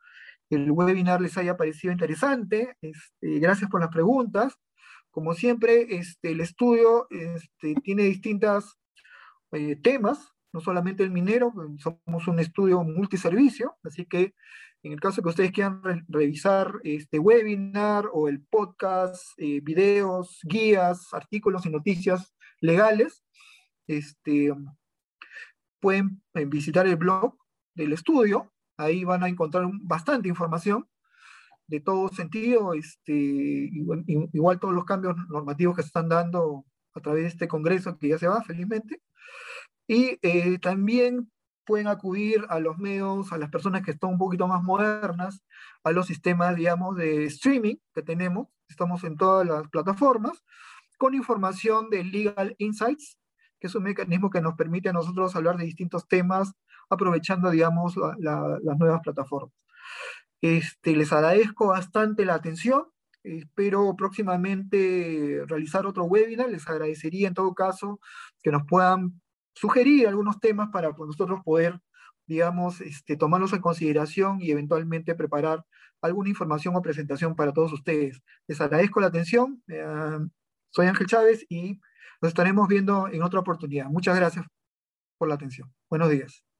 webinar 0.49 1.21
les 1.21 1.37
haya 1.37 1.57
parecido 1.57 1.91
interesante. 1.91 2.75
Este, 2.81 3.39
gracias 3.39 3.69
por 3.69 3.81
las 3.81 3.89
preguntas. 3.89 4.55
Como 5.09 5.33
siempre, 5.33 5.95
este, 5.95 6.31
el 6.31 6.41
estudio 6.41 7.07
este, 7.09 7.75
tiene 7.83 8.03
distintos 8.03 8.77
eh, 9.51 9.75
temas, 9.75 10.31
no 10.53 10.61
solamente 10.61 11.03
el 11.03 11.11
minero, 11.11 11.53
somos 11.77 12.27
un 12.27 12.39
estudio 12.39 12.83
multiservicio, 12.83 13.75
así 13.83 14.05
que 14.05 14.33
en 14.83 14.93
el 14.93 14.99
caso 14.99 15.21
que 15.21 15.29
ustedes 15.29 15.51
quieran 15.51 15.81
revisar 16.07 16.79
este 16.83 17.19
webinar 17.19 18.09
o 18.11 18.27
el 18.27 18.41
podcast, 18.41 19.23
eh, 19.37 19.59
videos, 19.61 20.39
guías, 20.43 21.13
artículos 21.13 21.65
y 21.65 21.69
noticias 21.69 22.33
legales, 22.61 23.23
este, 23.87 24.51
pueden 25.79 26.23
eh, 26.33 26.45
visitar 26.45 26.87
el 26.87 26.95
blog 26.95 27.35
del 27.75 27.93
estudio. 27.93 28.51
Ahí 28.77 29.03
van 29.03 29.23
a 29.23 29.29
encontrar 29.29 29.69
bastante 29.81 30.29
información 30.29 30.87
de 31.67 31.79
todo 31.79 32.09
sentido, 32.09 32.73
este, 32.73 33.13
igual, 33.13 34.03
igual, 34.07 34.59
todos 34.59 34.73
los 34.73 34.85
cambios 34.85 35.15
normativos 35.29 35.75
que 35.75 35.83
se 35.83 35.87
están 35.87 36.09
dando 36.09 36.65
a 36.93 36.99
través 36.99 37.23
de 37.23 37.29
este 37.29 37.47
Congreso 37.47 37.97
que 37.97 38.09
ya 38.09 38.17
se 38.17 38.27
va, 38.27 38.43
felizmente. 38.43 39.01
Y 39.87 40.17
eh, 40.21 40.57
también 40.59 41.31
pueden 41.71 41.87
acudir 41.87 42.45
a 42.49 42.59
los 42.59 42.77
medios, 42.79 43.31
a 43.31 43.37
las 43.37 43.49
personas 43.49 43.81
que 43.81 43.91
están 43.91 44.09
un 44.09 44.17
poquito 44.17 44.45
más 44.45 44.61
modernas, 44.61 45.41
a 45.85 45.93
los 45.93 46.05
sistemas, 46.05 46.53
digamos, 46.57 46.97
de 46.97 47.23
streaming 47.27 47.75
que 47.95 48.01
tenemos. 48.01 48.49
Estamos 48.67 49.05
en 49.05 49.15
todas 49.15 49.47
las 49.47 49.69
plataformas, 49.69 50.43
con 50.97 51.13
información 51.13 51.89
de 51.89 52.03
Legal 52.03 52.55
Insights, 52.57 53.17
que 53.57 53.67
es 53.67 53.75
un 53.75 53.83
mecanismo 53.83 54.29
que 54.29 54.41
nos 54.41 54.55
permite 54.55 54.89
a 54.89 54.91
nosotros 54.91 55.33
hablar 55.33 55.55
de 55.55 55.63
distintos 55.63 56.09
temas, 56.09 56.51
aprovechando, 56.89 57.49
digamos, 57.49 57.95
las 58.17 58.77
nuevas 58.77 58.99
plataformas. 59.01 59.55
Este, 60.41 60.93
les 60.93 61.13
agradezco 61.13 61.67
bastante 61.67 62.25
la 62.25 62.33
atención. 62.33 62.83
Espero 63.23 63.95
próximamente 63.95 65.45
realizar 65.47 65.85
otro 65.85 66.03
webinar. 66.03 66.49
Les 66.49 66.67
agradecería 66.67 67.29
en 67.29 67.33
todo 67.33 67.53
caso 67.53 68.01
que 68.43 68.51
nos 68.51 68.63
puedan 68.67 69.21
sugerir 69.53 70.07
algunos 70.07 70.39
temas 70.39 70.69
para 70.71 70.93
pues, 70.95 71.07
nosotros 71.07 71.41
poder, 71.43 71.79
digamos, 72.27 72.81
este, 72.81 73.17
tomarlos 73.17 73.53
en 73.53 73.61
consideración 73.61 74.41
y 74.41 74.51
eventualmente 74.51 75.15
preparar 75.15 75.65
alguna 76.01 76.29
información 76.29 76.75
o 76.75 76.81
presentación 76.81 77.35
para 77.35 77.53
todos 77.53 77.73
ustedes. 77.73 78.21
Les 78.47 78.59
agradezco 78.61 78.99
la 78.99 79.07
atención. 79.07 79.61
Eh, 79.67 80.19
soy 80.71 80.87
Ángel 80.87 81.07
Chávez 81.07 81.45
y 81.49 81.79
nos 82.21 82.29
estaremos 82.29 82.67
viendo 82.67 83.07
en 83.07 83.23
otra 83.23 83.39
oportunidad. 83.39 83.87
Muchas 83.87 84.15
gracias 84.15 84.45
por 85.17 85.27
la 85.27 85.35
atención. 85.35 85.71
Buenos 85.89 86.09
días. 86.09 86.50